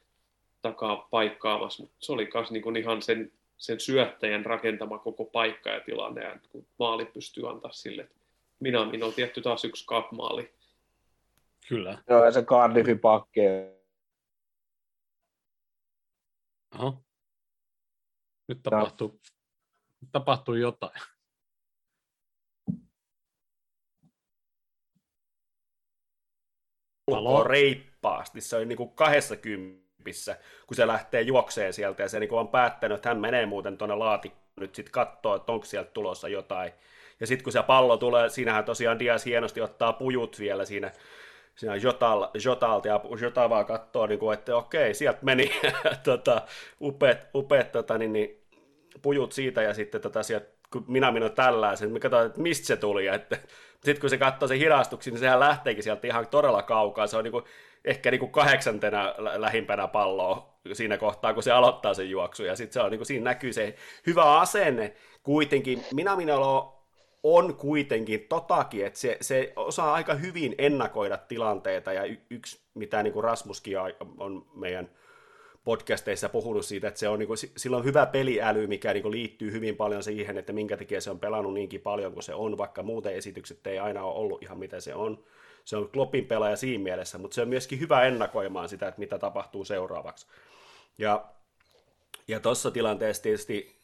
[0.62, 5.80] takaa paikkaamassa, mutta se oli myös niin ihan sen, sen syöttäjän rakentama koko paikka ja
[5.80, 8.16] tilanne, ja kun maali pystyy antaa sille, että
[8.60, 10.54] minä, minä on tietty taas yksi kapmaali.
[11.68, 12.02] Kyllä.
[12.08, 13.40] Joo, ja se Cardiffi pakki.
[16.70, 17.02] Aha.
[18.48, 19.20] Nyt tapahtuu,
[20.00, 21.02] nyt tapahtuu jotain.
[27.10, 28.40] Palo reippaasti.
[28.40, 32.48] Se oli niin kuin 20 tyyppissä, kun se lähtee juokseen sieltä ja se niin on
[32.48, 36.72] päättänyt, että hän menee muuten tuonne laatikkoon nyt sitten katsoa, että onko sieltä tulossa jotain.
[37.20, 40.92] Ja sitten kun se pallo tulee, siinähän tosiaan Dias hienosti ottaa pujut vielä siinä,
[41.54, 45.50] siinä Jotal, Jotalta ja Jota vaan katsoo, niin kuin, että okei, sieltä meni.
[46.04, 46.42] Tota,
[46.80, 48.42] upeat, upeat tota, niin, niin,
[49.02, 52.76] pujut siitä ja sitten tota, sieltä kun minä minä tällaisen, me katsoin, että mistä se
[52.76, 53.38] tuli, että
[53.84, 57.24] sitten kun se katsoo sen hidastuksen, niin sehän lähteekin sieltä ihan todella kaukaa, se on
[57.24, 57.44] niin kuin,
[57.86, 62.72] ehkä niin kuin kahdeksantena lähimpänä palloa siinä kohtaa, kun se aloittaa sen juoksun, ja sitten
[62.72, 63.74] se on, niin kuin, siinä näkyy se
[64.06, 66.36] hyvä asenne, kuitenkin minä minä
[67.22, 73.02] on kuitenkin totakin, että se, se osaa aika hyvin ennakoida tilanteita, ja y- yksi, mitä
[73.02, 73.76] niin kuin Rasmuskin
[74.18, 74.90] on meidän
[75.64, 79.12] podcasteissa puhunut siitä, että se on, niin kuin, sillä on hyvä peliäly, mikä niin kuin,
[79.12, 82.58] liittyy hyvin paljon siihen, että minkä takia se on pelannut niinkin paljon kuin se on,
[82.58, 85.24] vaikka muuten esitykset ei aina ole ollut ihan mitä se on.
[85.66, 89.18] Se on Kloppin pelaaja siinä mielessä, mutta se on myöskin hyvä ennakoimaan sitä, että mitä
[89.18, 90.26] tapahtuu seuraavaksi.
[90.98, 91.24] Ja,
[92.28, 93.76] ja tuossa tilanteessa tietysti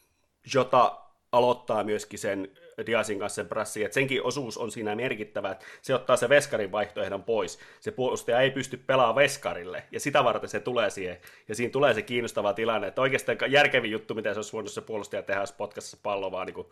[0.53, 0.97] Jota
[1.31, 2.51] aloittaa myöskin sen
[2.85, 6.71] Diasin kanssa sen prassi, että senkin osuus on siinä merkittävä, että se ottaa se veskarin
[6.71, 7.59] vaihtoehdon pois.
[7.79, 11.17] Se puolustaja ei pysty pelaamaan veskarille, ja sitä varten se tulee siihen.
[11.47, 14.81] Ja siinä tulee se kiinnostava tilanne, että oikeastaan järkevin juttu, mitä se olisi voinut se
[14.81, 16.65] puolustaja tehdä, olisi potkassa pallo vaan niin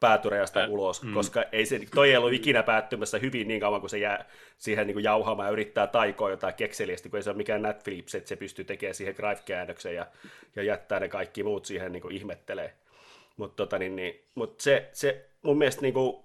[0.00, 1.14] päätyrejästä ulos, mm.
[1.14, 4.24] koska ei se, toi ei ollut ikinä päättymässä hyvin niin kauan, kun se jää
[4.58, 8.28] siihen niin jauhaamaan ja yrittää taikoa jotain kekseliästi, kun ei se ole mikään Phillips, että
[8.28, 10.06] se pystyy tekemään siihen drive-käännöksen ja,
[10.56, 12.74] ja jättää ne kaikki muut siihen niin ihmettelee.
[13.36, 16.24] Mutta tota, niin, niin, mut se, se mun mielestä niin kuin,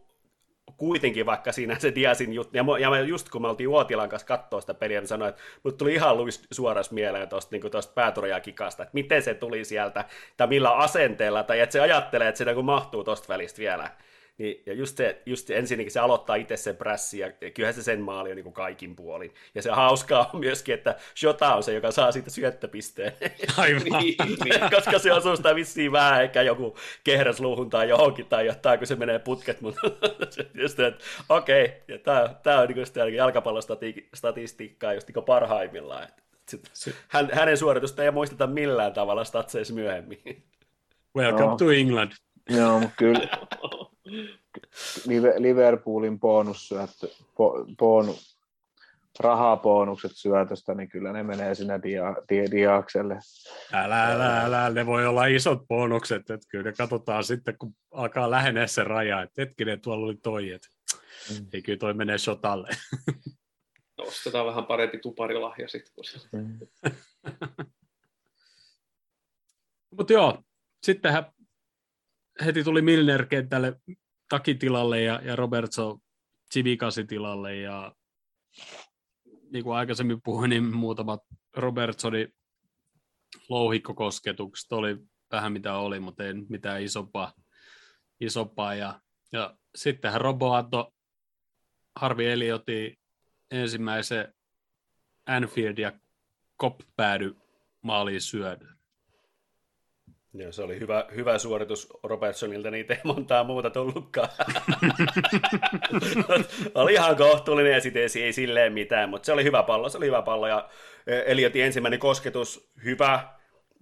[0.77, 4.61] kuitenkin vaikka siinä se Diasin juttu, ja, ja just kun me oltiin Uotilan kanssa katsoa
[4.61, 8.93] sitä peliä, niin sanoin, että mut tuli ihan Luis suoras mieleen tuosta niin pääturjakikasta, että
[8.93, 10.05] miten se tuli sieltä,
[10.37, 13.89] tai millä asenteella, tai että se ajattelee, että se niin mahtuu tuosta välistä vielä.
[14.37, 18.01] Niin, ja just, se, just ensinnäkin se aloittaa itse sen prässi, ja kyllähän se sen
[18.01, 19.33] maali on niin kuin kaikin puolin.
[19.55, 23.13] Ja se hauskaa on myöskin, että Jota on se, joka saa siitä syöttöpisteen.
[23.57, 23.83] Aivan.
[23.83, 24.69] niin, niin.
[24.75, 28.95] Koska se osuu sitä vissiin vähän, eikä joku kehräsluuhun tai johonkin tai jotain, kun se
[28.95, 29.61] menee putket.
[29.61, 29.81] Mutta
[30.61, 36.03] just, että okei, okay, tämä, tämä on niin sitä jalkapallostatistiikkaa just niin parhaimmillaan.
[36.03, 36.57] Että,
[37.07, 40.43] hän, hänen suoritusta ei muisteta millään tavalla statseissa myöhemmin.
[41.15, 41.57] Welcome no.
[41.57, 42.11] to England.
[42.49, 43.19] Joo, mutta kyllä
[45.37, 47.07] Liverpoolin bonussyöttö,
[47.37, 48.15] po, bonu,
[49.19, 53.19] rahabonukset syötöstä, niin kyllä ne menee sinne dia, dia, diakselle.
[53.73, 58.67] Älä, älä, älä, ne voi olla isot bonukset, että kyllä katsotaan sitten, kun alkaa lähenee
[58.67, 60.67] se raja, että hetkinen, tuolla oli toi, että
[61.29, 61.47] mm.
[61.53, 62.69] ei kyllä toi menee shotalle.
[63.97, 65.93] Ostetaan vähän parempi tuparilahja sitten.
[65.95, 66.19] Kun se...
[66.31, 66.59] mm.
[69.97, 70.43] Mutta joo,
[70.83, 71.25] sittenhän
[72.45, 73.79] heti tuli Milner kentälle
[74.29, 75.97] takitilalle ja, ja Robertso
[76.53, 77.95] Civikasi tilalle ja
[79.51, 81.21] niin kuin aikaisemmin puhuin, niin muutamat
[81.55, 82.27] Robertsoni
[83.49, 84.97] louhikkokosketukset oli
[85.31, 87.33] vähän mitä oli, mutta ei mitään isompaa.
[88.19, 88.75] isompaa.
[88.75, 89.01] Ja,
[89.31, 90.91] ja sittenhän Robo antoi
[91.95, 92.97] Harvi Eliotin
[93.51, 94.33] ensimmäisen
[95.25, 95.99] Anfield ja
[96.61, 97.35] Cop päädy
[97.81, 98.74] maaliin syödä.
[100.37, 104.29] Joo, se oli hyvä, hyvä suoritus Robertsonilta, niitä ei montaa muuta tullutkaan.
[106.75, 110.05] oli ihan kohtuullinen ja sitten ei, silleen mitään, mutta se oli hyvä pallo, se oli
[110.05, 110.47] hyvä pallo.
[110.47, 110.69] Ja
[111.07, 113.27] e, Eliotin ensimmäinen kosketus, hyvä,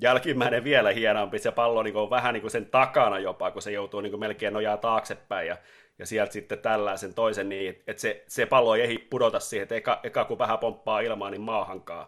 [0.01, 3.71] jälkimmäinen vielä hienompi, se pallo niin on vähän niin kuin sen takana jopa, kun se
[3.71, 5.57] joutuu niin kuin melkein nojaa taaksepäin ja,
[5.99, 7.49] ja sieltä sitten tällaisen toisen.
[7.49, 10.99] Niin, että se, se pallo ei ehdi pudota siihen, että eka, eka kun vähän pomppaa
[10.99, 12.07] ilmaa, niin maahankaan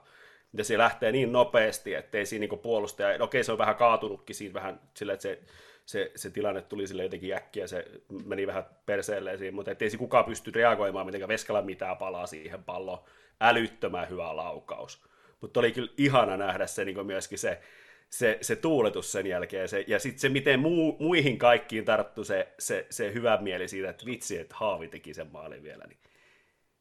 [0.58, 4.36] ja se lähtee niin nopeasti, ettei siinä niin puolustaja, no okei se on vähän kaatunutkin
[4.36, 5.40] siinä vähän sillä, että se,
[5.86, 7.86] se, se tilanne tuli sille jotenkin äkkiä, se
[8.26, 12.64] meni vähän perseelleen siinä, mutta ettei se kukaan pysty reagoimaan mitenkään Veskala mitään palaa siihen
[12.64, 13.04] palloon.
[13.42, 15.06] Älyttömän hyvä laukaus.
[15.42, 17.62] Mutta oli kyllä ihana nähdä se niin myöskin se,
[18.10, 22.48] se, se tuuletus sen jälkeen, se, ja sitten se, miten muu, muihin kaikkiin tarttu se,
[22.60, 25.98] se, se hyvä mieli siitä, että vitsi, että Haavi teki sen maalin vielä, niin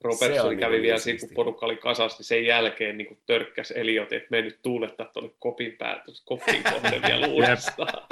[0.05, 4.29] Robertson kävi niin vielä siinä, kun porukka oli kasasti sen jälkeen niin törkkäs Eliot, että
[4.31, 8.09] me nyt tuulettaa tuonne kopin päältä, kopin kohden vielä uudestaan.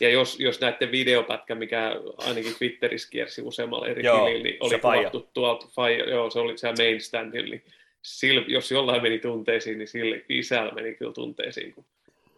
[0.00, 4.78] Ja jos, jos näette videopätkä, mikä ainakin Twitterissä kiersi useammalla eri joo, tilillä, niin oli
[4.78, 7.64] kuvattu tuolta, faija, joo, se oli siellä main standilla, niin
[8.16, 11.84] sil, jos jollain meni tunteisiin, niin sille isällä meni kyllä tunteisiin, kun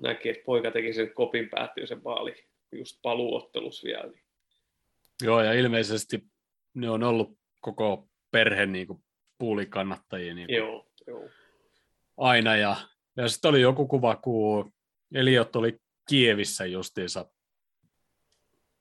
[0.01, 2.35] näki, että poika teki sen kopin päättyy sen maali
[2.73, 4.07] just paluottelus vielä.
[4.07, 4.21] Niin.
[5.23, 6.23] Joo, ja ilmeisesti
[6.75, 9.05] ne on ollut koko perhe niin kuin
[9.39, 11.29] puulikannattajia niin kuin joo, joo.
[12.17, 12.57] aina.
[12.57, 12.77] Ja,
[13.17, 14.73] ja sitten oli joku kuva, kun
[15.15, 15.79] Eliot oli
[16.09, 17.31] Kievissä justiinsa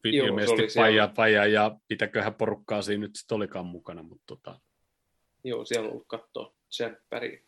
[0.04, 4.04] Joo, ilmeisesti paija, paija, ja pitäköhän porukkaa siinä nyt sitten olikaan mukana.
[4.04, 4.62] Mutta tota...
[5.44, 7.40] Joo, siellä on ollut katsoa tsemppäriä.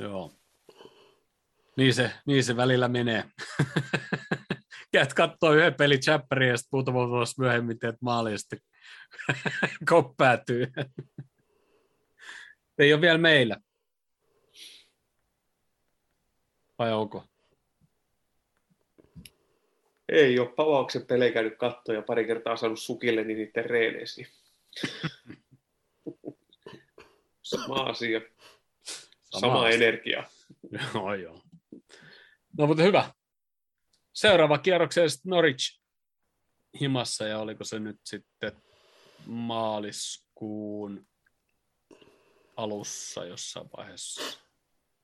[0.00, 0.32] Joo.
[1.76, 3.24] Niin se, niin se välillä menee.
[4.92, 8.58] Käyt katsoo yhden pelin chapperia ja sitten muutama vuosi myöhemmin teet maali ja sitten
[9.88, 10.66] kop päätyy.
[12.78, 13.56] Ei ole vielä meillä.
[16.78, 17.24] Vai onko?
[20.08, 24.22] Ei ole Pavauksen pelejä käynyt kattoa ja pari kertaa saanut sukille niin niiden reeneissä.
[27.42, 28.20] Sama asia.
[28.82, 29.74] Sama, Sama asia.
[29.74, 30.24] energia.
[30.94, 31.42] Joo, joo.
[32.58, 33.12] No mutta hyvä.
[34.12, 35.80] Seuraava kierrokseen Norwich
[36.80, 38.52] himassa ja oliko se nyt sitten
[39.26, 41.06] maaliskuun
[42.56, 44.38] alussa jossain vaiheessa?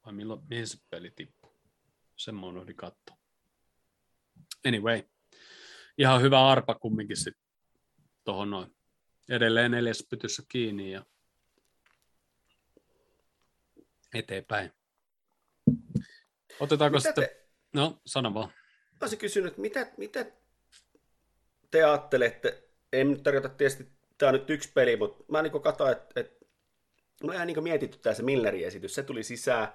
[0.06, 1.50] Vai milloin, mihin se peli tippui?
[2.16, 3.16] Sen mä unohdin katsoa.
[4.66, 5.02] Anyway,
[5.98, 7.42] ihan hyvä arpa kumminkin sitten
[8.24, 8.76] tuohon noin.
[9.28, 11.04] Edelleen neljäs pytyssä kiinni ja
[14.14, 14.72] eteenpäin.
[16.60, 17.24] Otetaanko Mitä sitten...
[17.24, 18.48] te, No, sano vaan.
[18.48, 20.26] mä olisin kysynyt, mitä, mitä
[21.70, 25.92] te ajattelette, en nyt tarkoita tietysti, tämä on nyt yksi peli, mutta mä niin katsoin,
[25.92, 26.46] että, että
[27.24, 29.68] mä ihan niin mietitty tämä se Millerin esitys, se tuli sisään,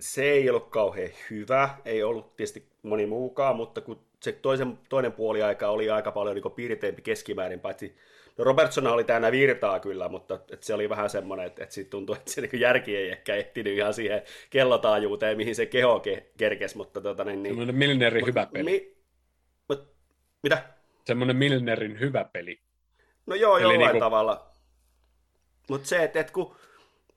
[0.00, 5.12] se ei ollut kauhean hyvä, ei ollut tietysti moni muukaan, mutta kun se toisen, toinen
[5.12, 7.96] puoli aika oli aika paljon niin piirteempi keskimäärin, paitsi
[8.38, 11.90] no Robertson oli täynnä virtaa kyllä, mutta että se oli vähän semmoinen, että, että siitä
[11.90, 16.22] tuntui, että se niin järki ei ehkä ehtinyt ihan siihen kellotaajuuteen, mihin se keho ke-
[16.36, 18.64] kerkesi, mutta tota, niin, niin, Milnerin hyvä peli.
[18.64, 18.96] Mi,
[19.68, 19.88] mut,
[20.42, 20.77] mitä?
[21.08, 22.60] Semmoinen Milnerin hyvä peli.
[23.26, 24.50] No joo, Eli jollain niinku- tavalla.
[25.68, 26.56] Mutta se, että, että kun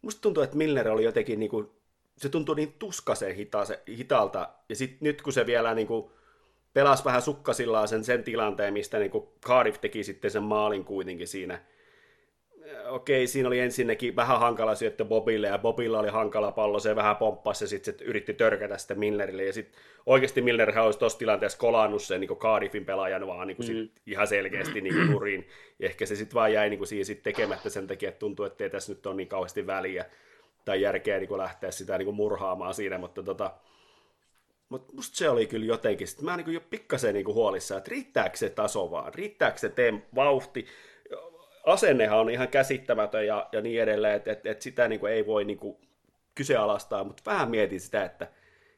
[0.01, 1.81] musta tuntuu, että Milner oli jotenkin niinku,
[2.18, 6.11] se tuntui niin tuskaisen hitaase, hitaalta, ja sitten nyt kun se vielä niinku
[6.73, 11.65] pelasi vähän sukkasillaan sen, sen tilanteen, mistä niinku Cardiff teki sitten sen maalin kuitenkin siinä.
[12.89, 17.15] Okei, siinä oli ensinnäkin vähän hankala syöttö Bobille, ja Bobilla oli hankala pallo, se vähän
[17.15, 21.57] pomppasi, ja sitten se yritti törkätä sitten Milnerille, ja sitten oikeasti Milnerhän olisi tuossa tilanteessa
[21.57, 23.76] kolannut sen niin Cardiffin pelaajan vaan niin kuin Mm.
[23.76, 25.48] sit ihan selkeästi niin kuin nurin,
[25.80, 28.45] ja ehkä se sitten vaan jäi niin kuin siihen sit tekemättä sen takia, että tuntuu,
[28.45, 30.06] että ei tässä nyt ole niin kauheasti väliä,
[30.65, 33.52] tai järkeä niin kuin lähteä sitä niin kuin murhaamaan siinä, mutta tota,
[34.69, 38.38] mutta musta se oli kyllä jotenkin, sit mä niin jo pikkasen niin huolissaan, että riittääkö
[38.38, 40.65] se taso vaan, riittääkö se teen vauhti,
[41.65, 45.25] asennehan on ihan käsittämätön ja, ja niin edelleen, että et, et sitä niin kuin ei
[45.25, 45.77] voi niin kuin
[46.35, 48.27] kyseenalaistaa, mutta vähän mietin sitä, että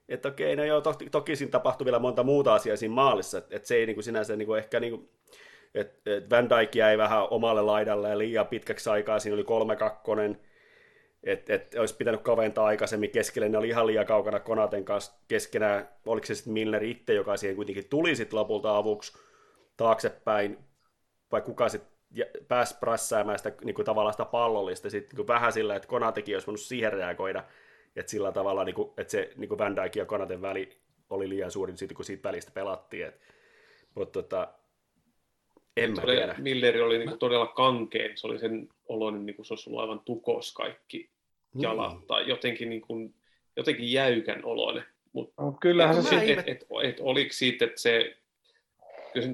[0.09, 3.55] et okei, no joo, toki, toki siinä tapahtui vielä monta muuta asiaa siinä maalissa, että
[3.55, 5.09] et se ei niin kuin sinänsä niin kuin ehkä niin kuin,
[5.75, 9.75] et, et Van Dijk jäi vähän omalle laidalle ja liian pitkäksi aikaa, siinä oli kolme
[9.75, 10.39] kakkonen,
[11.23, 15.89] että et, olisi pitänyt kaventaa aikaisemmin keskelle, ne oli ihan liian kaukana Konaten kanssa keskenään,
[16.05, 19.17] oliko se sitten Milner itse, joka siihen kuitenkin tuli sitten lopulta avuksi
[19.77, 20.57] taaksepäin,
[21.31, 21.92] vai kuka sitten
[22.47, 26.47] pääsi prässäämään sitä niin kuin tavallaan sitä pallollista, sitten niin vähän sillä, että Konatekin olisi
[26.47, 27.43] voinut siihen reagoida,
[27.95, 30.77] että sillä tavalla, niin kuin, että se niin kuin Van Dijk ja Konaten väli
[31.09, 33.19] oli liian suuri siitä, kun siitä välistä pelattiin, et,
[33.95, 34.53] mutta tota,
[35.77, 36.35] en mä Oli- tiedä.
[36.37, 40.53] Milleri oli niinku todella kankeen, se oli sen oloinen, niinku se olisi ollut aivan tukos
[40.53, 41.09] kaikki
[41.59, 42.07] jalat, Niin.
[42.07, 43.13] tai jotenkin, niinku,
[43.55, 44.83] jotenkin jäykän oloinen.
[45.13, 48.17] Mutta No, kyllähän Mä se et, et, et, et, oliko siitä, että se,
[49.13, 49.27] kyllä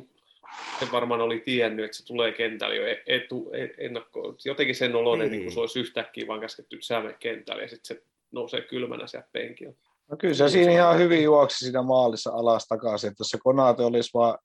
[0.79, 4.95] se, varmaan oli tiennyt, että se tulee kentälle jo e- etu, e- ennakko, jotenkin sen
[4.95, 5.31] oloinen, Niin.
[5.31, 5.41] niin.
[5.45, 9.79] niin se olisi yhtäkkiä vaan käsketty säämme kentälle, ja sitten se nousee kylmänä sieltä penkiltä.
[10.11, 13.83] No kyllä se siinä ihan hyvin juoksi siinä maalissa alas takaisin, että jos se Konate
[13.83, 14.37] olisi vaan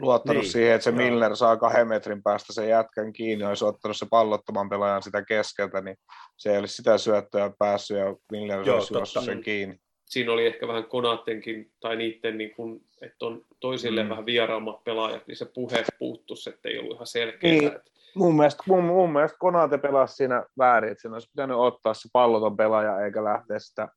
[0.00, 0.96] luottanut Niin, siihen, että se joo.
[0.96, 5.80] Milner saa kahden metrin päästä sen jätkän kiinni, olisi ottanut se pallottoman pelaajan sitä keskeltä,
[5.80, 5.96] niin
[6.36, 9.26] se ei olisi sitä syöttöä päässyt ja Milner Joo, olisi juossut totta.
[9.26, 9.76] sen kiinni.
[10.12, 14.10] Siinä oli ehkä vähän Konaattenkin, tai niiden, niin kuin, että on toisilleen Mm.
[14.10, 17.52] vähän vieraammat pelaajat, niin se puhe puuttuisi, että ei ollut ihan selkeää.
[17.52, 17.66] Niin.
[17.66, 21.94] Että Mun mielestä, mun, mun mielestä Konate pelasi siinä väärin, että siinä olisi pitänyt ottaa
[21.94, 23.88] se palloton pelaaja eikä lähteä sitä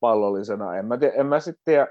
[0.00, 0.76] pallollisena.
[0.76, 1.86] En mä, tiedä, en mä sitten tiedä,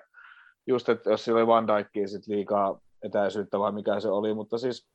[0.68, 4.58] just, että jos sillä oli Van Dijkia sit liikaa etäisyyttä vai mikä se oli, mutta
[4.58, 4.88] siis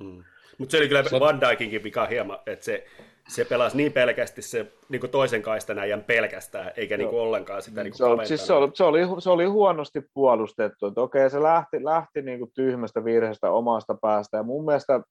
[0.00, 0.24] Mm.
[0.58, 2.86] Mutta se oli kyllä Van Dijkinkin vika hieman, että se,
[3.30, 7.94] se pelasi niin pelkästi se niin toisen kaistan äijän pelkästään, eikä niin ollenkaan sitä niin
[7.94, 11.84] se, oli, siis se, oli, se, oli, se oli huonosti puolustettu, että okei se lähti,
[11.84, 15.02] lähti niin kuin tyhmästä virheestä omasta päästä ja mun mielestä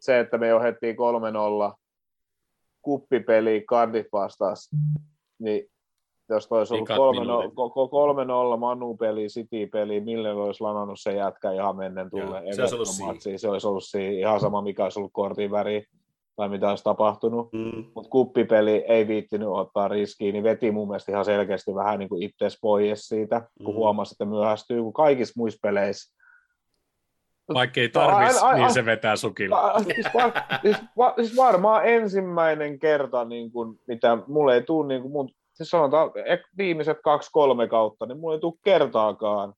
[0.00, 0.96] se, että me johdettiin
[1.72, 1.74] 3-0
[2.82, 4.56] kuppipeli Cardiff vastaan,
[5.38, 5.66] niin
[6.28, 7.54] jos toi olisi ollut Ekat 3-0, minuutit.
[7.54, 8.14] koko
[8.54, 13.38] 3-0 Manu-peli, City-peli, millä olisi lanannut se jätkä ihan mennen tulle se olisi ollut Everton-matsiin.
[13.38, 15.84] Se olisi ollut siinä ihan sama, mikä olisi ollut kortin väri
[16.36, 17.52] tai mitä olisi tapahtunut.
[17.52, 17.84] Mm.
[17.94, 22.22] Mutta kuppipeli ei viittinyt ottaa riskiä, niin veti mun mielestä ihan selkeästi vähän niin kuin
[22.22, 23.76] itseäsi pois siitä, kun Mm.
[23.76, 26.22] huomasi, että myöhästyy, kun kaikissa muissa peleissä.
[27.54, 29.80] Vaikka ei No, tarvitsisi, niin ai- se vetää sukilla.
[29.84, 30.32] Siis, var,
[30.62, 35.30] siis, va, siis varmaan ensimmäinen kerta, niin kuin, mitä mulle ei tule, niin kuin mun,
[35.52, 36.10] siis sanotaan
[36.58, 39.54] viimeiset kaksi-kolme kautta, niin mulle ei tule kertaakaan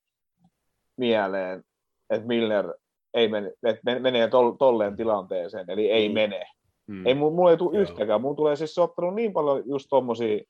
[0.97, 1.63] mieleen,
[2.11, 2.75] että Miller
[3.15, 6.15] ei mene, että men- menee tol, tolleen tilanteeseen, eli ei Mm.
[6.15, 6.45] mene.
[6.87, 7.07] Mm.
[7.07, 7.83] Ei, mulla ei tule Joo.
[7.83, 8.21] yhtäkään.
[8.21, 10.45] Mulla tulee siis ottanut niin paljon just tommosia,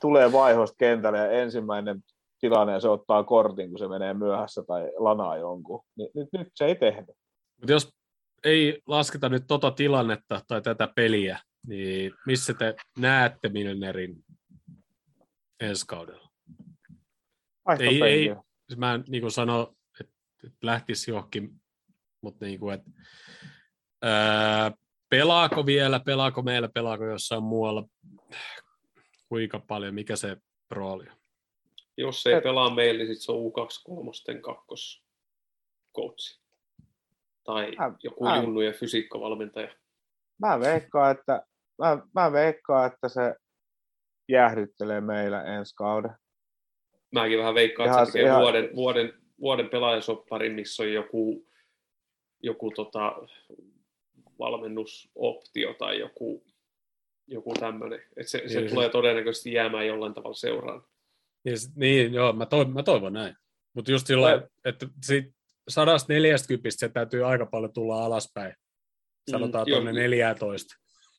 [0.00, 2.00] tulee vaihoista kentälle ja ensimmäinen
[2.40, 5.80] tilanne ja se ottaa kortin, kun se menee myöhässä tai lanaa jonkun.
[5.96, 7.16] Niin, nyt, nyt se ei tehnyt.
[7.60, 7.94] Mutta jos
[8.44, 14.24] ei lasketa nyt tota tilannetta tai tätä peliä, niin missä te näette Milnerin
[15.60, 16.28] ensi kaudella?
[17.78, 18.36] Ei, ei,
[18.66, 20.12] siis mä en niin kuin sano, että,
[20.44, 21.50] että lähtisi johonkin,
[22.20, 22.90] mutta niin kuin, että,
[24.02, 24.72] ää,
[25.18, 27.84] pelaako vielä, pelaako meillä, pelaako jossain muualla,
[29.28, 30.36] kuinka paljon, mikä se
[30.70, 31.16] rooli on?
[31.96, 35.04] Jos ei pelaa meillä, niin sit se on U23 kakkos
[35.96, 36.40] coachi.
[37.44, 39.74] Tai Mä- joku mä- junnu- ja fysiikkavalmentaja.
[40.40, 41.46] Mä veikkaan, että,
[41.78, 43.34] mä, mä veikkaan, että se
[44.28, 46.10] jäähdyttelee meillä ensi kauden.
[47.12, 51.46] Mäkin vähän veikkaan, että se tekee ihan- vuoden, vuoden, vuoden pelaajasopparin, missä on joku,
[52.42, 53.12] joku tota,
[54.38, 56.44] valmennusoptio tai joku,
[57.26, 58.00] joku tämmöinen.
[58.16, 60.84] Että se, se Niin, tulee todennäköisesti jäämään jollain tavalla seuraan.
[61.44, 63.36] Niin, niin joo, mä, toivon, mä toivon näin.
[63.74, 65.30] Mutta just sillä lailla, että siitä
[65.68, 68.54] 140 se täytyy aika paljon tulla alaspäin.
[69.30, 70.74] Sanotaan Mm, tuonne 14.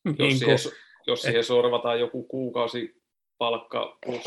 [0.05, 0.59] Jos, Niin siihen,
[1.07, 3.01] jos siihen sorvataan joku kuukausi
[3.37, 4.23] palkka plus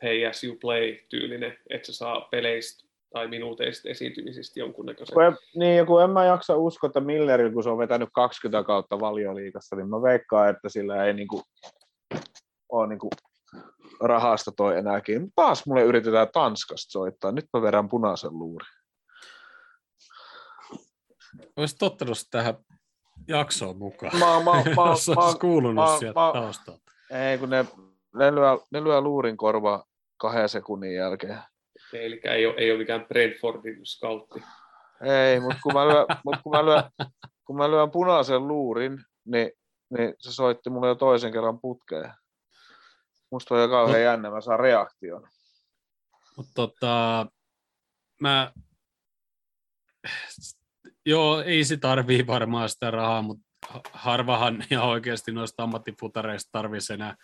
[0.00, 2.85] pay as you play tyylinen, että se saa peleistä
[3.16, 5.14] tai minuuteista esiintymisistä jonkunnäköisen.
[5.14, 8.66] Kun en, niin, kun en mä jaksa uskoa, että Millerillä, kun se on vetänyt 20
[8.66, 11.42] kautta valioliikassa, niin mä veikkaan, että sillä ei niinku,
[12.72, 13.10] ole niinku
[14.00, 15.32] rahasta toi enääkin.
[15.34, 17.32] Taas mulle yritetään Tanskasta soittaa.
[17.32, 18.68] Nyt mä vedän punaisen luurin.
[21.56, 22.54] Olisit tottunut tähän
[23.28, 24.18] jaksoon mukaan.
[24.18, 26.92] Mä, mä, mä, Jos mä, olisi kuulunut mä- sieltä mä- taustalta.
[27.10, 27.66] ei, kun ne,
[28.14, 29.84] ne, lyö, ne lyö luurin korva
[30.16, 31.38] kahden sekunnin jälkeen.
[31.92, 34.42] Eli ei ole, ei ole mikään Brentfordin scoutti.
[35.02, 36.82] Ei, mutta kun, mä lyön, mut kun, mä lyön,
[37.44, 39.50] kun mä lyön punaisen luurin, niin,
[39.98, 42.12] niin se soitti mulle jo toisen kerran putkeen.
[43.30, 45.28] Musta on jo kauhean jännä, mä saan reaktion.
[46.36, 47.26] Mutta tota,
[48.20, 48.52] mä,
[51.06, 53.46] joo, ei se tarvii varmaan sitä rahaa, mutta
[53.92, 57.14] harvahan ihan oikeasti noista ammattifutareista tarvitsisi enää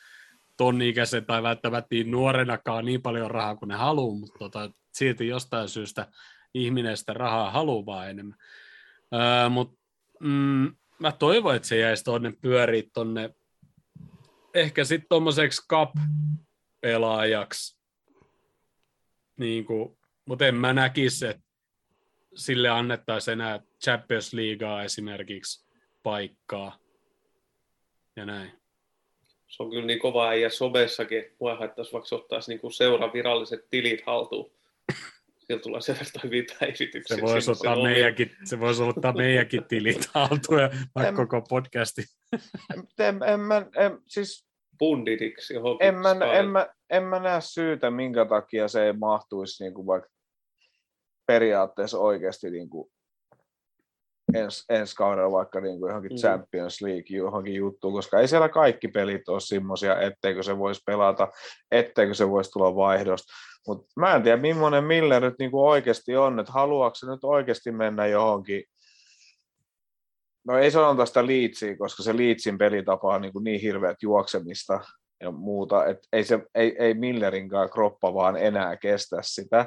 [0.56, 5.68] tonni-ikäisen tai välttämättä niin nuorenakaan niin paljon rahaa kuin ne haluaa, mutta tota, silti jostain
[5.68, 6.06] syystä
[6.54, 8.38] ihminen sitä rahaa haluaa vaan enemmän.
[9.14, 9.78] Öö, mutta
[10.20, 13.34] mm, mä toivon, että se jäisi tuonne pyöriin tonne
[14.54, 17.78] ehkä sitten tuommoiseksi cup-pelaajaksi,
[19.36, 19.66] niin
[20.24, 21.42] mutta en mä näkisi, että
[22.34, 25.66] sille annettaisiin enää Champions Leaguea esimerkiksi
[26.02, 26.78] paikkaa
[28.16, 28.61] ja näin.
[29.52, 33.66] Se on kyllä niin kova äijä somessakin, että mua haittaisi vaikka ottaisi niinku seuran viralliset
[33.70, 34.52] tilit haltuun.
[35.38, 37.16] Sieltä tulee sen verran hyviä päivityksiä.
[37.16, 41.42] Se voisi ottaa, sen meidänkin, se voisi ottaa meidänkin tilit haltuun ja vaikka En- koko
[41.48, 42.02] podcasti.
[42.98, 44.46] En, en, mä, en, siis
[44.78, 45.88] Punditiksi johonkin.
[45.88, 49.86] en, mä, en, mä, en mä näe syytä, minkä takia se ei mahtuisi niin kuin
[49.86, 50.08] vaikka
[51.26, 52.92] periaatteessa oikeasti niin kuin
[54.34, 56.16] ens, ensi kaudella vaikka niin kuin johonkin Mm.
[56.16, 61.28] Champions League johonkin juttuun, koska ei siellä kaikki pelit ole semmoisia, etteikö se voisi pelata,
[61.70, 63.32] etteikö se voisi tulla vaihdosta.
[63.66, 67.24] Mutta mä en tiedä, millainen Miller nyt niin kuin oikeasti on, että haluaako se nyt
[67.24, 68.64] oikeasti mennä johonkin
[70.48, 74.80] No ei sanota sitä Leedsiä, koska se Leedsin pelitapa on niin, kuin niin hirveät juoksemista
[75.20, 79.66] ja muuta, että ei, se, ei, ei Millerinkaan kroppa vaan enää kestä sitä.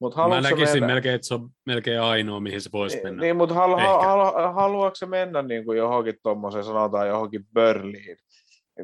[0.00, 3.22] Mut Mä haluatko näkisin mennä, melkein, että se on melkein ainoa, mihin se voisi mennä.
[3.22, 8.16] niin, mutta halu, halu, halu, haluaako se mennä niin kuin johonkin tuommoiseen, sanotaan johonkin Burnleyin?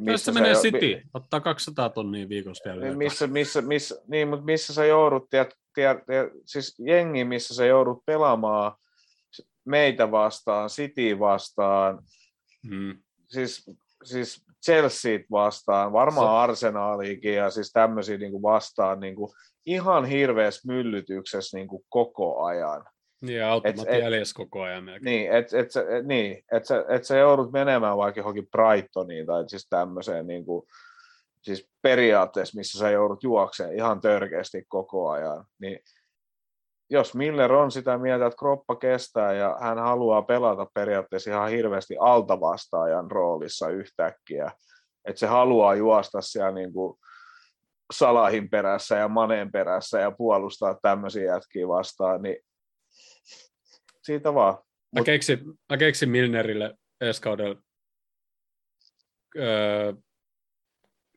[0.05, 2.85] Jos se menee jo- City, ottaa 200 tonnia viikossa vielä.
[2.85, 7.55] niin missä, missä, missä, niin, mutta missä sä joudut, tiedät, tiedät, tiedät, siis jengi, missä
[7.55, 8.73] sä joudut pelaamaan
[9.65, 11.99] meitä vastaan, City vastaan,
[12.71, 12.99] Mm.
[13.29, 13.71] siis,
[14.05, 19.31] siis Chelsea vastaan, varmaan Se- Arsenaaliikin ja siis tämmöisiä niin kuin vastaan niin kuin
[19.67, 22.85] ihan hirveässä myllytyksessä niin kuin koko ajan.
[23.21, 25.05] Niin, automaatti Et- et- jäljessä koko ajan melkein.
[25.05, 29.45] Niin, että et, et, niin, et, sä, et sä joudut menemään vaikka johonkin Brightoniin tai
[29.49, 30.67] siis tämmöiseen niin kuin,
[31.43, 35.81] siis periaatteessa, missä sä joudut juokseen ihan törkeästi koko ajan, niin
[36.93, 41.97] jos Miller on sitä mieltä, että kroppa kestää ja hän haluaa pelata periaatteessa ihan hirveästi
[42.01, 44.53] altavastaajan roolissa yhtäkkiä,
[45.05, 46.99] että se haluaa juosta siellä niin kuin
[47.93, 52.37] Salahin perässä ja Maneen perässä ja puolustaa tämmöisiä jätkiä vastaan, niin
[54.03, 54.59] siitä vaan.
[54.99, 55.39] Mä keksin,
[55.71, 57.63] mä keksin Milnerille ensi kaudella
[59.39, 59.93] öö,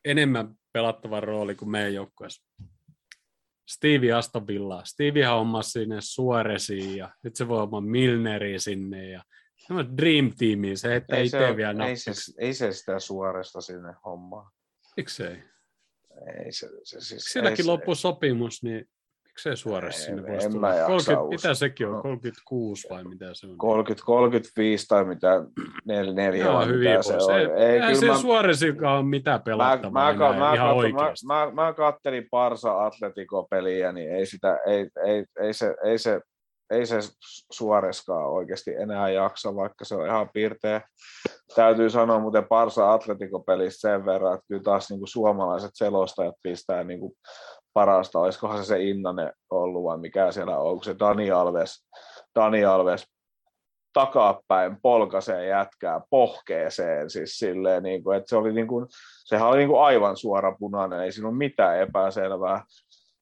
[0.04, 2.46] enemmän pelattavan rooli kuin meidän joukkueessa.
[3.66, 4.84] Stevie Aston Villa.
[4.84, 9.22] Stevie hommasi sinne Suoresiin ja nyt se voi olla Milneri sinne ja
[9.68, 13.60] Tämä Dream Teamiin, se heittää Ei itse se, vielä ei, se, ei se sitä suoresta
[13.60, 14.50] sinne hommaa.
[14.96, 15.42] Miksei?
[16.44, 18.88] Ei se, se siis, Silläkin loppuu sopimus, niin
[19.56, 20.68] suoraan En- sinne en voisi mä tulla?
[20.74, 21.28] jaksa 30, uskoa.
[21.28, 21.92] mitä sekin on?
[21.94, 22.02] No.
[22.02, 23.58] 36 vai mitä se on?
[23.58, 25.44] 30, 35 tai mitä,
[25.84, 27.24] 4, 4 Joo, vai hyvin mitä se pois.
[27.26, 27.34] on.
[27.34, 31.46] Ei, Ei, se mä, suorisinkaan ole mitään mä, pelattavaa mä, enää, mä, ihan mä, mä,
[31.46, 36.20] mä, mä, kattelin Parsa Atletico-peliä, niin ei, sitä, ei, ei, ei, se, ei, se,
[36.70, 36.98] ei se
[37.52, 40.80] Suoreskaan oikeasti enää jaksa, vaikka se on ihan piirteä.
[41.54, 46.84] Täytyy sanoa muuten Parsa Atletico-pelistä sen verran, että kyllä taas niin kuin suomalaiset selostajat pistää
[46.84, 47.12] niin kuin
[47.76, 48.18] parasta.
[48.18, 51.86] Olisikohan se se Innanen ollut vai mikä siellä on, kun se Dani Alves,
[52.34, 53.06] Dani Alves
[53.92, 58.86] takapäin polkaisee jätkää pohkeeseen, siis silleen, niin kuin, että se oli niin kuin,
[59.24, 62.64] sehän oli niin kuin aivan suora punainen, ei siinä ole mitään epäselvää,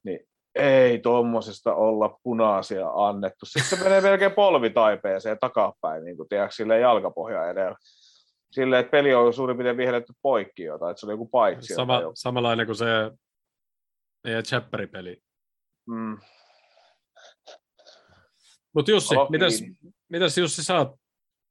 [0.04, 0.20] niin
[0.54, 3.46] ei tuommoisesta olla punaisia annettu.
[3.46, 7.76] Sitten se menee melkein polvitaipeeseen takapäin, niin kuin, tiedätkö, silleen jalkapohja edellä.
[8.50, 11.74] Silleen, että peli on suurin piirtein vihelletty poikki jotain, että se oli joku paitsi.
[11.74, 12.86] Sama, samanlainen kuin se
[14.24, 15.22] meidän Chapperi-peli.
[15.86, 16.18] Mm.
[18.74, 19.76] Mutta Jussi, Alo, mitäs, kiinni.
[20.08, 21.00] mitäs Jussi oot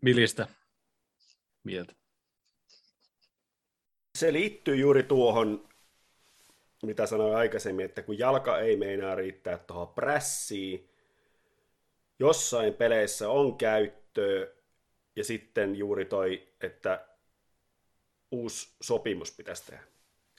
[0.01, 0.47] Milistä
[1.63, 1.93] mieltä?
[4.17, 5.69] Se liittyy juuri tuohon,
[6.83, 10.89] mitä sanoin aikaisemmin, että kun jalka ei meinaa riittää tuohon prässiin,
[12.19, 14.47] jossain peleissä on käyttöä,
[15.15, 17.07] ja sitten juuri toi, että
[18.31, 19.83] uusi sopimus pitäisi tehdä.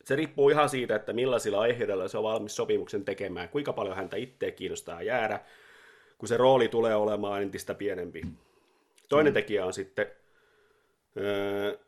[0.05, 4.17] Se riippuu ihan siitä, että millaisilla aiheilla se on valmis sopimuksen tekemään, kuinka paljon häntä
[4.17, 5.41] itseä kiinnostaa jäädä,
[6.19, 8.23] kun se rooli tulee olemaan entistä pienempi.
[9.09, 10.07] Toinen tekijä on sitten,
[11.17, 11.79] öö,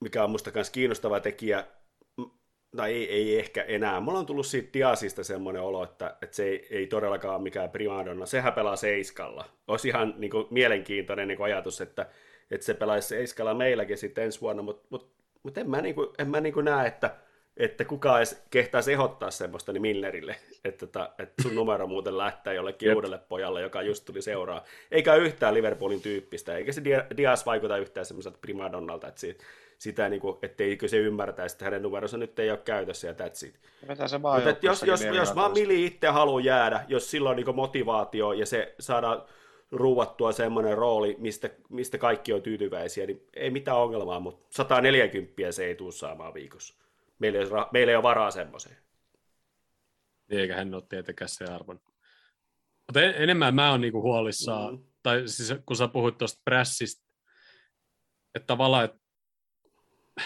[0.00, 1.64] mikä on musta myös kiinnostava tekijä,
[2.76, 4.00] tai ei, ei ehkä enää.
[4.00, 7.70] Mulla on tullut siitä Diasista semmoinen olo, että, että se ei, ei todellakaan ole mikään
[7.70, 8.26] primadonna.
[8.26, 9.44] Sehän pelaa seiskalla.
[9.68, 12.06] Olisi ihan niin kuin, mielenkiintoinen niin kuin ajatus, että,
[12.50, 15.17] että se pelaisi seiskalla meilläkin sitten ensi vuonna, mutta mut,
[15.48, 17.14] mut en mä, niin kuin, en mä niin kuin näe, että,
[17.56, 22.54] että kukaan edes kehtaisi ehdottaa semmoista niin Milnerille, että, että, että sun numero muuten lähtee
[22.54, 22.96] jollekin Jep.
[22.96, 24.64] uudelle pojalle, joka just tuli seuraa.
[24.90, 29.44] Eikä yhtään Liverpoolin tyyppistä, eikä se Dia- Dias vaikuta yhtään semmoiselta primadonnalta, että siitä,
[29.78, 33.46] sitä, niin kuin, etteikö se ymmärtäisi, että hänen numeronsa nyt ei ole käytössä ja that's
[33.46, 33.54] it.
[34.06, 38.46] Se Mutta jos, jos, jos vaan Mili itse haluaa jäädä, jos silloin niin motivaatio ja
[38.46, 39.22] se saadaan
[39.70, 45.64] ruuvattua semmoinen rooli, mistä, mistä kaikki on tyytyväisiä, niin ei mitään ongelmaa, mutta 140 se
[45.64, 46.74] ei tule saamaan viikossa.
[47.18, 48.76] Meillä ei, ole meillä ei ole varaa semmoiseen.
[50.30, 51.80] Eikä hän ole tietenkään se arvon.
[52.86, 54.80] Mutta en, enemmän mä oon niinku huolissaan, Mm.
[54.80, 54.86] mm.
[55.02, 57.06] tai siis kun sä puhuit tuosta prässistä,
[58.34, 58.98] että tavallaan, että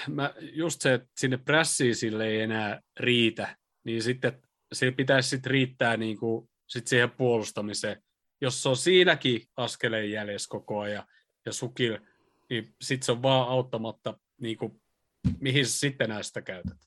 [0.09, 4.43] mä, just se, että sinne prässiin sille ei enää riitä, niin sitten
[4.73, 8.03] se pitäisi sitten riittää niinku, sit siihen puolustamiseen.
[8.43, 11.05] Jos se on siinäkin askeleen jäljessä koko ajan
[11.47, 11.99] ja sukil,
[12.51, 14.81] niin sitten se on vaan auttamatta, niinku,
[15.41, 16.79] mihin sä sitten näistä käytät.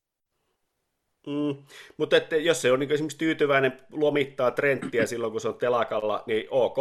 [1.27, 1.65] Mm.
[1.97, 6.23] Mutta että jos se on niin esimerkiksi tyytyväinen lomittaa Trenttiä silloin, kun se on telakalla,
[6.27, 6.77] niin ok,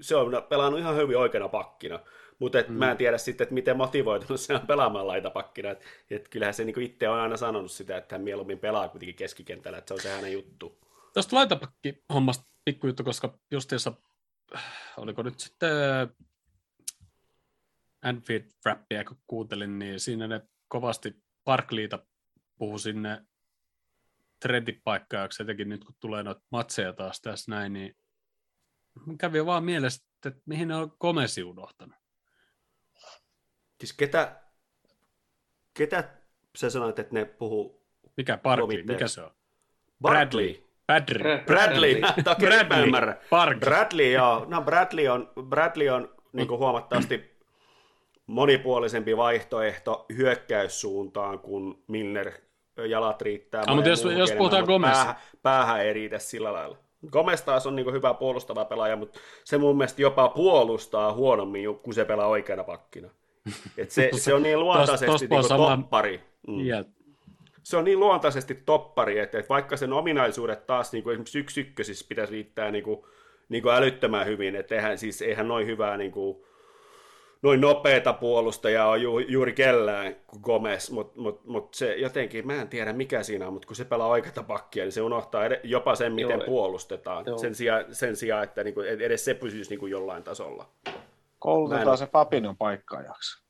[0.00, 2.00] se on pelannut ihan hyvin oikeana pakkina.
[2.38, 2.74] Mutta mm.
[2.74, 5.70] mä en tiedä sitten, että miten motivoitunut se on pelaamaan laitapakkina.
[5.70, 9.14] Et, et kyllähän se niin itse on aina sanonut sitä, että hän mieluummin pelaa kuitenkin
[9.14, 10.78] keskikentällä, että se on se hänen juttu.
[11.14, 13.92] Tuosta laitapakki-hommasta pikkujuttu, koska justiinsa,
[14.96, 16.08] oliko nyt sitten äh,
[18.02, 22.06] Anfield Rappia, kun kuuntelin, niin siinä ne kovasti Barclayta
[22.58, 23.26] puhu sinne
[24.40, 27.96] Trentin paikkaajaksi, etenkin nyt kun tulee noita matseja taas tässä näin, niin
[29.18, 31.96] kävi vaan mielessä, että mihin ne on Gomesi unohtanut.
[33.80, 34.42] Siis ketä,
[35.74, 36.20] ketä
[36.56, 37.84] sä sanoit, että ne puhuu
[38.16, 38.92] Mikä Lomitteeksi.
[38.92, 39.30] mikä se on?
[40.02, 40.63] Bradley.
[40.86, 41.18] Bradley.
[41.18, 42.00] Brad- Bradley,
[42.68, 43.14] Bradley.
[43.30, 43.60] Barkley.
[43.60, 44.44] Bradley, joo.
[44.48, 47.34] No Bradley on, Bradley on niin kuin huomattavasti
[48.26, 52.32] monipuolisempi vaihtoehto hyökkäyssuuntaan, kun Milner
[52.88, 53.62] jalat riittää.
[53.66, 55.04] Ah, mutta jos- jos puhutaan mutta Gomezista.
[55.04, 56.76] Päähän, päähän ei riitä sillä lailla.
[57.10, 61.76] Gomez taas on niin kuin hyvä puolustava pelaaja, mutta se mun mielestä jopa puolustaa huonommin,
[61.82, 63.08] kun se pelaa oikeana pakkina.
[63.78, 66.20] Et se, se on niin luontaisesti tosta niin on sama- toppari.
[66.48, 66.84] Mm Ja
[67.64, 71.60] se on niin luontaisesti toppari, että, että vaikka sen ominaisuudet taas niin kuin esimerkiksi yksi
[71.60, 73.04] ykkösissä pitäisi riittää niin kuin,
[73.48, 76.44] niin kuin älyttömän hyvin, että eihän, siis, eihän noin hyvää niin kuin,
[77.42, 82.60] noin nopeata puolustajaa on ju, juuri kellään kuin Gomez, mutta mut, mut se jotenkin, mä
[82.62, 85.60] en tiedä mikä siinä on, mutta kun se pelaa oikeata pakkia, niin se unohtaa ed-
[85.64, 86.46] jopa sen, miten Joo.
[86.46, 87.38] puolustetaan, Joo.
[87.38, 90.68] sen sijaan, sen sijaan että niin kuin, edes se pysyisi niin kuin jollain tasolla.
[90.86, 90.94] En
[91.38, 93.44] Koulutetaan oo- se Fabinon paikkaajaksi.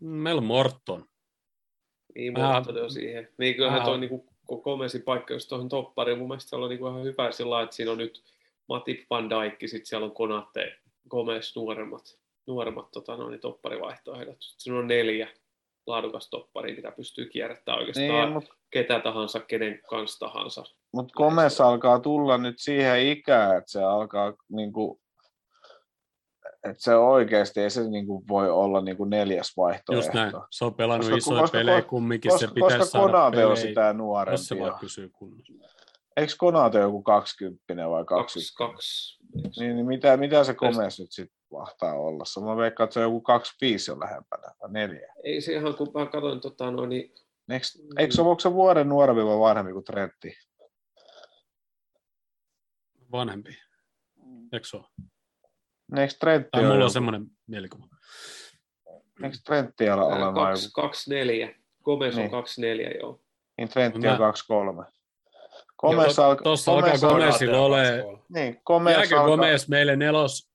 [0.00, 1.04] Mel Morton.
[2.14, 3.28] Niin, Morton on siihen.
[3.38, 4.26] Niin kyllähän Mä- toi niinku
[5.04, 6.18] paikka just tuohon toppariin.
[6.18, 8.22] Mun mielestä se on niinku ihan hyvä sillä että siinä on nyt
[8.68, 10.76] Matip Van Dijk, sitten siellä on Konate,
[11.10, 14.36] Gomez nuoremmat, nuoremmat tota, no, niin topparivaihtoehdot.
[14.40, 15.28] Siinä on neljä
[15.86, 20.64] laadukas toppari, mitä pystyy kierrättämään oikeastaan Niin, mutta ketä tahansa, kenen kanssa tahansa.
[20.92, 25.00] mut Gomez alkaa tulla nyt siihen ikään, että se alkaa niinku,
[26.64, 29.92] että se oikeasti ei se niinku voi olla niinku neljäs vaihtoehto.
[29.92, 30.32] Just näin.
[30.50, 33.32] Se on pelannut Koska- isoja koska- pelejä kumminkin, Koska, se pitäisi koska saada Konate on
[33.52, 33.94] pelejä, sitä
[34.30, 34.76] jos se vaan jo.
[34.80, 35.52] pysyy kunnossa.
[36.16, 38.06] Eikö Konate joku 20 vai 20?
[38.06, 39.18] Kaksi, kaksi.
[39.60, 42.24] Niin, niin mitä, mitä se Gomez nyt sitten mahtaa olla?
[42.24, 45.14] Se mä veikkaan, että se on joku 25 jo lähempänä, vai neljä.
[45.24, 47.14] Ei se ihan, kun mä katsoin, tota, no, niin,
[47.50, 47.66] Eikö,
[47.98, 50.36] eikö se, onko se vuoden nuorempi vai vanhempi kuin Trentti?
[53.12, 53.58] Vanhempi.
[54.52, 54.86] Eikö se ole?
[55.96, 57.86] Eikö Trentti, ole mulla on semmoinen mielikuva.
[59.22, 60.72] eikö Trentti joku?
[60.72, 61.54] kaksi, neljä.
[61.84, 62.30] Gomez on Niin.
[62.30, 63.20] kaksi neljä, joo.
[63.58, 64.84] Niin Trentti on 23.
[65.78, 66.42] Gomez alkaa...
[66.42, 70.50] Tuossa alkaa Gomezilla ole, Niin, Gomez jääkö alkaa, Gomez meille nelos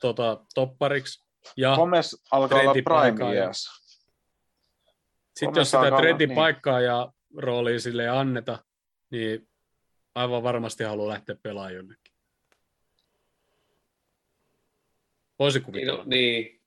[0.00, 1.24] tota, toppariksi?
[1.56, 6.36] Ja Gomez alkaa olla prime ja- sitten Gomez jos sitä alkaa Trentin niin.
[6.36, 8.58] paikkaa ja roolia sille ei anneta,
[9.10, 9.48] niin
[10.14, 11.74] aivan varmasti haluaa lähteä pelaamaan
[15.44, 15.98] Voisi Niin, kuvitella.
[15.98, 16.60] no, niin.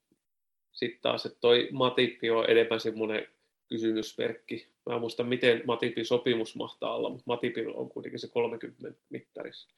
[0.72, 3.28] Sitten taas, että toi Matippi on enemmän semmoinen
[3.68, 4.68] kysymysmerkki.
[4.86, 9.70] Mä en muista, miten Matipin sopimus mahtaa olla, mutta Matipilla on kuitenkin se 30 mittarissa.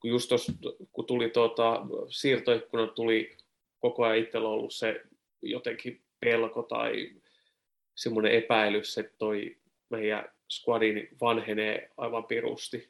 [0.00, 0.52] Kun just tos,
[0.92, 3.36] kun tuli tuota, siirtoikkuna tuli
[3.78, 5.02] koko ajan itsellä ollut se
[5.42, 7.12] jotenkin pelko tai
[7.94, 9.56] semmoinen epäilys, että toi
[9.90, 12.88] meidän squadin vanhenee aivan pirusti.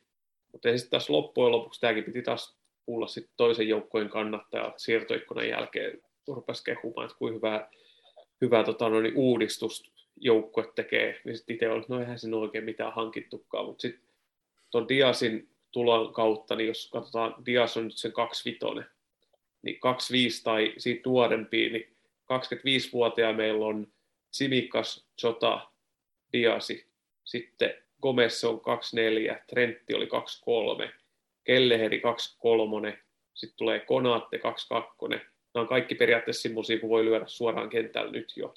[0.52, 2.55] Mutta sitten taas loppujen lopuksi tämäkin piti taas
[2.86, 7.70] kuulla sit toisen joukkojen kannattajat siirtoikkunan jälkeen rupesi kehumaan, että kuinka hyvää,
[8.40, 12.44] hyvää tota, no, niin uudistus joukkue tekee, niin sitten itse oli, no eihän siinä ole
[12.44, 14.08] oikein mitään hankittukaan, mutta sitten
[14.70, 18.88] tuon Diasin tulon kautta, niin jos katsotaan, Dias on nyt sen 25,
[19.62, 21.96] niin 25 tai siitä nuorempia, niin
[22.32, 23.92] 25-vuotiaa meillä on
[24.30, 25.70] Simikas, Jota,
[26.32, 26.86] Diasi,
[27.24, 30.92] sitten Gomez on 24, Trentti oli 23,
[31.47, 32.98] Kelleheri 23,
[33.35, 35.06] sitten tulee Konaatte 22.
[35.09, 35.23] Nämä
[35.55, 38.55] on kaikki periaatteessa semmoisia, kun voi lyödä suoraan kentällä nyt jo.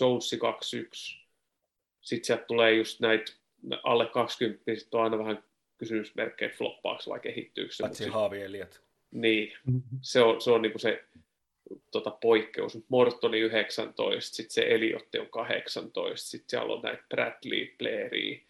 [0.00, 1.18] Jonesi 21.
[2.00, 3.32] Sitten sieltä tulee just näitä
[3.82, 5.44] alle 20, sitten on aina vähän
[5.78, 7.82] kysymysmerkkejä, että floppaako vai kehittyykö se.
[7.82, 8.82] Paitsi Mut Haavi Eliot.
[9.10, 9.52] niin,
[10.00, 11.04] se on, se on niinku se
[11.90, 12.78] tota, poikkeus.
[12.88, 18.40] Mortoni 19, sitten se Eliotti on 18, sitten siellä on näitä Bradley, Blairia,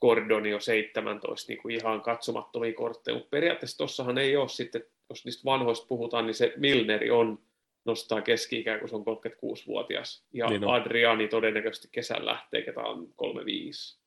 [0.00, 5.24] Gordoni on 17, niin kuin ihan katsomattomia kortteja, mutta periaatteessa tuossahan ei ole sitten, jos
[5.24, 7.38] niistä vanhoista puhutaan, niin se Milneri on
[7.84, 10.26] nostaa keski-ikää, kun se on 36-vuotias.
[10.32, 10.74] Ja Niin on.
[10.74, 14.00] Adriani todennäköisesti kesän lähtee, ketä on 35.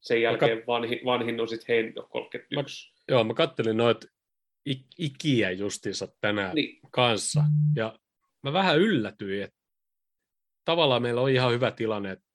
[0.00, 2.92] Sen jälkeen vanhin, vanhin on sitten Hendo 31.
[3.08, 4.06] Joo, mä kattelin noita
[4.70, 7.42] ik- ikiä justiinsa tänään Niin, kanssa.
[7.76, 7.98] Ja
[8.42, 9.56] mä vähän yllätyin, että
[10.64, 12.10] tavallaan meillä on ihan hyvä tilanne.
[12.10, 12.25] että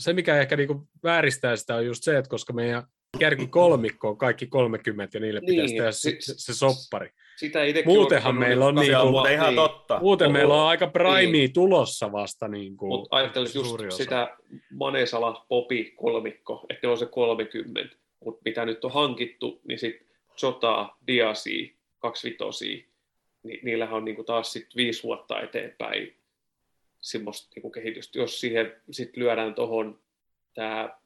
[0.00, 2.82] Se, mikä ehkä niinku vääristää sitä, on just se, että koska meidän
[3.18, 7.10] kärki kolmikko on kaikki 30 ja niille Niin, pitäisi tehdä se, se, se soppari.
[7.36, 9.56] sitä Muutenhan on meillä on on niinku- muuten ihan niin.
[9.56, 9.98] totta.
[10.00, 10.32] Muuten Oho.
[10.32, 12.48] meillä on aika primea tulossa vasta.
[12.48, 13.90] Niinku, Mutta ajattelin just osa.
[13.96, 14.36] sitä
[14.70, 17.96] Manesala Popi kolmikko, että ne on se 30.
[18.24, 20.06] Mutta mitä nyt on hankittu, niin sitten
[20.42, 22.84] Jota, Diasi, kaksivitosia,
[23.42, 26.16] niin niillähän on niinku taas sit viisi vuotta eteenpäin
[27.00, 28.18] semmoista niinku kehitystä.
[28.18, 30.00] Jos siihen sit lyödään tuohon
[30.54, 30.98] tämä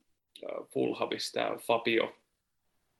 [0.71, 2.17] Fulhamis, tämä Fabio,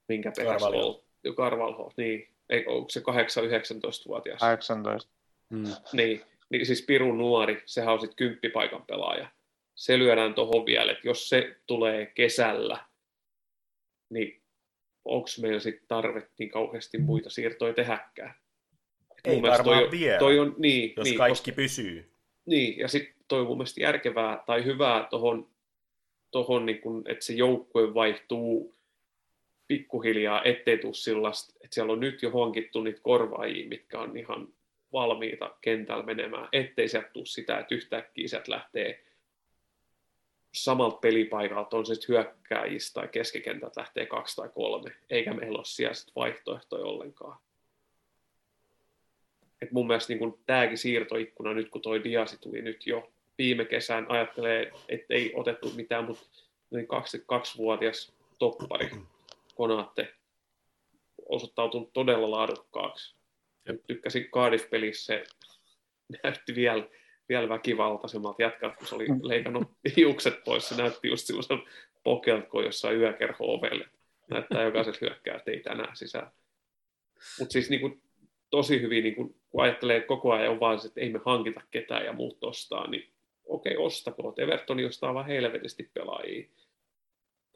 [0.07, 1.03] minkä perässä on,
[1.35, 4.39] Carvalho, niin, ei, onko se 8-19-vuotias?
[4.39, 5.11] 18.
[5.49, 5.63] Mm.
[5.93, 9.31] Niin, niin siis Pirun nuori, sehän on sitten kymppipaikan pelaaja.
[9.75, 12.85] Se lyödään tuohon vielä, että jos se tulee kesällä,
[14.09, 14.41] niin
[15.05, 18.35] onko meillä sitten tarve niin kauheasti muita siirtoja tehäkään?
[19.11, 22.14] Et Ei varmaan toi, on- vielä, toi on, niin, Jos niin, kaikki pysyy.
[22.45, 25.47] Niin, ja sitten toi on mun mielestä järkevää tai hyvää tuohon,
[26.31, 28.75] tohon, niin että se joukkue vaihtuu
[29.67, 34.47] pikkuhiljaa, ettei tule sellaista, että siellä on nyt jo hankittu niitä korvaajia, mitkä on ihan
[34.93, 39.03] valmiita kentällä menemään, ettei sieltä tule sitä, että yhtäkkiä sieltä lähtee
[40.53, 45.65] samalta pelipaikalta, on se sitten hyökkääjistä tai keskikentältä lähtee kaksi tai kolme, eikä meillä ole
[45.65, 47.39] siellä vaihtoehtoja ollenkaan.
[49.61, 54.05] Et mun mielestä niin tämäkin siirtoikkuna, nyt kun toi Diasi tuli nyt jo viime kesän,
[54.09, 56.23] ajattelee, että ei otettu mitään, mutta
[56.71, 58.89] niin 22-vuotias toppari,
[59.55, 60.13] Konaatte,
[61.29, 63.15] osoittautunut todella laadukkaaksi.
[63.67, 63.81] Jep.
[63.87, 65.23] Tykkäsin Cardiff-pelissä, se
[66.23, 66.87] näytti vielä,
[67.29, 70.69] vielä väkivaltaisemmalta jatkaa, kun se oli leikannut hiukset pois.
[70.69, 71.63] Se näytti just semmoisen
[72.03, 73.89] pokelta, kun jossain yökerho ovelle.
[74.29, 76.31] Näyttää jokaiselle hyökkää, ei tänään sisään.
[77.39, 78.01] Mutta siis niin kuin,
[78.49, 82.05] tosi hyvin, niin kuin, kun ajattelee että koko ajan vaan että ei me hankita ketään
[82.05, 83.09] ja muut ostaa, niin
[83.45, 84.39] okei, ostakoot.
[84.39, 86.47] Evertoni ostaa vaan helvetisti pelaajia.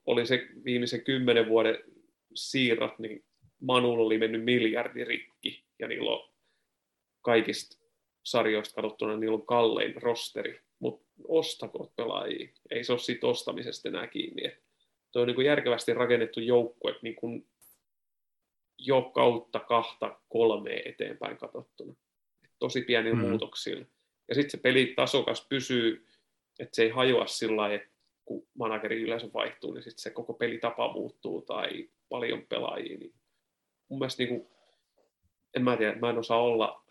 [0.05, 1.83] Oli se viimeisen kymmenen vuoden
[2.33, 3.23] siirrot, niin
[3.61, 6.29] Manulla oli mennyt miljardi rikki, ja niillä on
[7.21, 7.77] kaikista
[8.23, 12.49] sarjoista katsottuna niillä on kallein rosteri, mutta ostakoot pelaajia.
[12.71, 14.57] Ei se ole siitä ostamisesta enää kiinni.
[15.11, 17.47] Toi on niin järkevästi rakennettu joukkue niin kuin
[18.79, 21.93] jo kautta kahta kolmea eteenpäin katsottuna.
[22.43, 23.29] Et tosi pienillä mm.
[23.29, 23.85] muutoksilla.
[24.27, 26.07] Ja sitten se peli tasokas pysyy,
[26.59, 27.89] että se ei hajoa sillä lailla, että
[28.25, 32.97] kun manageri yleensä vaihtuu, niin sitten se koko pelitapa muuttuu tai paljon pelaajia.
[32.97, 33.13] Niin
[33.89, 34.58] mun mielestä niin kuin,
[35.55, 36.85] en mä tiedä, mä en osaa olla,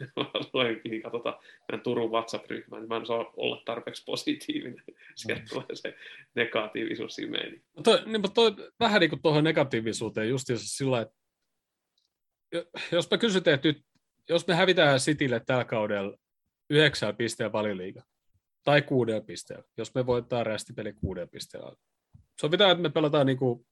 [0.52, 4.84] luen niin katsota meidän Turun WhatsApp-ryhmään, niin mä en osaa olla tarpeeksi positiivinen.
[5.14, 5.48] Sieltä mm.
[5.48, 5.96] tulee se
[6.34, 7.62] negatiivisuus imeeni.
[7.76, 11.16] No toi, niin, toi, vähän niin kuin tuohon negatiivisuuteen just sillä että
[12.92, 13.82] jos mä kysytään, että nyt,
[14.28, 16.16] jos me hävitään Citylle tällä kaudella
[16.70, 18.02] yhdeksän pisteen valiliiga,
[18.64, 21.72] tai kuuden pisteellä, jos me voitetaan rästipeli kuuden pisteellä.
[22.40, 23.66] Se on pitää, että me pelataan niin kuin,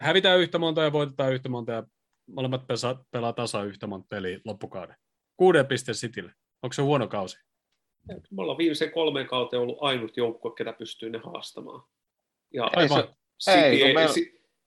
[0.00, 1.82] hävitään yhtä monta ja voitetaan yhtä monta ja
[2.26, 4.96] molemmat pesa, pelaa tasa yhtä monta peliä loppukauden.
[5.36, 6.32] Kuuden pisteen Citylle.
[6.62, 7.38] Onko se huono kausi?
[8.08, 11.82] Me ollaan viimeisen kolmen kauteen ollut ainut joukkue, ketä pystyy ne haastamaan.
[12.52, 13.14] Ja Aivan.
[13.44, 14.14] City ei, ei, meillä,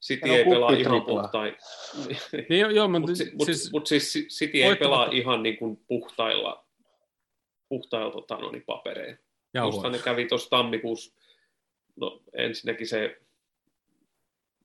[0.02, 1.56] City ei pelaa ihan puhtain.
[2.50, 6.66] niin, joo, mutta mut, siis, mut siis City ei pelaa ihan niin kuin puhtailla,
[7.70, 9.18] puhtailla tota, no, niin papereilla.
[9.54, 11.16] Tuosta ne kävi tuossa tammikuussa,
[11.96, 13.22] no ensinnäkin se,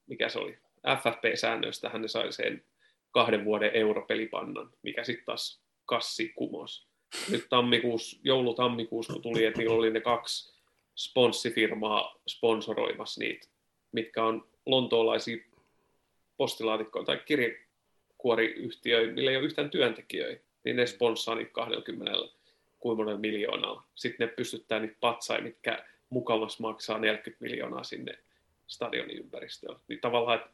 [0.06, 2.64] mikä se oli, FFP-säännöistä hän sai sen
[3.12, 6.86] kahden vuoden europelipannan, mikä sitten taas kassi kumos.
[7.30, 10.52] Nyt tammikuussa, joulu-tammikuussa, kun tuli, että niillä oli ne kaksi
[10.96, 13.48] sponssifirmaa sponsoroimassa niitä,
[13.92, 15.36] mitkä on lontoolaisia
[16.36, 22.12] postilaatikkoja tai kirjekuoriyhtiöitä, millä ei ole yhtään työntekijöitä, niin ne sponssaa niitä 20
[22.78, 23.82] kuin monella miljoonalla.
[23.94, 28.18] Sitten ne pystyttää niitä patsaita, mitkä mukavasti maksaa 40 miljoonaa sinne
[28.66, 29.76] stadionin ympäristöön.
[29.88, 30.50] Niin tavallaan, että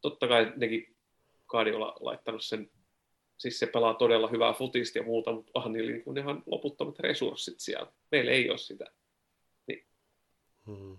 [0.00, 0.94] totta kai nekin
[1.50, 2.70] Guardiola laittanut sen,
[3.38, 7.60] siis se pelaa todella hyvää futista ja muuta, mutta onhan niillä niin ihan loputtomat resurssit
[7.60, 7.92] siellä.
[8.10, 8.84] Meillä ei ole sitä.
[9.66, 9.86] Niin.
[10.66, 10.96] Hmm.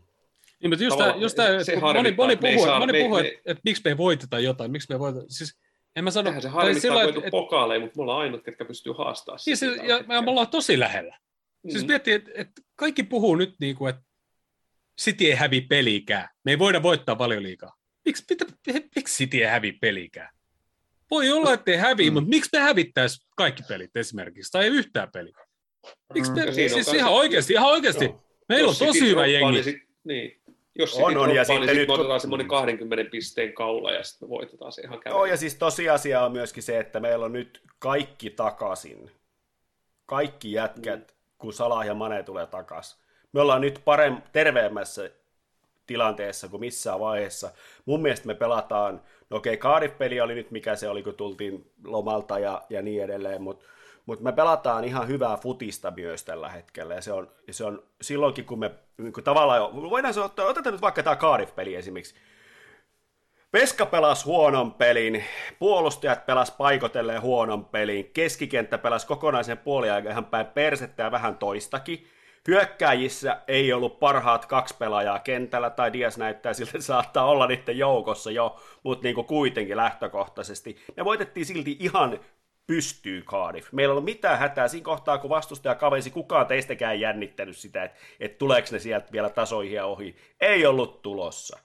[0.61, 3.41] Niin, mutta just, tämä, just tämä, se moni, moni puhuu, saa, moni puhuu me, että,
[3.45, 5.25] että, miksi me ei voiteta jotain, miksi me ei voiteta.
[5.27, 5.59] Siis,
[5.95, 8.93] en mä sano, Eihän se harmittaa sillä, että, pokaaleja, mutta me ollaan ainut, ketkä pystyy
[8.97, 9.39] haastamaan.
[9.45, 11.17] Niin, se, ja, ja me ollaan tosi lähellä.
[11.63, 11.71] Mm.
[11.71, 14.01] Siis miettii, että, että kaikki puhuu nyt niin kuin, että
[15.01, 16.27] City ei hävi pelikään.
[16.45, 17.77] Me ei voida voittaa paljon liikaa.
[18.05, 18.45] Miksi, mitä,
[18.95, 20.29] miksi City ei hävi pelikään?
[21.11, 22.13] Voi olla, että ei hävi, mm.
[22.13, 25.37] mutta miksi me hävittäisi kaikki pelit esimerkiksi, tai ei yhtään peliä?
[26.13, 26.53] Miksi me, mm.
[26.53, 28.05] siis ihan oikeasti, ihan oikeasti.
[28.05, 28.23] Joo.
[28.49, 29.51] Meillä on tosi hyvä jengi.
[29.51, 30.41] Niin, sit, niin.
[30.75, 31.89] Jos on, on, ja niin sitten nyt...
[31.89, 35.17] otetaan semmoinen 20 pisteen kaula ja sitten me voitetaan se ihan käydä.
[35.17, 39.11] Joo, ja siis tosiasia on myöskin se, että meillä on nyt kaikki takaisin.
[40.05, 41.15] Kaikki jätkät, mm.
[41.37, 43.01] kun Salah ja Mane tulee takaisin.
[43.33, 45.11] Me ollaan nyt parem, terveemmässä
[45.87, 47.51] tilanteessa kuin missään vaiheessa.
[47.85, 49.01] Mun mielestä me pelataan,
[49.31, 53.03] no okei, okay, Cardiff-peli oli nyt mikä se oli, kun tultiin lomalta ja, ja niin
[53.03, 53.65] edelleen, mutta
[54.05, 58.45] mutta me pelataan ihan hyvää futista myös tällä hetkellä, ja se on, se on silloinkin,
[58.45, 62.15] kun me niin kun tavallaan, voidaan se ottaa, otetaan nyt vaikka tämä Cardiff-peli esimerkiksi,
[63.51, 65.23] Peska pelasi huonon pelin,
[65.59, 72.07] puolustajat pelas paikotelleen huonon pelin, keskikenttä pelasi kokonaisen puoliaikaan ihan päin persettä ja vähän toistakin,
[72.47, 77.77] Hyökkääjissä ei ollut parhaat kaksi pelaajaa kentällä, tai Dias näyttää siltä, että saattaa olla niiden
[77.77, 80.77] joukossa jo, mutta niin kuitenkin lähtökohtaisesti.
[80.97, 82.19] Me voitettiin silti ihan
[82.67, 83.71] pystyy Cardiff.
[83.71, 87.99] Meillä ei ollut mitään hätää siinä kohtaa, kun vastustaja kavensi, kukaan teistäkään jännittänyt sitä, että,
[88.19, 90.15] että tuleeko ne sieltä vielä tasoihin ja ohi.
[90.39, 91.59] Ei ollut tulossa.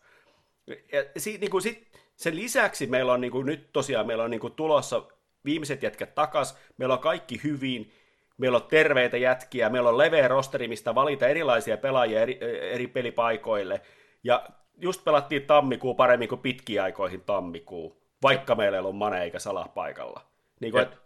[0.67, 4.31] Ja si, niin kuin sit, sen lisäksi meillä on niin kuin, nyt tosiaan meillä on
[4.31, 5.03] niin kuin, tulossa
[5.45, 7.93] viimeiset jätkät takas, meillä on kaikki hyvin,
[8.39, 13.81] meillä on terveitä jätkiä, meillä on leveä rosteri, mistä valita erilaisia pelaajia eri, eri pelipaikoille,
[14.25, 19.39] ja just pelattiin tammikuu paremmin kuin pitkiä aikoihin tammikuu, vaikka meillä ei ollut Mane eikä
[19.39, 20.21] Salah paikalla.
[20.61, 20.97] Niin kuin, että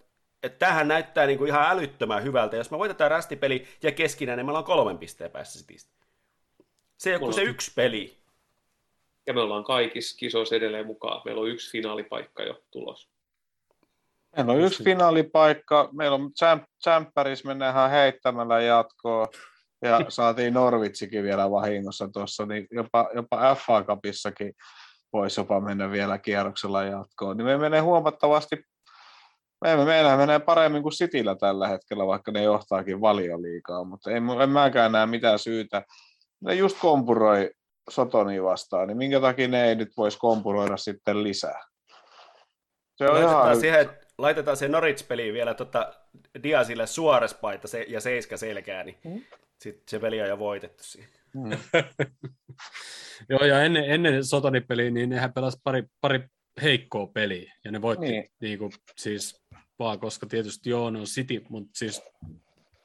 [0.43, 2.57] et tähän näyttää niin kuin ihan älyttömän hyvältä.
[2.57, 6.07] Jos me voitetaan rästipeli ja keskinäinen, niin meillä on kolmen pisteen päässä Citystä.
[6.97, 8.17] Se ole se yksi peli.
[9.27, 11.23] Ja me ollaan kaikissa kisoissa edelleen mukaan.
[11.25, 13.09] Meillä on yksi finaalipaikka jo tulos.
[14.37, 15.89] Meillä on yksi finaalipaikka.
[15.93, 16.31] Meillä on
[16.79, 19.29] tsemppäris, mennään heittämällä jatkoa.
[19.83, 24.53] Ja saatiin Norvitsikin vielä vahingossa tuossa, niin jopa, jopa FA Cupissakin
[25.13, 27.37] voisi jopa mennä vielä kierroksella jatkoon.
[27.37, 28.57] Niin me menee huomattavasti
[29.65, 34.51] me meillä menee paremmin kuin Cityllä tällä hetkellä, vaikka ne johtaakin valioliikaa, mutta en, en
[34.51, 35.83] mäkään näe mitään syytä.
[36.41, 37.51] Ne just kompuroi
[37.91, 41.65] Sotoni vastaan, niin minkä takia ne ei nyt voisi kompuroida sitten lisää?
[42.97, 43.91] Se on ihan laitetaan, siihen,
[44.23, 45.95] laitetaan se Norwich-peliin vielä tota
[46.43, 49.21] Diasille Suores-paita se, ja seiska selkää, niin Mm.
[49.59, 51.11] sit se peli on jo voitettu siihen.
[51.35, 51.51] Mm.
[53.29, 56.21] Joo, ja ennen, ennen Sotonipeliä, niin nehän pelasi pari, pari
[56.63, 58.29] heikkoa peliä, ja ne voitti niin.
[58.41, 58.59] Niin.
[58.59, 59.43] Kuin, siis
[59.79, 62.03] vaan, koska tietysti joo, ne on City, mutta siis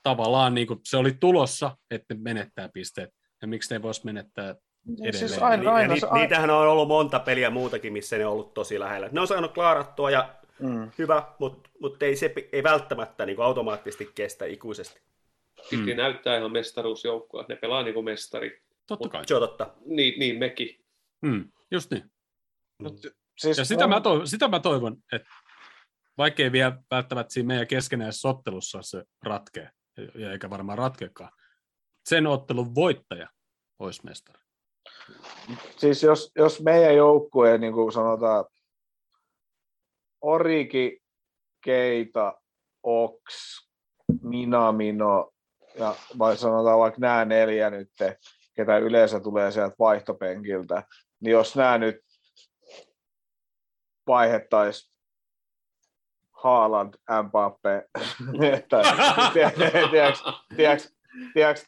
[0.04, 3.10] tavallaan niin kuin, se oli tulossa, että ne menettää pisteet,
[3.42, 4.56] ja miksi ne voisi menettää
[4.90, 5.14] edelleen.
[5.14, 6.16] Siis aina, Ni, aina, ni, aina.
[6.18, 9.10] niitähän on ollut monta peliä muutakin, missä ne on ollut tosi lähellä.
[9.12, 10.92] Ne on saanut klaarattua ja Mm.
[10.98, 15.02] hyvä, mutta mut ei se ei välttämättä niin kuin automaattisesti kestä ikuisesti.
[15.70, 15.98] City Mm.
[15.98, 18.62] näyttää ihan mestaruusjoukkoa, ne pelaa niin kuin mestari.
[18.88, 19.28] Totta kai.
[19.28, 19.74] Se on totta.
[19.86, 20.86] Niin, niin mekin.
[21.22, 22.12] Mm, just niin.
[23.38, 25.30] Siis Ja sitä mun- mä, toivon, sitä mä toivon, että
[26.18, 29.70] vaikkei vielä välttämättä siinä meidän keskenäisessä ottelussa se ratkee,
[30.16, 31.32] ja eikä varmaan ratkekaan,
[32.10, 33.30] sen ottelun voittaja
[33.80, 34.40] olisi mestari.
[35.78, 38.46] siis jos, jos meidän joukkue, niin kuin sanotaan,
[40.26, 41.02] Oriki,
[41.64, 42.42] Keita,
[42.84, 43.22] Ox,
[44.22, 45.32] Minamino,
[45.80, 47.90] ja vai sanotaan vaikka nämä neljä nyt,
[48.56, 50.84] ketä yleensä tulee sieltä vaihtopenkiltä,
[51.20, 51.96] niin jos nämä nyt
[54.08, 54.92] vaihettaisiin
[56.32, 56.94] Haaland,
[57.24, 57.86] Mbappe,
[61.34, 61.66] tiedätkö,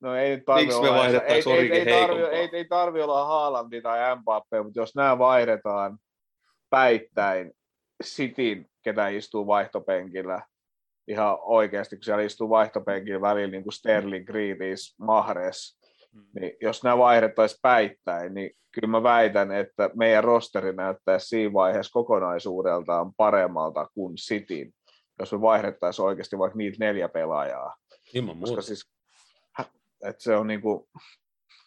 [0.00, 3.82] no ei nyt tarvi olla, ei, ei, Origi ei, tarvi, ei, ei tarvi olla Haalandi
[3.82, 5.98] tai Mbappe, mutta jos nämä vaihdetaan
[6.70, 7.57] päittäin
[8.04, 10.42] Cityn, ketä istuu vaihtopenkillä,
[11.08, 15.78] ihan oikeasti, kun siellä istuu vaihtopenkillä välillä niin kuin Sterling, Grealish, Mahrez,
[16.40, 21.92] niin jos nämä vaihdettaisiin päittäin, niin kyllä mä väitän, että meidän rosteri näyttäisi siinä vaiheessa
[21.92, 24.72] kokonaisuudeltaan paremmalta kuin Cityn,
[25.18, 27.76] jos me vaihdettaisiin oikeasti vaikka niitä neljä pelaajaa.
[28.14, 28.62] Ilman Koska muuta.
[28.62, 28.90] siis,
[30.04, 30.88] että se on niin kuin,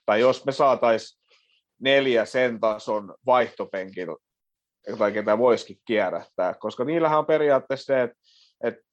[0.05, 1.21] tai jos me saataisiin
[1.79, 4.15] neljä sen tason vaihtopenkillä,
[4.97, 8.17] tai ketä voisikin kierrättää, koska niillähän on periaatteessa se, että,
[8.63, 8.83] että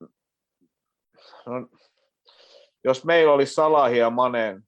[1.46, 1.68] no,
[2.84, 4.62] jos meillä olisi Salahi ja Manen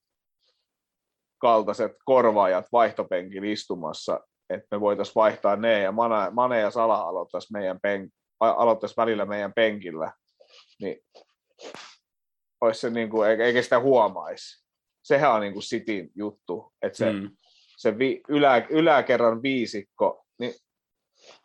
[1.38, 4.20] kaltaiset korvaajat vaihtopenkillä istumassa,
[4.50, 8.10] että me voitaisiin vaihtaa ne ja Mane, Mane ja Salah aloittaisi, meidän pen,
[8.40, 10.12] aloittaisi välillä meidän penkillä,
[10.80, 11.00] niin
[12.60, 14.64] olisi se niin kuin, eikä sitä huomaisi.
[15.02, 17.30] Sehän on niin kuin Cityn juttu, että se, Mm.
[17.76, 20.24] se vi, ylä, yläkerran viisikko,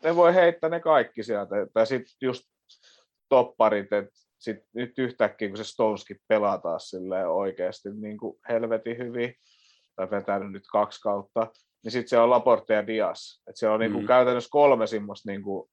[0.04, 1.56] ne voi heittää ne kaikki sieltä.
[1.74, 2.44] Tai sitten just
[3.30, 8.98] topparit, että sit nyt yhtäkkiä, kun se Stoneski pelaa taas silleen oikeasti niin kuin helvetin
[8.98, 9.36] hyvin,
[9.96, 11.48] tai vetänyt nyt kaksi kautta,
[11.84, 13.44] niin sitten se on Laporte ja Dias.
[13.50, 14.08] Et se on niin kuin Mm.
[14.08, 15.70] käytännössä kolme semmoista niin kuin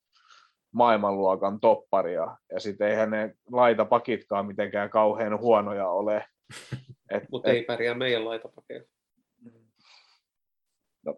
[0.74, 6.24] maailmanluokan topparia, ja sitten eihän ne laita pakitkaan mitenkään kauhean huonoja ole.
[7.30, 8.89] Mutta ei pärjää meidän laitapakeilla.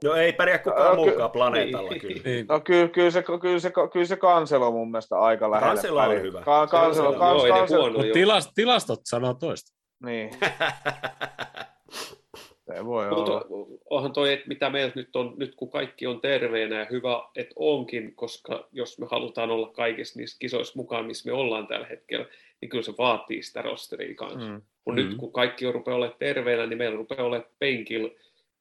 [0.05, 2.01] No ei pärjää kukaan ky- muukaan planeetalla niin.
[2.01, 2.21] kyllä.
[2.25, 2.47] Niin.
[2.49, 5.69] No kyllä, kyllä, se, kyllä, se, kyllä se kanselo on mun mielestä aika lähellä.
[5.75, 6.41] Cancelo on hyvä.
[6.43, 8.13] Ka- kanselo, Cancelo- kans, Joo, kanselo, huono Mutta jo.
[8.15, 9.75] tilas, tilastot sanoo toista.
[10.07, 10.31] niin,
[12.67, 13.79] se voi Mutta olla.
[13.91, 17.53] onhan toi, että mitä meiltä nyt on, nyt kun kaikki on terveenä ja hyvä, että
[17.57, 22.27] onkin, koska jos me halutaan olla kaikissa niissä kisoissa mukaan, missä me ollaan tällä hetkellä,
[22.61, 24.39] niin kyllä se vaatii sitä rosteria kanssa.
[24.39, 24.55] Mm.
[24.55, 24.63] Mm.
[24.85, 25.01] Kun Mm.
[25.01, 28.09] nyt kun kaikki on rupeaa olemaan terveenä, niin meillä rupeaa olemaan penkillä,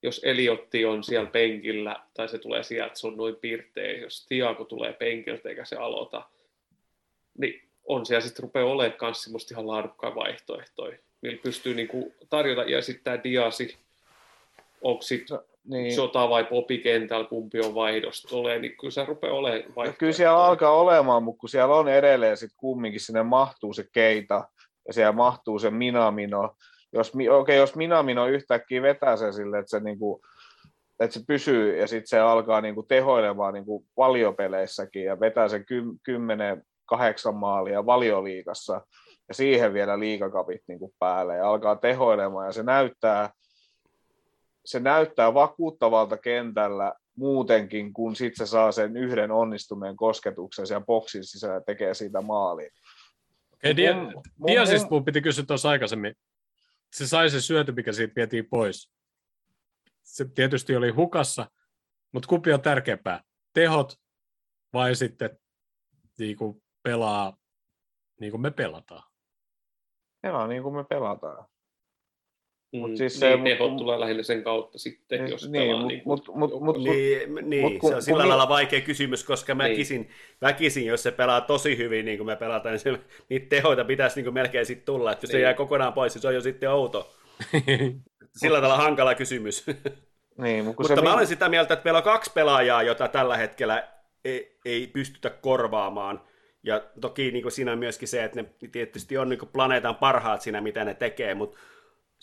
[0.03, 4.65] jos Eliotti on siellä penkillä, tai se tulee sieltä, se on noin pirteä, jos Tiago
[4.65, 6.29] tulee penkiltä eikä se aloita,
[7.37, 12.63] niin on siellä sitten rupeaa olemaan myös semmoista ihan laadukkaan vaihtoehtoja, millä pystyy niinku tarjota,
[12.63, 13.77] ja sitten tämä Diasi,
[14.81, 15.95] onko sitten Niin.
[15.95, 20.13] Sota vai Popi kentällä, kumpi on vaihdosta tulee, niin kyllä se rupeaa olemaan No, kyllä
[20.13, 24.47] siellä alkaa olemaan, mutta kun siellä on edelleen sit kumminkin, sinne mahtuu se keita
[24.87, 26.55] ja siellä mahtuu se Minamino.
[26.93, 30.21] Jos, okei, jos Minamino yhtäkkiä vetää sen sille, että se, niinku,
[30.99, 35.93] että se pysyy ja sitten se alkaa niinku tehoilemaan niinku valiopeleissäkin ja vetää sen ky-
[36.03, 38.81] 10 kahdeksan maalia valioliikassa
[39.27, 43.29] ja siihen vielä liikakapit niinku päälle ja alkaa tehoilemaan ja se näyttää,
[44.65, 51.23] se näyttää vakuuttavalta kentällä muutenkin, kun sitten se saa sen yhden onnistuneen kosketuksen siellä boksin
[51.23, 52.69] sisällä ja tekee siitä maalin.
[53.53, 56.15] Okei, Dia, mun- mun piti kysyä tuossa aikaisemmin.
[56.93, 58.91] Se sai se syöty, mikä siitä vietiin pois.
[60.03, 61.51] Se tietysti oli hukassa,
[62.11, 63.23] mutta kumpi on tärkeämpää?
[63.53, 64.01] Tehot
[64.73, 65.39] vai sitten
[66.19, 67.37] niin kuin pelaa
[68.19, 69.11] niin kuin me pelataan?
[70.21, 71.47] Pelaa niin kuin me pelataan.
[72.73, 75.67] Mm, mut siis niin, se- mut- tehot mut- tulee lähinnä sen kautta sitten, jos niin,
[75.67, 78.49] pelaa mut- niin mut- mut- mut- Niin, niin mut kun- se on sillä kun- lailla
[78.49, 79.57] vaikea kysymys, koska Niin.
[79.71, 80.09] väkisin,
[80.41, 84.15] väkisin, jos se pelaa tosi hyvin, niin kuin me pelataan, niin se, niitä tehoita pitäisi
[84.15, 85.11] niin kuin melkein sitten tulla.
[85.11, 85.43] Että jos se Niin.
[85.43, 87.13] jää kokonaan pois, niin se on jo sitten outo.
[88.41, 89.65] Sillä tavalla hankala kysymys.
[90.37, 93.07] Niin, mutta kun Mutta se mä olen sitä mieltä, että meillä on kaksi pelaajaa, jota
[93.07, 93.87] tällä hetkellä
[94.25, 96.21] ei, ei pystytä korvaamaan.
[96.63, 99.95] Ja toki niin kuin siinä on myöskin se, että ne tietysti on niin kuin planeetan
[99.95, 101.57] parhaat siinä, mitä ne tekee, mutta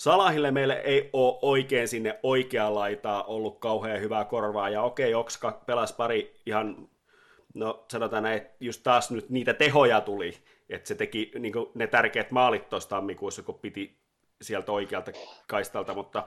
[0.00, 5.62] Salahille meille ei ole oikein sinne oikea laitaa ollut kauhean hyvää korvaa, ja okei, Okska
[5.66, 6.88] pelasi pari ihan,
[7.54, 10.38] no sanotaan näin, just taas nyt niitä tehoja tuli,
[10.70, 13.96] että se teki niin ne tärkeät maalit tuossa tammikuussa, kun piti
[14.42, 15.12] sieltä oikealta
[15.46, 16.26] kaistalta, mutta,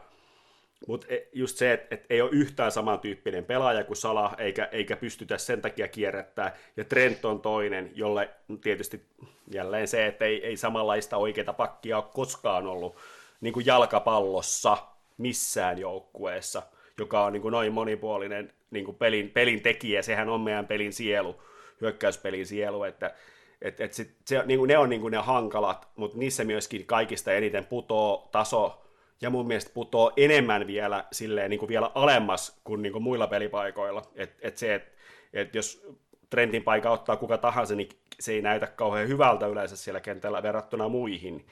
[0.88, 4.98] mutta e, just se, että, että ei ole yhtään samantyyppinen pelaaja kuin Sala, eikä, eikä
[4.98, 8.30] pystytä sen takia kierrättää, ja Trent on toinen, jolle
[8.62, 9.06] tietysti
[9.54, 12.96] jälleen se, että ei, ei samanlaista oikeita pakkia ole koskaan ollut
[13.44, 14.78] niin kuin jalkapallossa
[15.18, 16.62] missään joukkueessa,
[16.98, 20.94] joka on niin kuin noin monipuolinen niin kuin pelin, pelin tekijä, sehän on meidän pelin
[20.94, 21.42] sielu,
[21.82, 23.16] hyökkäyspelin sielu, että
[23.62, 26.86] et, et sit, se, niin kuin ne on niin kuin ne hankalat, mutta niissä myöskin
[26.86, 28.84] kaikista eniten putoo taso,
[29.22, 33.28] ja mun mielestä putoo enemmän vielä silleen niin kuin vielä alemmas kuin, niin kuin muilla
[33.28, 34.02] pelipaikoilla.
[34.16, 34.92] Et, et se, että
[35.34, 35.88] et jos
[36.30, 37.90] trendin paikka ottaa kuka tahansa, niin
[38.20, 41.46] se ei näytä kauhean hyvältä yleensä siellä kentällä verrattuna muihin.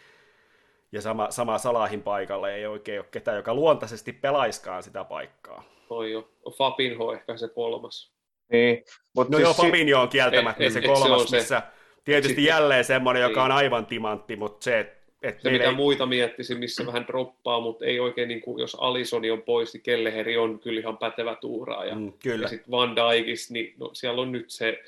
[0.91, 5.63] Ja sama, sama Salahin paikalla ei oikein ole ketään, joka luontaisesti pelaiskaan sitä paikkaa.
[5.89, 6.29] Oi jo.
[6.57, 8.13] Fabinho ehkä se kolmas.
[8.51, 8.83] Niin,
[9.15, 11.61] mutta no siis joo, Fabinho on kieltämättä se kolmas, se missä
[12.03, 13.51] Tietysti sitten, jälleen semmoinen, joka niin.
[13.51, 15.75] on aivan timantti, mutta se, että et se, mitä ei...
[15.75, 19.83] muita miettisin, missä vähän droppaa, mutta ei oikein, niin kuin, jos Alisoni on pois, niin
[19.83, 21.95] Kelleheri on kyllä ihan pätevä tuuraaja.
[21.95, 22.45] Mm, kyllä.
[22.45, 24.83] Ja sitten Van Dijkis, niin no, siellä on nyt se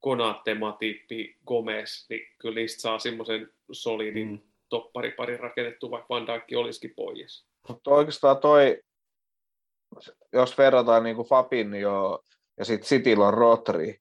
[0.00, 4.38] Konate, Matippi, Gomez, niin kyllä niistä saa semmoisen solidin mm.
[4.68, 7.46] Toppariparin rakennettu, vaikka Van Dijk olisikin pois.
[7.68, 8.82] Mutta oikeastaan toi,
[10.32, 12.22] jos verrataan niin kuin Fabinho
[12.58, 13.98] ja sitten Cityllä on Rotri,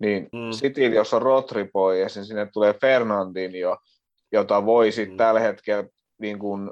[0.00, 0.50] niin mm.
[0.50, 3.78] City, jos on Rotri pois, niin sinne tulee Fernandinho,
[4.32, 5.16] jota voi sitten mm.
[5.16, 5.84] tällä hetkellä
[6.18, 6.70] niin kuin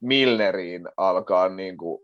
[0.00, 2.02] Milneriin alkaa niin kuin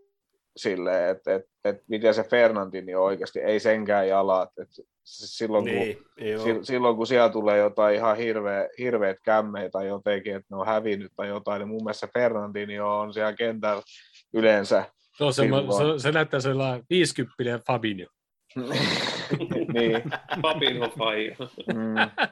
[0.57, 4.49] silleen, että et, et miten se Fernandinho oikeasti, ei senkään jalat.
[4.57, 4.69] Et
[5.03, 5.97] silloin, niin,
[6.43, 10.65] kun, silloin kun siellä tulee jotain ihan hirveä, hirveät kämmeitä tai jotenkin, että ne on
[10.65, 13.81] hävinnyt tai jotain, niin mun mielestä Fernandinho on siellä kentällä
[14.33, 14.85] yleensä.
[15.17, 15.43] Se, on se,
[15.97, 18.11] se näyttää sellainen 50 Fabinho.
[19.73, 20.03] niin.
[20.41, 21.35] Fabinho faija.
[21.73, 22.23] mm.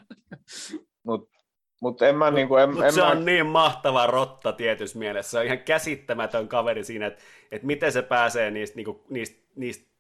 [1.04, 1.38] Mutta
[1.82, 2.56] mut en mä niinku...
[2.56, 3.08] En, Mut en se mä...
[3.08, 5.32] on niin mahtava rotta tietyssä mielessä.
[5.32, 7.22] Se on ihan käsittämätön kaveri siinä, että,
[7.52, 9.91] että miten se pääsee niistä, niinku, niistä, niistä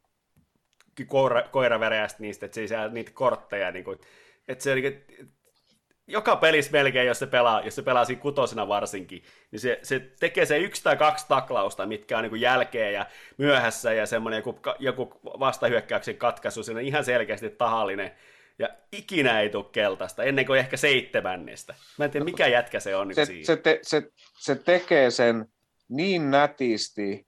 [1.05, 3.71] koira, koiravereästä niistä, että se ei niitä kortteja.
[3.71, 3.95] Niinku,
[4.47, 4.75] että se,
[6.07, 9.99] joka pelissä melkein, jos se pelaa, jos se pelaa siinä kutosena varsinkin, niin se, se
[10.19, 13.05] tekee se yksi tai kaksi taklausta, mitkä on niin jälkeen ja
[13.37, 18.11] myöhässä ja semmoinen joku, joku vastahyökkäyksen katkaisu, se on ihan selkeästi tahallinen.
[18.59, 21.75] Ja ikinä ei tule keltaista, ennen kuin ehkä seitsemännestä.
[21.97, 24.03] Mä en tiedä, mikä jätkä se on se, nyt se, te, se,
[24.39, 25.45] se tekee sen
[25.89, 27.27] niin nätisti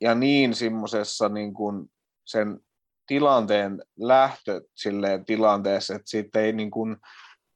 [0.00, 1.90] ja niin semmoisessa niin kuin
[2.24, 2.60] sen
[3.08, 6.96] tilanteen lähtö silleen tilanteessa, että siitä ei niin kuin,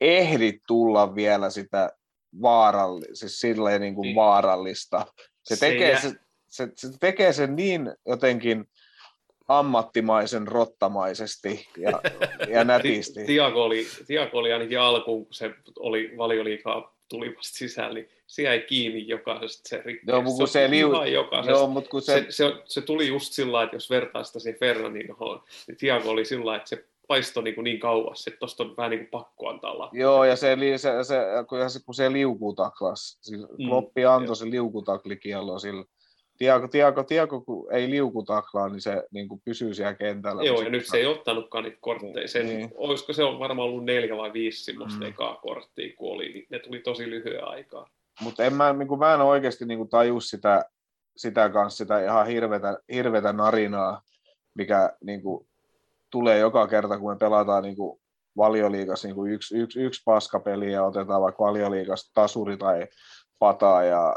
[0.01, 1.91] ehdi tulla vielä sitä
[2.43, 4.17] vaarallista, siis silleen niin kuin niin.
[4.17, 5.07] vaarallista.
[5.45, 6.15] Se, se, tekee, se,
[6.49, 8.65] se, se tekee sen niin jotenkin
[9.49, 12.01] ammattimaisen rottamaisesti ja,
[12.49, 13.25] ja nätisti.
[13.25, 18.43] Tiago oli, Tiago oli ainakin alkuun, kun se oli valioliikaa tuli vasta sisällä, niin se
[18.43, 20.11] jäi kiinni jokaisesta se rikki.
[20.11, 20.93] Joo, mutta se, se, liu...
[21.49, 22.13] Joo, mutta kun se...
[22.13, 26.11] Se, se, se, tuli just sillä lailla, että jos vertaa sitä siihen Fernandinhoon, niin Tiago
[26.11, 29.01] oli sillä lailla, että se paisto niin, kuin niin kauas, että tuosta on vähän niin
[29.01, 30.01] kuin pakko antaa lattia.
[30.01, 31.17] Joo, ja se, se, se,
[31.49, 35.85] kun, se, kun se liukuu taklas, siis mm, Kloppi antoi se liukutaklikiello sillä.
[36.43, 40.43] Tiago, Tiago, Tiago, kun ei liukutaklaa, niin se niin kuin pysyy siellä kentällä.
[40.43, 42.29] Joo, ja nyt se ei ottanutkaan niitä kortteja.
[42.29, 42.71] Sen, niin.
[42.75, 45.07] Olisiko se on varmaan ollut neljä vai viisi semmoista mm.
[45.07, 47.91] ekaa korttia, kun oli, niin ne tuli tosi lyhyen aikaa.
[48.21, 50.65] Mutta en mä, niin kuin, mä en oikeasti niin kuin, taju sitä,
[51.17, 54.03] sitä kanssa, sitä ihan hirvetä, hirvetä narinaa,
[54.55, 55.47] mikä niin kuin,
[56.11, 58.01] tulee joka kerta, kun me pelataan niin kuin
[58.37, 62.87] valioliigassa niin kuin yksi, yksi, yksi paskapeli ja otetaan vaikka valioliigasta tasuri tai
[63.39, 64.17] pataa ja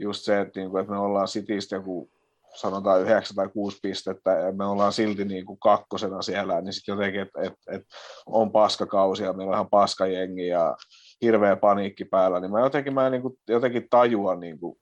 [0.00, 2.10] just se, että, niin kuin, että me ollaan Citystä joku
[2.54, 6.92] sanotaan 9 tai 6 pistettä ja me ollaan silti niin kuin kakkosena siellä, niin sitten
[6.92, 7.82] jotenkin, että et, et
[8.26, 10.76] on paskakausi ja meillä on ihan paskajengi ja
[11.22, 14.78] hirveä paniikki päällä, niin mä jotenkin, mä niin kuin, jotenkin tajuan niin kuin,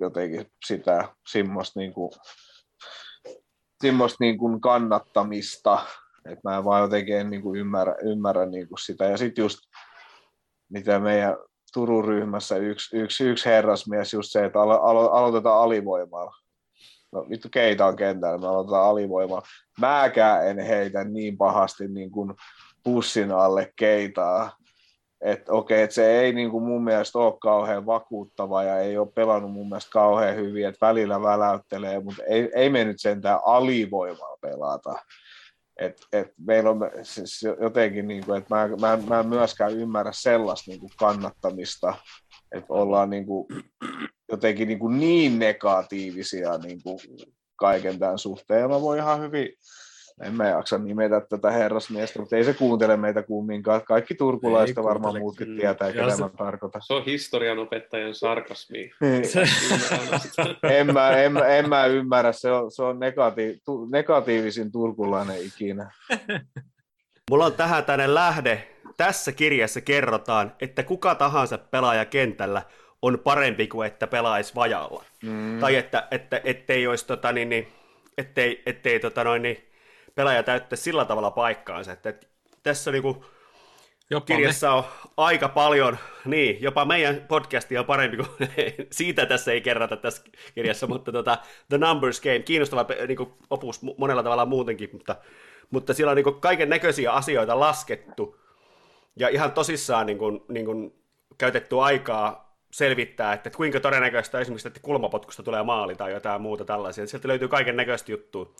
[0.00, 2.10] jotenkin sitä semmoista niin kuin,
[3.82, 5.86] semmoista niin kuin kannattamista,
[6.24, 9.04] että mä en vaan jotenkin en niin kuin ymmärrä, ymmärrä niin kuin sitä.
[9.04, 9.58] Ja sitten just,
[10.68, 11.36] mitä meidän
[11.72, 16.34] Turun ryhmässä yksi, yksi, yksi herrasmies, just se, että alo, alo, aloitetaan alivoimalla.
[17.12, 19.42] No vittu keitä on kentällä, me aloitetaan alivoimalla.
[19.80, 22.34] Mäkään en heitä niin pahasti niin kuin
[22.84, 24.50] pussin alle keitaa,
[25.20, 29.08] että okei, että se ei niin kuin mun mielestä ole kauhean vakuuttava ja ei ole
[29.14, 34.38] pelannut mun mielestä kauhean hyvin, että välillä väläyttelee, mutta ei, ei me nyt sentään alivoimalla
[34.40, 34.94] pelata.
[35.78, 40.12] Et, et meillä on siis jotenkin, niin kuin, että mä, mä, mä en myöskään ymmärrä
[40.14, 41.94] sellaista niin kuin kannattamista,
[42.52, 43.46] että ollaan niin kuin,
[44.32, 46.98] jotenkin niin, kuin niin negatiivisia niin kuin
[47.56, 48.60] kaiken tämän suhteen.
[48.60, 49.48] Ja mä voin ihan hyvin
[50.22, 53.82] en mä jaksa nimetä tätä herrasmiestä, mutta ei se kuuntele meitä kumminkaan.
[53.82, 56.82] Kaikki turkulaiset varmaan muutkin tietää, ketä se, mä tarkoitan.
[56.84, 58.90] Se on historian opettajan sarkasmi.
[60.70, 65.90] en, mä, en, en, mä ymmärrä, se on, se on negati, tu, negatiivisin turkulainen ikinä.
[67.30, 68.68] Mulla on tähän tänne lähde.
[68.96, 72.62] Tässä kirjassa kerrotaan, että kuka tahansa pelaaja kentällä
[73.02, 75.04] on parempi kuin että pelaisi vajalla.
[75.22, 75.58] Mm.
[75.60, 77.68] Tai että, että ettei olisi tota, niin, niin,
[78.18, 79.67] ettei, ettei tota, noin, niin,
[80.18, 82.26] pelaaja täyttää sillä tavalla paikkaansa, että, että
[82.62, 83.24] tässä niinku
[84.10, 84.76] jopa kirjassa me.
[84.76, 84.84] on
[85.16, 88.28] aika paljon, niin, jopa meidän podcasti on parempi kuin,
[88.90, 90.22] siitä tässä ei kerrota tässä
[90.54, 91.38] kirjassa, mutta tota,
[91.68, 95.16] The Numbers Game, kiinnostava niin kuin opus monella tavalla muutenkin, mutta,
[95.70, 98.36] mutta siellä on niin kaiken näköisiä asioita laskettu
[99.16, 100.94] ja ihan tosissaan niin kuin, niin kuin
[101.38, 107.06] käytetty aikaa selvittää, että kuinka todennäköistä esimerkiksi, että kulmapotkusta tulee maali tai jotain muuta tällaisia.
[107.06, 108.54] Sieltä löytyy kaiken näköistä juttua.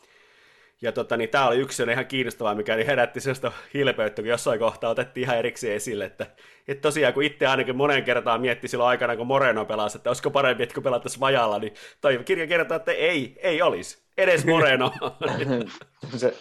[0.82, 4.58] Ja tota, niin tämä oli yksi ihan kiinnostavaa, mikä niin herätti sellaista hilpeyttä, kun jossain
[4.58, 6.26] kohtaa otettiin ihan erikseen esille, että,
[6.68, 10.30] että tosiaan kun itse ainakin monen kertaan mietti silloin aikana, kun Moreno pelasi, että olisiko
[10.30, 14.92] parempi, että kun pelattaisiin vajalla, niin toi kirja kertoo, että ei, ei olisi, edes Moreno.
[16.16, 16.34] se,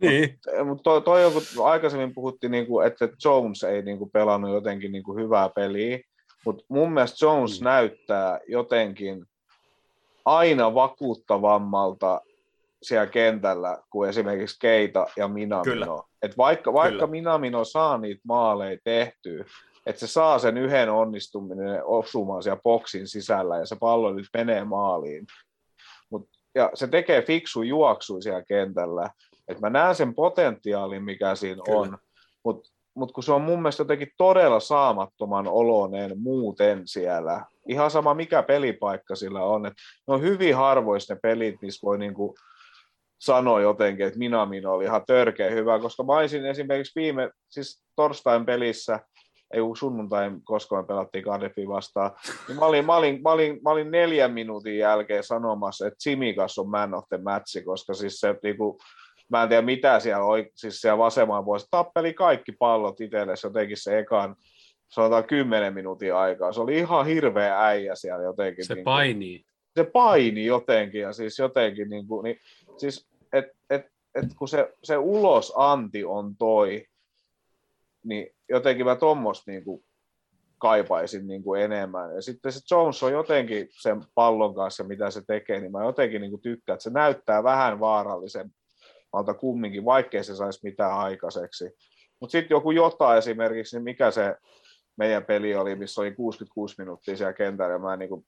[0.00, 0.38] niin.
[0.64, 4.54] Mutta toi, toi on, kun aikaisemmin puhuttiin, niin kuin, että Jones ei niin kuin, pelannut
[4.54, 5.98] jotenkin niin kuin, hyvää peliä,
[6.44, 7.64] mutta mun mielestä Jones mm.
[7.64, 9.26] näyttää jotenkin
[10.24, 12.20] aina vakuuttavammalta
[12.82, 16.04] siellä kentällä kuin esimerkiksi Keita ja Minamino.
[16.22, 19.44] Et vaikka, vaikka Minamino saa niitä maaleja tehtyä,
[19.86, 24.64] että se saa sen yhden onnistuminen osumaan siellä boksin sisällä ja se pallo nyt menee
[24.64, 25.26] maaliin.
[26.10, 29.10] Mut, ja se tekee fiksu juoksu siellä kentällä.
[29.48, 31.78] Et mä näen sen potentiaalin, mikä siinä Kyllä.
[31.78, 31.98] on,
[32.44, 37.44] mutta mut kun se on mun mielestä jotenkin todella saamattoman oloinen muuten siellä.
[37.68, 39.66] Ihan sama mikä pelipaikka sillä on.
[39.66, 39.74] Et
[40.08, 42.34] ne on hyvin harvoista ne pelit, missä voi niinku
[43.24, 48.46] sanoi jotenkin, että Minamino oli ihan törkeä hyvä, koska mä olisin esimerkiksi viime, siis torstain
[48.46, 49.00] pelissä,
[49.52, 52.10] ei sunnuntain, koska me pelattiin Cardiffin vastaan,
[52.48, 56.58] niin mä olin, mä, olin, mä, olin, mä olin neljän minuutin jälkeen sanomassa, että Simikas
[56.58, 58.78] on man of the match, koska siis se niinku,
[59.28, 63.76] mä en tiedä mitä siellä oli, siis siellä vasemmalla puolella, tappeli kaikki pallot itselle, jotenkin
[63.76, 64.36] se ekan,
[64.88, 66.52] sanotaan kymmenen minuutin aikaa.
[66.52, 68.64] Se oli ihan hirveä äijä siellä jotenkin.
[68.64, 69.44] Se niin painii.
[69.76, 72.40] Se paini jotenkin ja siis jotenkin, niin kuin, niin,
[72.76, 76.86] siis et, et, et kun se, se ulosanti on toi,
[78.04, 79.64] niin jotenkin mä tuommoista niin
[80.58, 82.14] kaipaisin niin kuin enemmän.
[82.14, 86.20] Ja sitten se Jones on jotenkin sen pallon kanssa, mitä se tekee, niin mä jotenkin
[86.20, 88.50] niin kuin tykkään, että se näyttää vähän vaarallisen
[89.12, 91.70] malta kumminkin, vaikkei se saisi mitään aikaiseksi.
[92.20, 94.36] Mutta sitten joku jotain esimerkiksi, niin mikä se
[94.96, 98.26] meidän peli oli, missä oli 66 minuuttia siellä kentällä, ja mä niin kuin,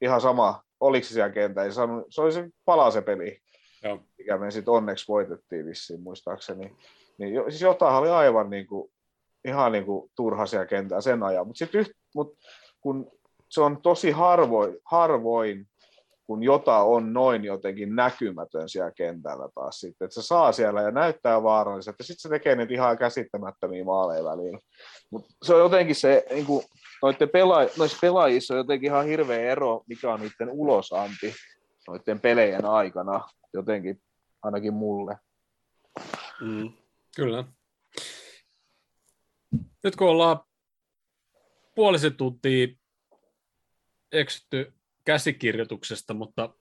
[0.00, 1.72] ihan sama, oliko se siellä kentällä,
[2.10, 3.40] se oli se palaa se peli.
[3.84, 4.00] Joo.
[4.18, 6.76] mikä me sitten onneksi voitettiin vissiin muistaakseni.
[7.18, 8.90] Niin jo, siis jotain oli aivan niin kuin,
[9.44, 11.46] ihan niin kuin turha siellä sen ajan.
[11.46, 12.38] Mutta yht, mut,
[12.80, 13.10] kun
[13.48, 15.68] se on tosi harvoin, harvoin,
[16.26, 20.90] kun jota on noin jotenkin näkymätön siellä kentällä taas sitten, että se saa siellä ja
[20.90, 24.60] näyttää vaaralliselta, ja sitten se tekee niitä ihan käsittämättömiä maaleja väliin.
[25.10, 26.64] Mutta se on jotenkin se, niin kuin,
[27.02, 31.34] noiden pela- noissa pelaajissa on jotenkin ihan hirveä ero, mikä on niiden ulosanti
[31.88, 34.02] noiden pelejen aikana jotenkin,
[34.42, 35.18] ainakin mulle.
[36.40, 36.72] Mm.
[37.16, 37.44] Kyllä.
[39.84, 40.40] Nyt kun ollaan
[41.74, 42.68] puolisen tuntia
[44.12, 44.72] eksytty
[45.04, 46.54] käsikirjoituksesta, mutta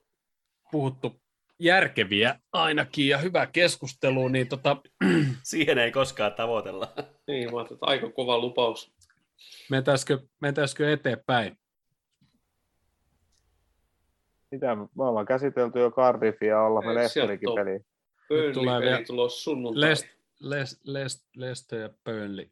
[0.71, 1.21] puhuttu
[1.59, 4.77] järkeviä ainakin ja hyvä keskustelu, niin tota...
[5.43, 6.93] Siihen ei koskaan tavoitella.
[7.27, 8.91] Niin, mä aika kova lupaus.
[9.69, 11.57] Mentäisikö, mentäisikö eteenpäin?
[14.51, 17.79] Mitä me ollaan käsitelty jo Cardiffia olla me Lesterikin peli.
[18.27, 19.81] Burnley tulee vielä tulos sunnuntai.
[19.81, 20.07] Lest,
[20.39, 22.49] Lest, Lest, Lest ja Burnley.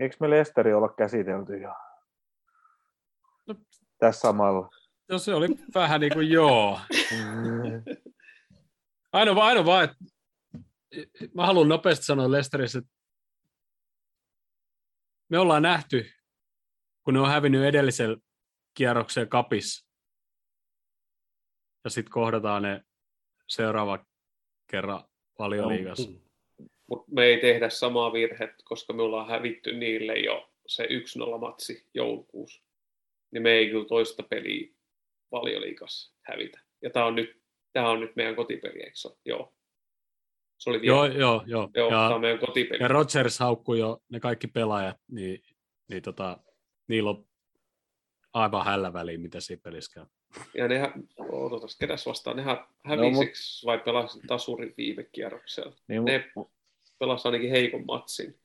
[0.00, 1.74] Eikö me Lesteri olla käsitelty jo?
[3.46, 3.54] No,
[3.98, 4.70] Tässä samalla.
[5.08, 6.80] No se oli vähän niin kuin joo.
[9.12, 9.96] ainoa, ainoa vaan, että
[11.34, 12.90] mä haluan nopeasti sanoa Lesterissä, että
[15.28, 16.10] me ollaan nähty,
[17.04, 18.16] kun ne on hävinnyt edellisellä
[18.74, 19.85] kierroksella kapissa,
[21.86, 22.80] ja sitten kohdataan ne
[23.48, 24.06] seuraava
[24.70, 25.04] kerran
[25.38, 26.10] valioliigassa.
[26.10, 26.16] No,
[26.86, 32.62] Mutta me ei tehdä samaa virhettä, koska me ollaan hävitty niille jo se 1-0-matsi joulukuussa.
[33.30, 34.74] Niin me ei kyllä toista peliä
[35.32, 36.60] valioliigassa hävitä.
[36.82, 37.42] Ja tämä on nyt,
[37.72, 38.94] tää on nyt meidän kotipeli, eikö
[39.24, 39.54] Joo.
[40.58, 41.70] Se oli vielä, Joo, joo, joo.
[41.74, 42.82] joo, tämä Ja, on meidän kotipeli.
[42.82, 45.42] ja Rodgers haukkui jo ne kaikki pelaajat, niin,
[45.88, 46.38] niin tota,
[46.88, 47.26] niillä on
[48.32, 50.06] aivan hällä väliin, mitä siinä pelissä käy.
[50.54, 55.76] Ja nehän, odotas, ketäs vastaan, nehän No, hävisiksi vai pelasi tasurin viime kierroksella.
[55.88, 56.30] Niin, Ne
[56.98, 58.38] pelasi ainakin heikon matsin.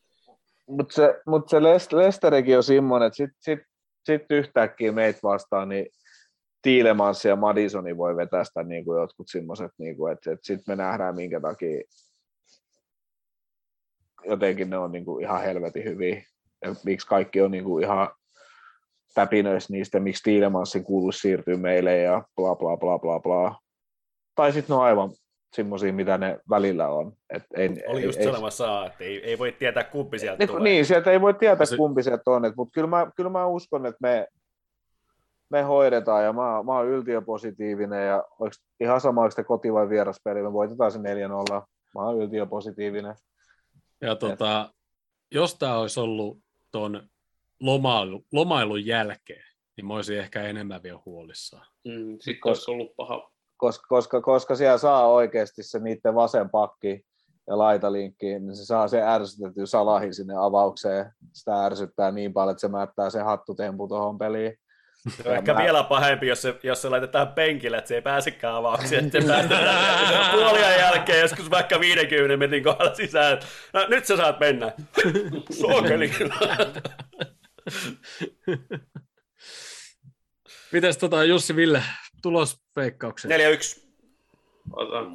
[0.68, 3.60] Mutta se, mut se Lest- Lesterikin on semmoinen, että sitten sit,
[4.06, 5.86] sit yhtäkkiä meitä vastaan, niin
[6.62, 10.84] Tiilemans ja Madisoni voi vetää sitä niin kuin jotkut semmoiset, niin että, että sitten me
[10.84, 11.84] nähdään minkä takia
[14.26, 16.24] jotenkin ne on niin kuin ihan helvetin hyviä.
[16.66, 18.10] Ja miksi kaikki on niin kuin ihan
[19.14, 23.56] täpinöissä niistä, miksi Tiilemansin kuuluisi siirtyä meille ja bla bla bla bla bla.
[24.36, 25.12] Tai sitten ne on aivan
[25.56, 27.14] semmoisia, mitä ne välillä on.
[27.30, 30.50] Et ei, Oli ei, just ei, sanomassa, että ei, ei voi tietää kumpi sieltä niin,
[30.50, 30.64] tulee.
[30.64, 33.48] niin, sieltä ei voi tietää, Se- kumpi sieltä on, et, mutta kyllä mä, kyllä mä
[33.48, 34.28] uskon, että me,
[35.50, 39.90] me hoidetaan ja mä, mä oon yltiöpositiivinen ja oliko ihan sama, onko te koti- vai
[39.90, 41.02] vieraspeli, me voitetaan se 4-0.
[41.96, 43.16] Mä oon yltiöpositiivinen.
[44.02, 44.74] Ja tota,
[45.32, 46.40] jos tämä olisi ollut
[46.72, 47.11] tuon
[47.62, 49.44] lomailu, lomailun jälkeen,
[49.78, 51.66] niin mä olisin ehkä enemmän vielä huolissaan.
[51.88, 53.32] Mm, Sitten olisi ollut paha.
[53.58, 57.06] Koska, koska, koska siellä saa oikeasti se niiden vasen pakki
[57.48, 61.06] ja laitalinkki, niin se saa se ärsytetty salahin sinne avaukseen.
[61.34, 64.58] Sitä ärsyttää niin paljon, että se mättää se hattutempu tuohon peliin.
[65.10, 68.02] Se on ehkä mä- vielä pahempi, jos se, jos se laitetaan penkille, että se ei
[68.02, 73.40] pääsekään avaukseen, että se päästetään puolien jälkeen joskus vaikka 50 metin kohdalla sisään.
[73.74, 74.72] No, nyt sä saat mennä.
[75.62, 76.12] Sokeli.
[80.72, 81.84] Mites tota, Jussi Ville,
[82.22, 83.32] tulospeikkaukset?
[83.32, 83.34] 4-1.
[84.74, 85.12] Otetaan 3-0.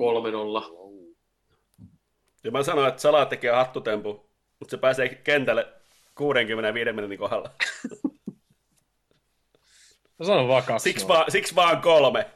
[2.44, 5.72] Ja mä sanoin, että Sala tekee hattutempu, mutta se pääsee kentälle
[6.14, 7.50] 65 minuutin kohdalla.
[10.18, 10.84] Mä sanon vaan kaksi.
[10.84, 12.30] Siksi vaan, siksi vaan kolme.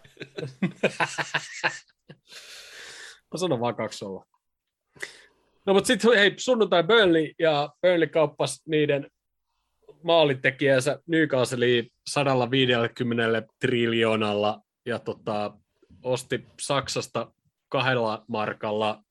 [3.32, 4.24] Mä sanon vaan kaksi olla.
[5.66, 9.10] No mutta sitten hei, sunnuntai Burnley ja Burnley kauppasi niiden
[10.02, 15.52] maalintekijänsä Newcastle 150 triljoonalla ja tota,
[16.02, 17.32] osti Saksasta
[17.68, 19.02] kahdella markalla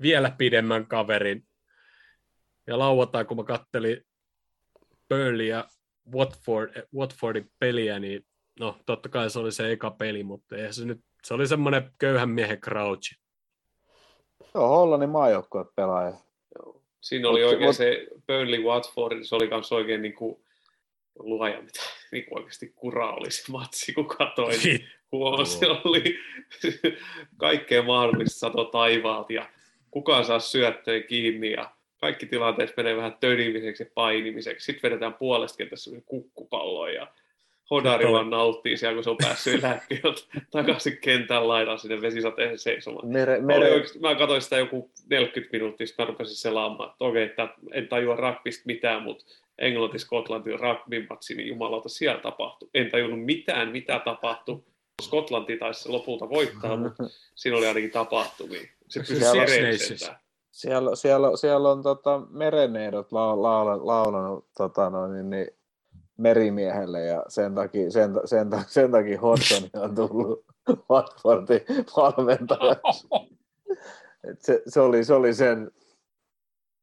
[0.00, 1.48] vielä pidemmän kaverin.
[2.66, 4.04] Ja lauantai, kun mä kattelin
[5.08, 5.68] Burnley ja
[6.12, 8.26] Watford, Watfordin peliä, niin
[8.60, 11.90] no totta kai se oli se eka peli, mutta eihän se nyt, se oli semmoinen
[11.98, 13.14] köyhän miehen crouchi.
[14.54, 16.14] Joo, Hollannin maajoukkueet pelaaja.
[17.08, 20.36] Siinä oli Mut- oikein se Burnley Watford, se oli kanssa oikein niin kuin,
[21.18, 21.80] luoja, mitä
[22.12, 24.60] niin kuin oikeasti kura oli se matsi, kun katsoin.
[25.12, 26.18] Huomasi, oli
[27.36, 29.50] kaikkea mahdollista sato taivaat ja
[29.90, 34.64] kukaan saa syöttöä kiinni ja kaikki tilanteet menee vähän tönimiseksi ja painimiseksi.
[34.64, 37.12] Sitten vedetään puolesta kentässä semmoinen kukkupallo ja
[37.70, 40.20] Hodari Toi- vaan nauttii siellä, kun se on päässyt eläkkeeltä
[40.50, 43.08] takaisin kentän laidaan sinne vesisateen seisomaan.
[43.08, 47.22] Mere, mere, oikeasti, mä katsoin sitä joku 40 minuuttia, sitten mä rupesin selaamaan, että okei,
[47.22, 49.24] että en tajua rugbysta mitään, mutta
[49.58, 52.68] Englanti-Skotlanti rugby-matsi, niin jumalauta siellä tapahtui.
[52.74, 54.62] En tajunnut mitään, mitä tapahtui.
[55.02, 57.04] Skotlanti taisi lopulta voittaa, mutta
[57.34, 58.62] siinä oli ainakin tapahtumia.
[58.88, 60.18] Se pysyi Siellä
[60.58, 65.57] siellä, siellä, siellä on tota, mereneidot la, la, laulanut tota, noin, niin, niin,
[66.18, 70.44] merimiehelle ja sen takia, sen, sen, sen takia Hodgson on tullut
[70.90, 71.60] Watfordin
[71.96, 73.08] valmentajaksi.
[74.30, 75.70] Et se, se, oli, se oli sen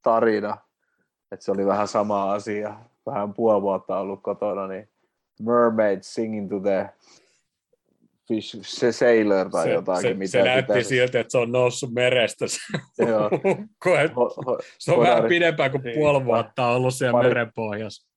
[0.03, 0.57] tarina,
[1.31, 2.75] että se oli vähän sama asia.
[3.05, 4.89] Vähän puoli vuotta ollut kotona, niin
[5.41, 6.89] Mermaid singing to the
[8.27, 10.01] fish, se sailor tai se, jotakin.
[10.01, 12.45] se, mitä se näytti pitäisi- siltä, että se on noussut merestä.
[12.47, 13.25] se Joo.
[13.51, 15.95] ukko, Ho, ho, se on vähän pidempään kuin Niin.
[15.99, 18.07] puoli vuotta ollut siellä Pari- merenpohjassa.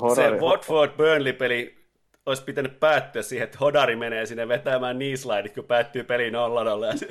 [0.00, 1.82] Hodari- Se Watford-Burnley-peli
[2.26, 6.96] olisi pitänyt päättyä siihen, että Hodari menee sinne vetämään niislaidit, kun päättyy peli 0 ja
[6.96, 7.06] se...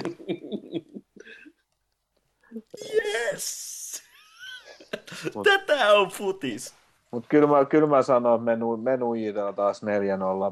[3.04, 4.04] Yes!
[5.36, 6.74] Mut- Tätä on futis.
[7.12, 9.86] Mutta kyllä mä, kyllä mä sanon, että me, nu, me nujitaan taas 4-0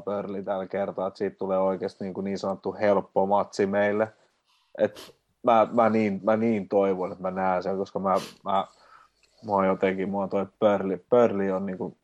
[0.04, 4.08] pörli tällä kertaa, että siitä tulee oikeasti niin, kuin niin sanottu helppo matsi meille.
[4.78, 8.66] Et mä, mä, niin, mä niin toivon, että mä näen sen, koska mä, mä,
[9.46, 11.96] mä oon jotenkin, mua toi pörli, pörli on niin kuin,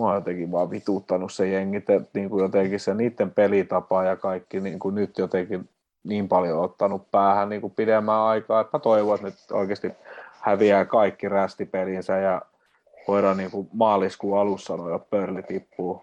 [0.00, 4.16] mä oon jotenkin vaan vituuttanut se jengi, että niin kuin jotenkin se niiden pelitapa ja
[4.16, 5.68] kaikki niin kuin nyt jotenkin
[6.04, 9.92] niin paljon ottanut päähän niin kuin pidemmän aikaa, että mä toivon, että nyt oikeasti
[10.40, 12.42] häviää kaikki rästipelinsä ja
[13.08, 16.02] voidaan niin kuin maaliskuun alussa sanoa, että pörli tippuu.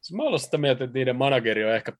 [0.00, 1.92] Siis mä olen sitä mieltä, että niiden manageri on ehkä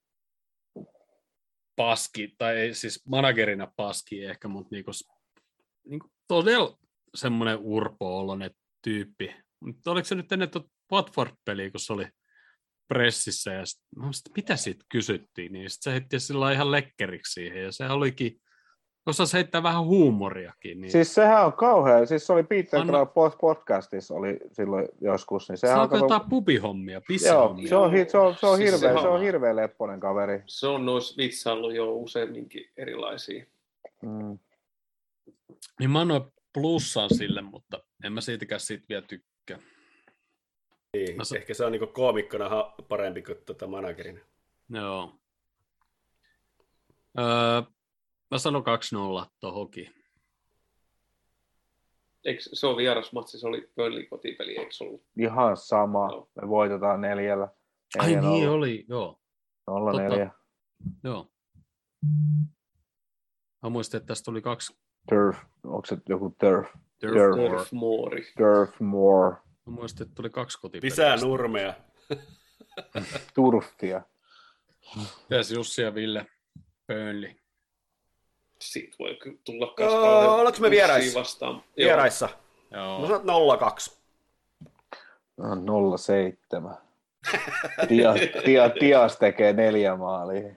[1.76, 4.90] paski, tai ei siis managerina paski ehkä, mutta niinku,
[5.84, 6.78] niinku todella
[7.14, 8.50] semmoinen urpo-oloinen
[8.82, 9.36] tyyppi.
[9.60, 10.50] Mutta oliko se nyt ennen
[10.92, 12.06] Watford-peliä, kun se oli
[12.88, 17.32] pressissä, ja sit, sanoin, että mitä siitä kysyttiin, niin sitten se heitti sillä ihan lekkeriksi
[17.32, 18.40] siihen, ja se olikin
[19.06, 20.80] osasi heittää vähän huumoriakin.
[20.80, 20.92] Niin.
[20.92, 22.06] Siis sehän on kauhea.
[22.06, 25.48] Siis se oli Peter Anna- pod- podcastissa oli silloin joskus.
[25.48, 27.18] Niin se sehän on on jotain pubihommia, Joo,
[27.68, 30.42] se on, hi- se on, se on, Siis hirveä, se on on- hirveä lepponen kaveri.
[30.46, 33.46] Se on noissa vitsaillut jo useamminkin erilaisia.
[34.02, 34.38] Mm.
[35.80, 36.22] Niin mä annoin
[36.54, 39.58] plussan sille, mutta en mä siitäkään siitä vielä tykkää.
[40.96, 44.20] Niin, sa- ehkä se on niinku koomikkona parempi kuin tota managerina.
[44.68, 45.14] Joo.
[47.18, 47.62] Öö,
[48.30, 48.62] mä sanon
[49.24, 49.94] 2-0 tohonkin.
[52.24, 55.02] Eikö se on vierasmatsi, se oli Burnley kotipeli, eikö se ollut?
[55.18, 56.08] Ihan sama.
[56.12, 56.28] Joo.
[56.42, 57.48] Me voitetaan neljällä.
[57.98, 59.20] Ai Neljä niin oli, joo.
[59.66, 60.08] Nolla Totta.
[60.08, 60.30] neljä.
[61.04, 61.28] joo.
[63.62, 64.76] Mä muistin, että tästä tuli kaksi
[65.08, 65.36] Turf.
[65.64, 66.68] Onko se joku turf?
[67.00, 67.38] Turf Turf.
[67.38, 67.50] War.
[67.50, 68.22] Turf Moori.
[68.38, 69.36] Turf more.
[69.66, 70.90] Mä muistin, että tuli kaksi kotipeliä.
[70.90, 71.74] Lisää nurmea.
[73.34, 74.02] Turfia.
[75.32, 76.26] Yes, Jussi ja Ville.
[76.86, 77.34] Burnley.
[78.60, 81.20] Siitä voi tulla kauhean ollaanko me vieraissa?
[81.20, 81.54] Vastaan.
[81.54, 81.62] Joo.
[81.76, 82.28] Vieraissa.
[82.70, 83.00] Joo.
[83.00, 83.96] Mä sanon 0-2.
[85.38, 86.76] On 07.
[87.88, 88.16] Dias,
[88.46, 90.54] dia, Dias tekee neljä maalia.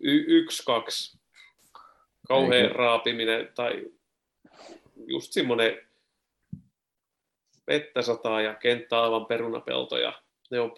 [0.00, 1.18] Y- yksi, kaksi.
[2.28, 2.74] Kauhean Eikö?
[2.74, 3.84] raapiminen tai
[5.06, 5.78] just semmoinen
[7.66, 10.76] vettä sataa ja kenttä aivan perunapelto ja ne on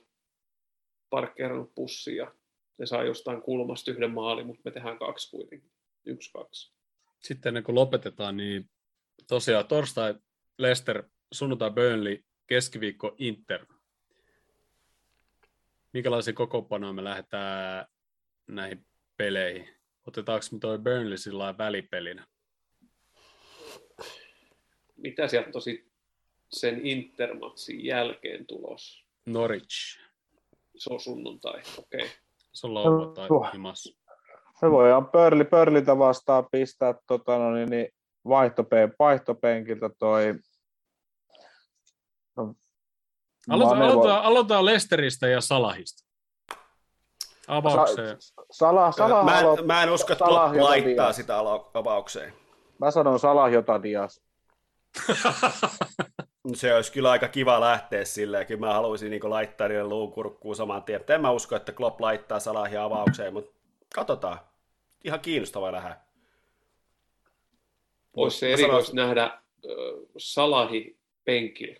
[1.10, 2.34] parkkeerannut pussiin ja
[2.78, 5.70] ne saa jostain kulmasta yhden maalin, mutta me tehdään kaksi kuitenkin.
[6.06, 6.72] Yksi, kaksi.
[7.20, 8.70] Sitten ennen kuin lopetetaan, niin
[9.28, 10.14] tosiaan torstai
[10.58, 11.02] Leicester,
[11.32, 13.66] sunnuntai Burnley, keskiviikko Inter.
[15.92, 17.86] Minkälaisia kokoonpanoja me lähdetään
[18.46, 18.86] näihin
[19.16, 19.68] peleihin?
[20.06, 22.26] Otetaanko me toi Burnley sillä välipelinä?
[24.96, 25.85] Mitä sieltä tosi
[26.50, 29.04] sen Intermatsin jälkeen tulos?
[29.26, 29.98] Norwich.
[30.76, 32.00] Se on sunnuntai, okei.
[32.00, 32.08] Okay.
[32.52, 33.50] Se on lauantai Tuo.
[33.52, 33.98] himassa.
[34.62, 37.88] Me voidaan pörli, pörlitä vastaan pistää tota, no, niin, niin,
[38.28, 40.34] vaihtope, vaihtopenkiltä toi
[42.36, 42.54] no,
[43.50, 46.06] Aloitetaan, aloitetaan, aloitetaan Leicesteristä ja Salahista.
[47.48, 48.16] Avaukseen.
[48.50, 51.16] Salah, Salah Mä aloit- en, mä en usko, että jota laittaa Dias.
[51.16, 52.32] sitä alo- avaukseen.
[52.78, 54.22] Mä sanon Salah jota Dias.
[56.54, 58.46] Se olisi kyllä aika kiva lähteä silleen.
[58.46, 61.04] Kyllä mä haluaisin niin laittaa niille luun kurkkuun saman tien.
[61.08, 63.50] En mä usko, että Klopp laittaa Salahia avaukseen, mutta
[63.94, 64.38] katsotaan.
[65.04, 65.96] Ihan kiinnostava nähdä.
[68.16, 69.40] Olisi se Mä erikoista sanoisin- nähdä äh,
[70.16, 71.76] Salahi penkillä.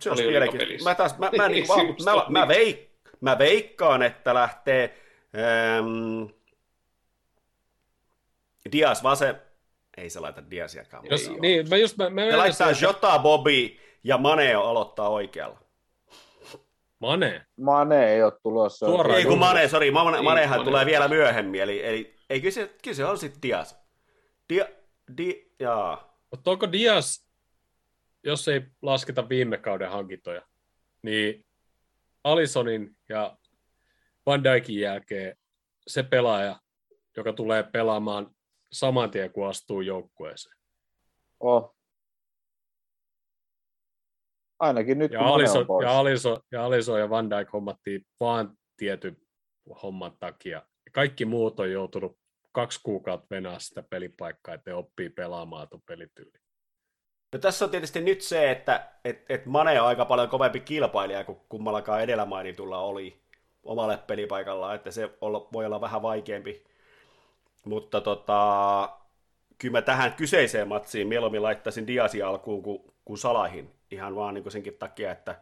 [0.00, 0.88] Se olisi Oli mielenkiintoista.
[0.90, 2.90] Mä, taas, mä, mä, niin, Se mä, mä, mä, veik,
[3.20, 4.98] mä veikkaan, että lähtee
[5.78, 6.30] ähm,
[8.72, 9.42] Dias vasen...
[10.00, 11.06] Ei se laita Diasiakaan.
[11.10, 15.60] Jos, niin, mä just, mä, mä Ne laittaa Jota, Bobby ja Maneo aloittaa oikealla.
[16.98, 17.46] Mane.
[17.56, 18.86] Mane ei ole tulossa.
[18.86, 19.38] Suoraan Ei kun.
[19.38, 20.64] Mane, sori, Mane, Manehan Mane.
[20.64, 23.76] tulee vielä myöhemmin, eli, eli ei, kyllä, se, kyllä se on sitten Dias.
[24.48, 24.66] Dia,
[25.16, 26.18] di, jaa.
[26.30, 27.26] Mutta onko Dias,
[28.24, 30.42] jos ei lasketa viime kauden hankintoja,
[31.02, 31.46] niin
[32.24, 33.36] Alisonin ja
[34.26, 35.36] Van Dijkin jälkeen
[35.86, 36.60] se pelaaja,
[37.16, 38.30] joka tulee pelaamaan
[38.72, 40.56] saman tien, kun astuu joukkueeseen.
[41.40, 41.76] Oh.
[44.58, 45.84] Ainakin nyt, Ja kun Mane on Alison, pois.
[45.84, 49.16] ja, Alison, ja Alison ja Van Dijk hommattiin vaan tietyn
[49.82, 50.62] homman takia.
[50.92, 52.18] Kaikki muut on joutunut
[52.52, 56.38] kaksi kuukautta venää sitä pelipaikkaa, että oppii pelaamaan tuon pelityyli.
[57.32, 61.24] No tässä on tietysti nyt se, että et, et Mane on aika paljon kovempi kilpailija
[61.24, 63.22] kuin kummallakaan edellä mainitulla oli
[63.62, 66.69] omalle pelipaikallaan, että se olla, voi olla vähän vaikeampi.
[67.64, 68.90] Mutta tota,
[69.58, 73.70] kyllä mä tähän kyseiseen matsiin mieluummin laittaisin Diasin alkuun kuin, kuin Salahin.
[73.90, 75.40] Ihan vaan niin senkin takia, että,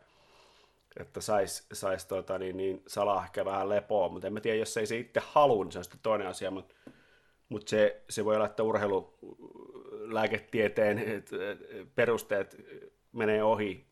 [1.01, 4.77] että sais, sais tota, niin, niin Salah ehkä vähän lepoa, mutta en mä tiedä, jos
[4.77, 6.75] ei se itse halua, niin se on sitten toinen asia, mutta,
[7.49, 11.59] mutta se, se voi olla, että urheilulääketieteen et, et,
[11.95, 12.57] perusteet
[13.13, 13.87] menee ohi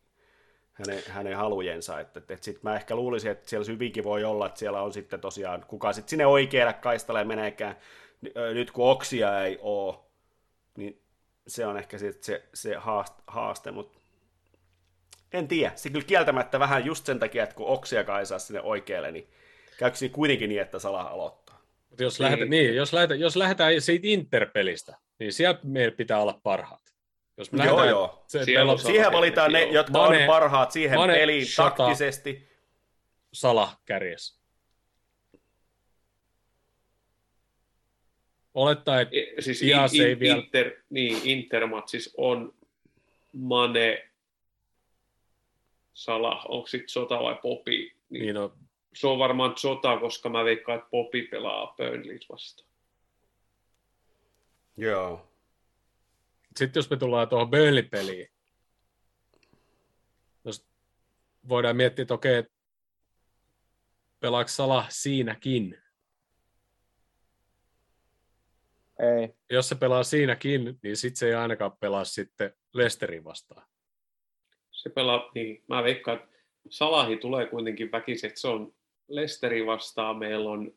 [0.73, 1.99] hänen, hänen halujensa.
[1.99, 4.93] Että, että, että sit mä ehkä luulisin, että siellä hyvinkin voi olla, että siellä on
[4.93, 7.75] sitten tosiaan, kuka sitten sinne oikealle kaistalle meneekään,
[8.53, 9.95] nyt kun oksia ei ole,
[10.77, 11.01] niin
[11.47, 13.99] se on ehkä sit se, se haaste, haaste mutta
[15.33, 15.71] en tiedä.
[15.75, 19.29] Se kyllä kieltämättä vähän just sen takia, että kun oksia ei saa sinne oikealle, niin
[19.77, 21.61] käykö siinä kuitenkin niin, että Salah aloittaa?
[21.89, 22.49] Mutta jos, Niin.
[22.49, 26.81] niin, jos, lähdetään, jos lähdetään siitä Interpelistä, niin siellä meillä pitää olla parhaat.
[27.37, 28.23] Jos me Joo, lähdetään, joo.
[28.27, 28.79] Se Siellä on.
[28.79, 31.69] Siihen valitaan ne, jotka Mane- on parhaat siihen Mane, peliin Shota.
[31.69, 32.49] taktisesti.
[33.33, 34.36] Salah kärjessä.
[38.57, 42.53] Olettaa, että E- Siis Dias in, ei in, vielä- Inter, niin, Intermatsis on
[43.33, 44.09] Mane,
[45.93, 47.95] Salah, onko sitten Sota vai Popi?
[48.09, 48.53] Niin, niin on,
[48.93, 52.69] Se on varmaan Sota, koska mä veikkaan, että Popi pelaa Burnley vastaan.
[54.77, 55.31] Joo.
[56.55, 58.29] Sitten jos me tullaan tuohon Burnley-peliin,
[60.45, 60.65] jos
[61.49, 62.43] voidaan miettiä, että okei,
[64.19, 65.77] pelaako Salah siinäkin?
[68.99, 69.35] Ei.
[69.49, 73.67] Jos se pelaa siinäkin, niin sitten se ei ainakaan pelaa sitten Lesterin vastaan.
[74.71, 76.29] Se pelaa, niin mä veikkaan, että
[76.69, 78.73] Salahi tulee kuitenkin väkisin, että se on
[79.07, 80.71] Lesteri vastaan, meillä on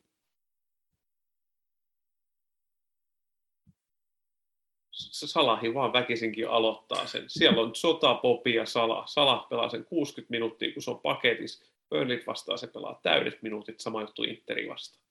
[4.91, 7.23] Salahi vaan väkisinkin aloittaa sen.
[7.27, 9.03] Siellä on Sota, Popi ja Salah.
[9.07, 11.65] Salah pelaa sen 60 minuuttia, kun se on paketissa.
[11.89, 15.10] Burnley vastaan se pelaa täydet minuutit, sama juttu Interi vastaan.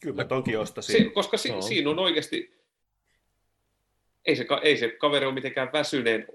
[0.00, 0.96] Kyllä mä tonkin ostasin.
[0.96, 1.62] Si- koska si- Joo.
[1.62, 2.54] siinä on oikeasti,
[4.24, 6.26] ei se, ka- ei se kaveri ole mitenkään väsyneen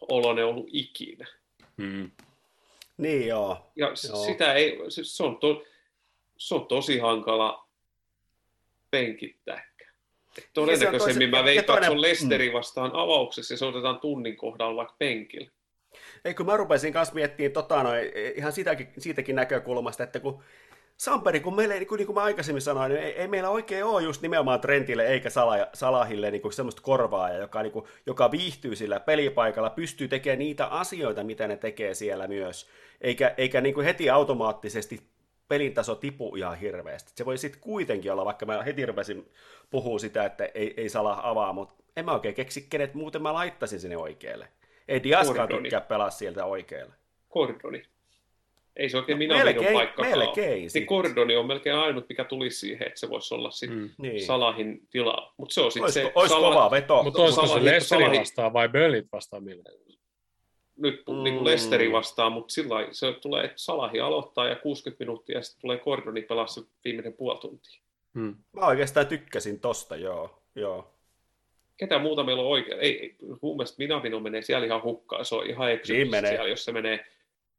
[0.00, 1.26] oloinen ollut ikinä.
[1.82, 2.10] Hmm.
[2.96, 3.70] Niin joo.
[3.76, 4.24] Ja Joo.
[4.24, 5.64] sitä ei, se, se, on to,
[6.36, 7.68] se on tosi hankala
[8.90, 9.74] penkittää.
[10.52, 14.36] Todennäköisemmin mä veikkaan, ja että se on toinen- Lesteri vastaan avauksessa ja se otetaan tunnin
[14.36, 15.50] kohdalla vaikka penkillä.
[16.24, 17.90] Ei, kun mä rupesin kanssa miettimään tota, no,
[18.34, 20.42] ihan sitäkin, siitäkin näkökulmasta, että kun
[20.96, 23.50] Samperi, kun meillä, ei- niin kuin, niin kuin mä aikaisemmin sanoin, niin ei, ei meillä
[23.50, 27.84] oikein ole just nimenomaan Trentille eikä Sala- Salahille niin kuin semmoista korvaajaa, joka, niin kuin,
[28.06, 32.68] joka viihtyy sillä pelipaikalla, pystyy tekemään niitä asioita, mitä ne tekee siellä myös,
[33.00, 35.00] eikä, eikä niin kuin heti automaattisesti
[35.48, 37.12] pelin taso tipu ihan hirveästi.
[37.14, 39.30] Se voi sitten kuitenkin olla, vaikka mä heti rupesin
[39.70, 43.34] puhua sitä, että ei, ei Salah avaa, mutta en mä oikein keksi, kenet muuten mä
[43.34, 44.48] laittaisin sinne oikealle.
[44.88, 46.94] Ei Diaskaan tykkää pelaa sieltä oikealle.
[47.28, 47.82] Kordoni.
[48.76, 50.86] Ei se oikein No, minä melkein- minun melkein Niin sit.
[50.86, 53.90] Kordoni on melkein ainut, mikä tulisi siihen, että se voisi olla sitten Hmm.
[53.98, 54.26] Niin.
[54.26, 55.34] Salahin tilaa.
[55.36, 57.02] Mutta se on sitten se ois kova veto.
[57.02, 59.62] Mutta olisiko se Salahi- Lesterin Salahi- vastaan vai Burnley vastaan millä?
[60.76, 61.14] nyt Mm.
[61.14, 61.22] mm.
[61.22, 65.42] niin kuin Lesteri vastaan, mutta sillä se tulee, että Salahi aloittaa ja 60 minuuttia ja
[65.42, 67.80] sitten tulee Kordoni pelaa se viimeinen puoli tuntia.
[68.14, 68.34] Hmm.
[68.52, 70.42] Mä oikeastaan tykkäsin tosta, joo.
[70.54, 70.90] joo.
[71.76, 72.80] Ketä muuta meillä on oikein?
[72.80, 76.30] Ei, mun mielestä Minamino menee siellä ihan hukkaan, se on ihan Niin eksytys menee.
[76.30, 77.06] siellä, jos se menee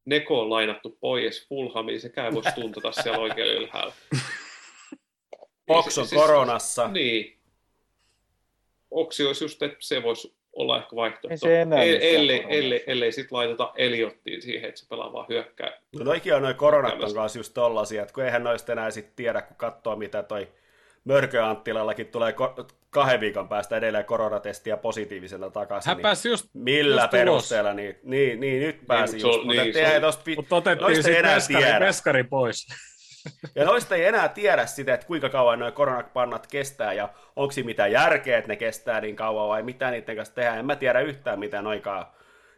[0.06, 3.94] Neko on lainattu pois Fulhamiin, sekään voisi tuntata siellä oikein ylhäällä.
[5.68, 6.88] Box on koronassa.
[6.88, 7.40] Niin.
[8.92, 11.38] Oksi olisi just, että se voisi olla ehkä Ei vaihtoehto.
[11.38, 12.50] se enää ellei, koronassa.
[12.60, 15.80] ellei, ellei sitten laiteta Eliottiin siihen, että se pelaa vaan hyökkää.
[16.00, 19.16] No noikin on noin koronat on kanssa just tollasia, että kun eihän noista enää sit
[19.16, 20.48] tiedä, kun katsoo mitä toi
[21.06, 25.90] Mörkö Anttilallakin tulee ko- kahden viikon päästä edelleen koronatestiä positiivisena takaisin.
[25.90, 29.34] Hän niin pääsi just, millä just perusteella, niin, niin, niin, nyt pääsi mut se on-
[29.34, 31.80] just, mutta niin, niin, tosta mutta otettiin sitten tiedä.
[31.80, 32.68] veskari pois.
[33.56, 37.92] Ja noista ei enää tiedä sitä, että kuinka kauan nuo koronapannat kestää ja onko mitään
[37.92, 40.60] järkeä, että ne kestää niin kauan vai mitä niiden kanssa tehdään.
[40.60, 42.06] En mä tiedä yhtään mitä noikaan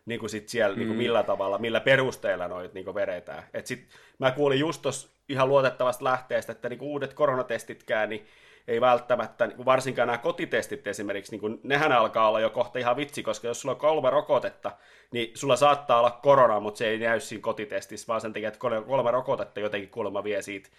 [0.05, 3.43] niin kuin sit siellä, niin kuin millä tavalla, millä perusteella noit niin kuin vedetään.
[3.53, 3.87] Et sit,
[4.19, 8.27] mä kuulin just tuossa ihan luotettavasta lähteestä, että niin uudet koronatestitkään, niin
[8.67, 13.23] ei välttämättä, niin varsinkaan nämä kotitestit esimerkiksi, niin nehän alkaa olla jo kohta ihan vitsi,
[13.23, 14.71] koska jos sulla on kolme rokotetta,
[15.11, 18.59] niin sulla saattaa olla korona, mutta se ei näy siinä kotitestissä, vaan sen takia, että
[18.59, 20.69] kolme- rokotetta jotenkin kuulemma vie siitä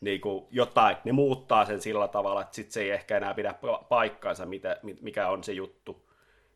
[0.00, 3.54] niin kuin jotain, ne muuttaa sen sillä tavalla, että sit se ei ehkä enää pidä
[3.64, 6.08] pa- paikkaansa, mitä, mi- mikä on se juttu.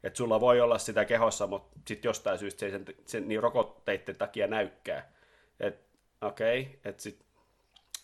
[0.04, 3.42] Että sulla voi olla sitä kehossa, mutta sitten jostain syystä se ei sen, sen niin
[3.42, 5.12] rokotteiden takia näykkää.
[5.60, 7.26] Että okei, okay, että sitten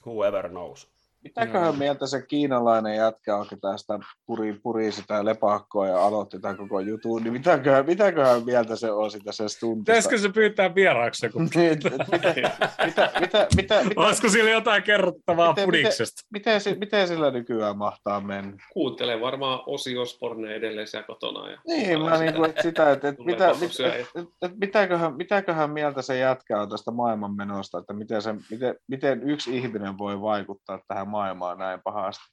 [0.08, 0.86] whoever knows.
[1.24, 6.56] Mitäköhän mieltä se kiinalainen jätkä on, ketä sitä puri, puri sitä lepakkoa ja aloitti tämän
[6.56, 9.90] koko jutun, niin mitäköhän, mitäköhän mieltä se on sitä se stuntista?
[9.92, 11.38] Pitäisikö se pyytää vieraaksi joku?
[11.54, 12.50] Niin, et- et mitä, mitä,
[12.84, 16.22] mitä, mitä, mitä, Olisiko sillä jotain kerrottavaa Miten- pudiksesta?
[16.32, 18.52] miten, si- miten sillä nykyään mahtaa mennä?
[18.72, 21.50] Kuuntelee varmaan Osi Osborne edelleen siellä kotona.
[21.50, 26.02] Ja Niin, mä niin kuin, sitä, että, että mitä, mit, että, että mitäköhän, mitäköhän mieltä
[26.02, 31.07] se jätkä on tästä maailmanmenosta, että miten, se, miten, miten yksi ihminen voi vaikuttaa tähän
[31.08, 32.24] maailmaan näin pahasti.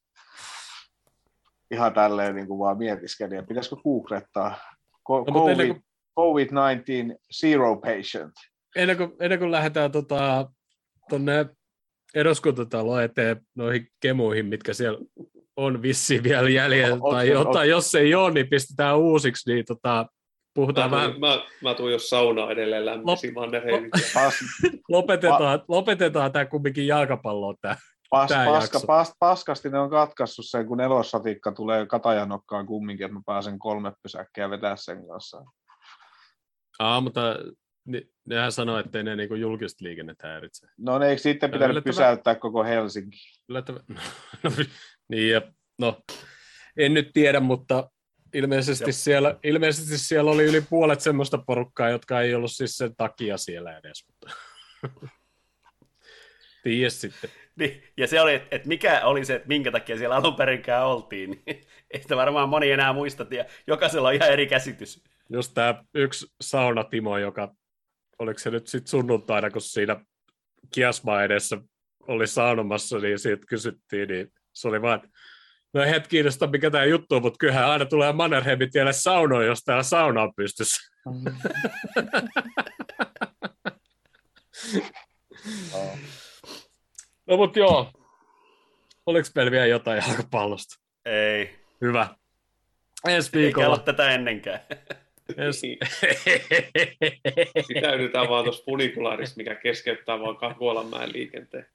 [1.71, 4.55] Ihan tälleen niin kuin vaan mietiskeli, ja pitäisikö googlettaa
[5.07, 5.75] Co- No, COVID,
[6.19, 8.33] COVID-19 zero patient.
[8.75, 10.49] Ennen kuin, ennen kuin lähdetään tota,
[11.09, 11.45] tuonne
[12.15, 14.99] eduskuntataloon eteen noihin kemuihin, mitkä siellä
[15.55, 19.53] on vissiin vielä jäljellä, On- tai, on- on- tai jos ei ole, niin pistetään uusiksi,
[19.53, 20.05] niin tota,
[20.53, 23.89] puhutaan Mä vähän, tuun, mä, mä tuun jos saunaa edelleen lämpisiin Mannerheimin.
[24.13, 24.33] Pas,
[24.89, 27.75] lopetetaan, lopetetaan tämä kumminkin jalkapalloon tämä.
[28.09, 33.21] Pas, paska, pas, paskasti ne on katkaissut sen, kun nelossatikka tulee katajanokkaan kumminkin, että mä
[33.25, 35.43] pääsen kolme pysäkkiä vetää sen kanssa.
[36.79, 37.21] Aa, mutta
[37.85, 40.67] ne, nehän sanoo, että ne niinku julkista liikennettä häiritse.
[40.77, 43.17] No ne eikö sitten pitänyt yllättävän- pysäyttää koko Helsinki?
[43.49, 43.81] Yllättävän.
[44.43, 44.51] No,
[45.09, 45.41] niin, ja,
[45.79, 46.01] no,
[46.77, 47.89] en nyt tiedä, mutta
[48.33, 53.37] ilmeisesti siellä, ilmeisesti siellä oli yli puolet semmoista porukkaa, jotka ei ollut siis sen takia
[53.37, 54.05] siellä edes.
[54.07, 54.35] Mutta...
[56.63, 57.29] Tiedä sitten.
[57.59, 60.85] Niin, ja se oli, että et mikä oli se, että minkä takia siellä alun perinkään
[60.85, 61.43] oltiin, niin
[61.93, 65.03] ei sitä varmaan moni enää muista, ja jokaisella on ihan eri käsitys.
[65.29, 67.55] Just tämä yksi saunatimo, joka,
[68.19, 69.99] oliko se nyt sitten sunnuntaina, kun siinä
[70.73, 71.57] kiasma edessä
[72.07, 75.01] oli saunomassa, niin siitä kysyttiin, niin se oli vaan,
[75.73, 79.45] no ei hetki kiinnosta, mikä tämä juttu on, mutta kyllähän aina tulee Mannerheimin tielle saunoon,
[79.45, 80.91] jos täällä sauna on pystyssä.
[87.27, 87.91] no mutta joo,
[89.05, 90.75] oliko meillä vielä jotain jalkapallosta?
[91.05, 92.07] Ei, Hyvä.
[93.07, 93.67] Ensi eikä viikolla.
[93.67, 94.59] ollut tätä ennenkään.
[95.37, 95.67] Ensi...
[95.67, 95.79] Niin.
[97.67, 101.65] Pitäydytään vaan tuossa funikulaarissa, mikä keskeyttää vaan Kakualanmäen liikenteen.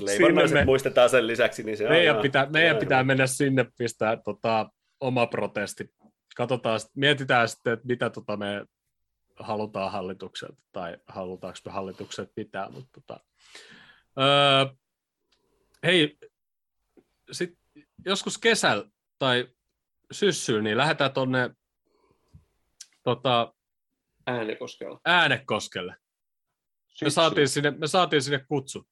[0.00, 3.26] Leivonnaiset me- muistetaan sen lisäksi, niin se on meidän ihan- pitää, meidän on pitää mennä
[3.26, 4.70] sinne pistää tota,
[5.00, 5.90] oma protesti.
[6.36, 8.64] Katsotaan, mietitään sitten, että mitä tota me
[9.38, 12.68] halutaan hallitukselta tai halutaanko me hallitukset pitää.
[12.68, 13.20] Mutta tota,
[14.20, 14.74] öö,
[15.84, 16.18] hei,
[17.32, 17.58] sit
[18.04, 18.84] joskus kesällä
[19.18, 19.48] tai
[20.12, 21.50] syssyllä, niin lähdetään tuonne
[23.02, 23.54] tota,
[24.26, 25.00] Äänekoskella.
[25.04, 25.96] Äänekoskelle.
[27.02, 28.88] Me saatiin, sinne, me saatiin sinne kutsu.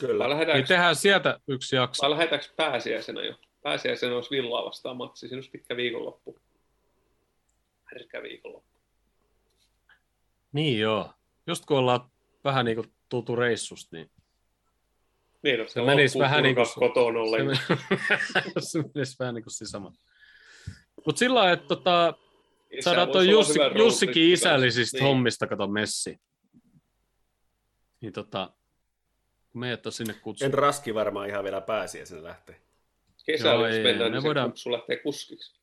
[0.00, 0.24] Kyllä.
[0.24, 2.02] Vai Niin tehdään sieltä yksi jakso.
[2.02, 3.34] vai lähdetäänkö pääsiäisenä jo?
[3.62, 5.20] Pääsiäisenä olisi villaa vastaan matsi.
[5.28, 6.38] Siinä olisi pitkä viikonloppu.
[7.84, 8.75] Härkä viikonloppu.
[10.56, 11.12] Niin joo.
[11.46, 12.00] Just kun ollaan
[12.44, 14.10] vähän niin kuin tultu reissusta, niin
[15.42, 17.56] Niin, no, Se menisi vähän niin kuin- kotona se, ollen.
[18.58, 19.92] se menisi vähän niin kuin se sama.
[21.06, 22.14] Mutta sillä lailla, että tota,
[22.80, 25.08] saadaan toi olla Jussi, Jussikin isällisistä kanssa.
[25.08, 26.20] hommista, kato messi.
[28.00, 28.50] Niin tota,
[29.52, 30.56] kun meidät on sinne En kutsuttu.
[30.56, 32.60] raski varmaan ihan vielä pääsi ja sen lähtee.
[33.26, 35.60] Kesällä, Joo, jos ei, mennään, me niin voidaan- se kupsu lähtee kuskiksi.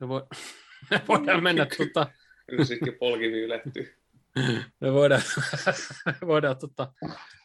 [0.00, 0.22] Me, voi,
[0.90, 2.06] me voidaan mennä tota,
[2.50, 4.01] Kyllä sittenkin polkivi ylettyy.
[4.80, 5.22] Me voidaan,
[6.06, 6.92] me voidaan tota,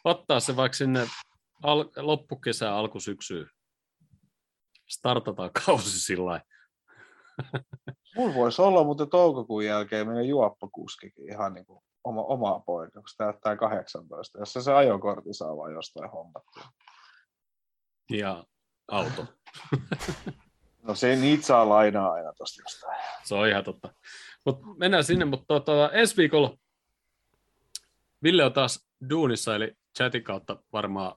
[0.03, 1.07] ottaa se vaikka sinne
[1.64, 3.49] al, loppukesään alkusyksyyn.
[4.88, 6.41] Startataan kausi sillä.
[8.15, 13.09] Mulla voisi olla, mutta toukokuun jälkeen meidän juoppakuskikin ihan niin kuin oma, omaa poika, kun
[13.09, 16.64] se täyttää 18, jos se se ajokortti saa vaan jostain hommattua.
[18.09, 18.43] Ja
[18.88, 19.26] auto.
[20.88, 22.97] No se niitä saa lainaa aina tosta jostain.
[23.23, 23.93] Se on ihan totta.
[24.45, 26.57] Mut mennään sinne, mutta tota, ensi viikolla
[28.23, 31.15] Ville on taas duunissa, eli chatin kautta varmaan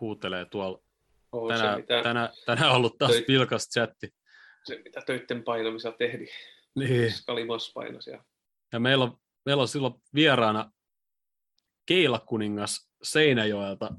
[0.00, 0.78] huutelee tuolla.
[0.78, 4.14] Se, Tänään, mitä, tänään, tänään on ollut taas Toi- vilkas chatti.
[4.64, 6.26] se, mitä töitten painamisella tehdi.
[6.74, 7.12] Niin.
[7.12, 8.10] Skalimas painasi.
[8.10, 8.24] Ja...
[8.72, 10.70] Ja meillä on, meillä on silloin vieraana
[11.86, 13.90] Keilakuningas Seinäjoelta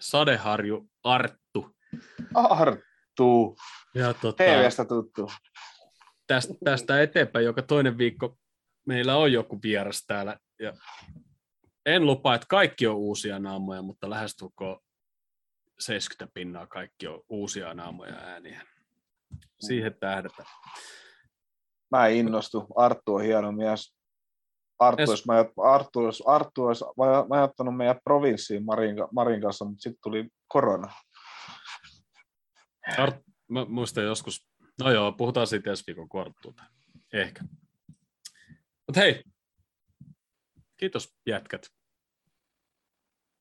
[0.00, 1.76] Sadeharju Arttu.
[2.34, 3.56] Arttu,
[3.94, 5.30] Ja tota, TVstä tuttu.
[6.26, 8.38] tästä, tästä eteenpäin joka toinen viikko
[8.86, 10.36] meillä on joku vieras täällä.
[10.60, 10.72] Ja
[11.86, 14.80] en lupaa, että kaikki on uusia naamoja, mutta lähestulkoon
[15.78, 18.62] 70 pinnaa kaikki on uusia naamoja ääniä.
[19.60, 20.44] Siihen tähdätä.
[21.90, 22.66] Mä en innostu.
[22.76, 23.96] Arttu on hieno mies.
[24.78, 29.82] Arttu Es- olisi, Arttu olisi, Arttu olisi majo- majoittanut meidän provinssiin Marin, Marin kanssa, mutta
[29.82, 30.92] sitten tuli korona.
[32.98, 33.16] Art,
[33.48, 34.48] mä muistan joskus,
[34.82, 36.64] no joo, puhutaan siitä ensi viikon korttuuta.
[37.12, 37.44] Ehkä.
[38.86, 39.24] Mutta hei,
[40.76, 41.66] kiitos jätkät.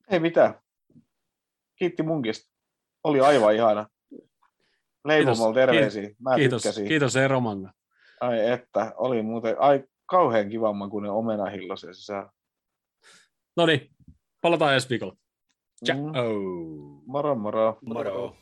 [0.09, 0.53] Ei mitään.
[1.75, 2.53] Kiitti munkista.
[3.03, 3.87] Oli aivan ihana.
[5.05, 6.09] Leivomalla terveisiä.
[6.19, 6.87] Mä Kiitos, tykkäsin.
[6.87, 7.73] kiitos Eromanga.
[8.21, 12.29] Ai että, oli muuten ai, kauhean kivan makuinen omenahillo se sisällä.
[13.57, 13.91] No niin,
[14.41, 15.15] palataan ensi viikolla.
[15.85, 15.97] Ciao.
[15.97, 17.01] Mm.
[17.05, 17.77] Moro moro.
[17.81, 18.35] Moro.